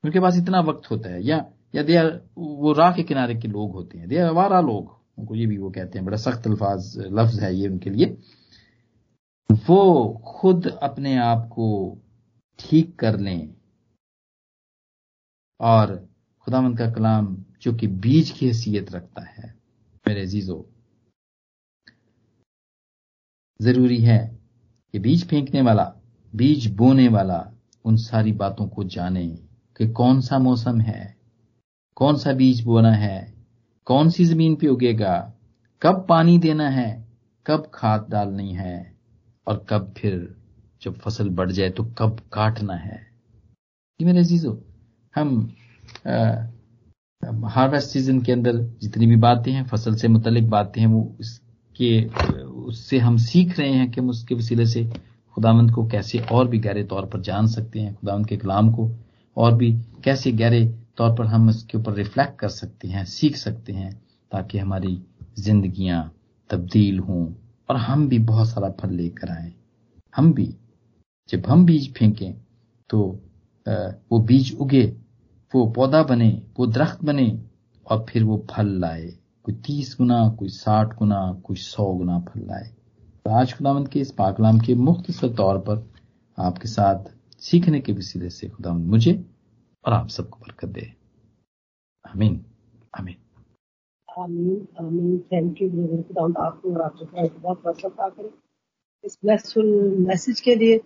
उनके 0.05 0.21
पास 0.21 0.37
इतना 0.37 0.61
वक्त 0.61 0.91
होता 0.91 1.09
है। 1.09 1.25
या 1.25 1.47
या 1.75 1.83
दे 1.83 2.03
वो 2.39 2.73
राह 2.73 2.93
के 2.93 3.03
किनारे 3.03 3.35
के 3.35 3.49
लोग 3.49 3.73
होते 3.73 3.99
हैं। 3.99 4.09
दे 4.09 4.17
अवारा 4.17 4.61
लोग। 4.61 5.05
उनको 5.19 5.35
ये 5.35 5.47
भी 5.47 5.59
वो 5.59 5.71
कहते 5.71 5.99
हैं 5.99 6.07
बड़ा 6.07 6.17
सख्त 6.17 6.47
अल्फाज 6.47 6.99
लफ्ज 6.99 7.41
है 7.41 7.55
ये 7.57 7.69
उनके 7.69 7.91
लिए। 7.91 8.19
वो 9.53 10.09
खुद 10.27 10.67
अपने 10.67 11.17
आप 11.17 11.49
को 11.53 11.99
ठीक 12.59 12.97
कर 12.99 13.19
लें 13.21 13.55
और 15.61 16.09
खुदामंद 16.41 16.79
का 16.79 16.91
कलाम 16.91 17.45
जो 17.63 17.75
कि 17.75 17.87
बीज 17.87 18.31
की 18.31 18.47
हैसियत 18.47 18.93
रखता 18.93 19.23
है 19.23 19.64
मेरे 20.05 20.23
अजीजो, 20.23 20.57
ज़रूरी 23.61 23.99
है 24.01 24.19
कि 24.95 24.99
बीज 24.99 25.27
फेंकने 25.29 25.61
वाला, 25.63 25.85
बीज 26.33 26.67
बोने 26.77 27.09
वाला 27.09 27.39
उन 27.85 27.97
सारी 27.97 28.33
बातों 28.33 28.67
को 28.69 28.85
जाने 28.87 29.27
कि 29.77 29.89
कौन 29.93 30.21
सा 30.21 30.39
मौसम 30.39 30.81
है, 30.81 31.17
कौन 31.97 32.17
सा 32.17 32.33
बीज 32.33 32.63
बोना 32.65 32.93
है, 32.93 33.35
कौन 33.87 34.11
सी 34.11 34.25
ज़मीन 34.25 34.57
पे 34.57 34.69
उगेगा, 34.69 35.17
कब 35.83 36.07
पानी 36.09 36.39
देना 36.39 36.69
है, 36.69 37.07
कब 37.47 37.71
खाद 37.75 38.07
डालनी 38.11 38.53
है 38.55 38.95
और 39.47 39.65
कब 39.69 39.93
फिर 39.99 40.35
जब 40.83 40.99
फ़सल 40.99 41.29
बढ़ 41.31 41.51
जाए 41.53 41.71
तो 41.71 41.85
कब 41.99 42.21
काटना 42.33 42.75
है। 42.75 43.01
मेरे 44.01 44.19
अजीजो, 44.19 44.53
हम 45.15 45.55
हार्वेस्ट 47.47 47.89
सीज़न 47.89 48.21
के 48.21 48.33
अंदर 48.33 48.57
जितनी 48.83 49.07
भी 49.07 49.17
बातें 49.17 49.51
हैं, 49.53 49.65
फ़सल 49.67 49.95
से 49.95 50.09
मुतलिक 50.09 50.49
बातें 50.51 50.81
हैं, 50.81 50.89
वो 50.89 51.17
इसके, 51.21 52.05
उससे 52.67 52.99
हम 52.99 53.17
सीख 53.17 53.59
रहे 53.59 53.73
हैं 53.73 53.91
कि 53.91 54.01
हम 54.01 54.11
उसके 54.11 54.35
वसीले 54.35 54.67
से 54.67 54.85
खुदावंद 55.37 55.71
को 55.71 55.87
कैसे 55.89 56.19
और 56.33 56.49
भी 56.49 56.59
गहरे 56.59 56.85
तौर 56.85 57.07
पर 57.07 57.21
जान 57.21 57.47
सकते 57.47 57.81
हैं 57.81 57.95
खुदावंद 57.95 58.27
के 58.27 58.37
कलाम 58.37 58.71
को 58.73 58.91
और 59.37 59.55
भी 59.55 59.73
कैसे 60.05 60.33
गहरे 60.33 60.65
तौर 60.97 61.15
पर 61.17 61.27
हम 61.27 61.49
इसके 61.51 61.79
ऊपर 61.79 61.93
रिफ्लेक्ट 61.93 62.39
कर 62.39 62.49
सकते 62.49 62.89
हैं, 62.89 63.05
सीख 63.05 63.37
सकते 63.37 63.73
हैं, 63.73 63.93
ताकि 64.33 64.59
हमारी 64.59 65.01
जिंदगियाँ 65.39 66.11
तब्दील 66.51 66.99
हों 66.99 67.27
और 67.69 67.77
हम 67.77 68.09
भी 68.09 68.19
बहुत 68.21 68.49
सारा 68.49 68.69
फल 68.81 68.91
लेकर 68.91 69.31
आए। 69.31 69.53
हम 70.15 70.33
भी, 70.35 70.55
जब 71.29 71.47
हम 71.47 71.65
बीज 71.67 71.93
फेंकें 71.95 72.35
तो 72.91 73.01
वो 73.67 74.19
बीज 74.21 74.57
उगे 74.61 74.85
वो 75.55 75.67
पौधा 75.67 76.03
बने, 76.03 76.43
वो 76.59 76.67
दरख्त 76.67 77.05
बने 77.05 77.45
और 77.87 78.07
फिर 78.09 78.25
वो 78.25 78.47
फल 78.51 78.67
लाए। 78.67 79.07
कोई 79.45 79.55
तीस 79.55 79.97
गुना, 79.99 80.29
कोई 80.29 80.49
साठ 80.49 80.99
गुना, 80.99 81.41
कोई 81.45 81.57
सौ 81.57 81.95
गुना 81.95 82.19
फल 82.21 82.41
लाए। 82.41 82.75
तो 83.25 83.31
आज 83.31 83.53
खुदामंद 83.53 83.89
के 83.89 84.01
इस 84.01 84.13
पाकलाम 84.13 84.59
के 84.59 84.75
मुख्तसर 84.75 85.35
तौर 85.35 85.59
पर 85.59 85.93
आपके 86.39 86.69
साथ 86.69 87.05
सीखने 87.39 87.81
के 87.81 87.93
वसीले 87.93 88.31
से 88.31 88.49
खुदामंद 88.49 88.87
मुझे 88.87 89.25
और 89.87 89.93
आप 89.93 90.09
सबको 90.09 90.39
बरकत 90.39 90.69
दे। 90.69 90.93
आमीन 92.07 92.47
आमीन। 92.99 93.17
आमीन 94.19 94.69
आमीन। 94.81 95.19
थैंक 95.19 95.63
यू 95.63 95.87
खुदावंद 96.03 96.37
आपको 96.37 96.75
और 96.75 96.81
आपके 96.81 97.29
बहुत 97.29 97.41
बहुत 97.43 97.63
वसल्ता 97.67 98.09
करें। 98.09 98.31
इस 99.05 99.19
ब्लेसफुल 99.25 99.97
मैसेज 99.99 100.41
के 100.41 100.55
लिए 100.55 100.81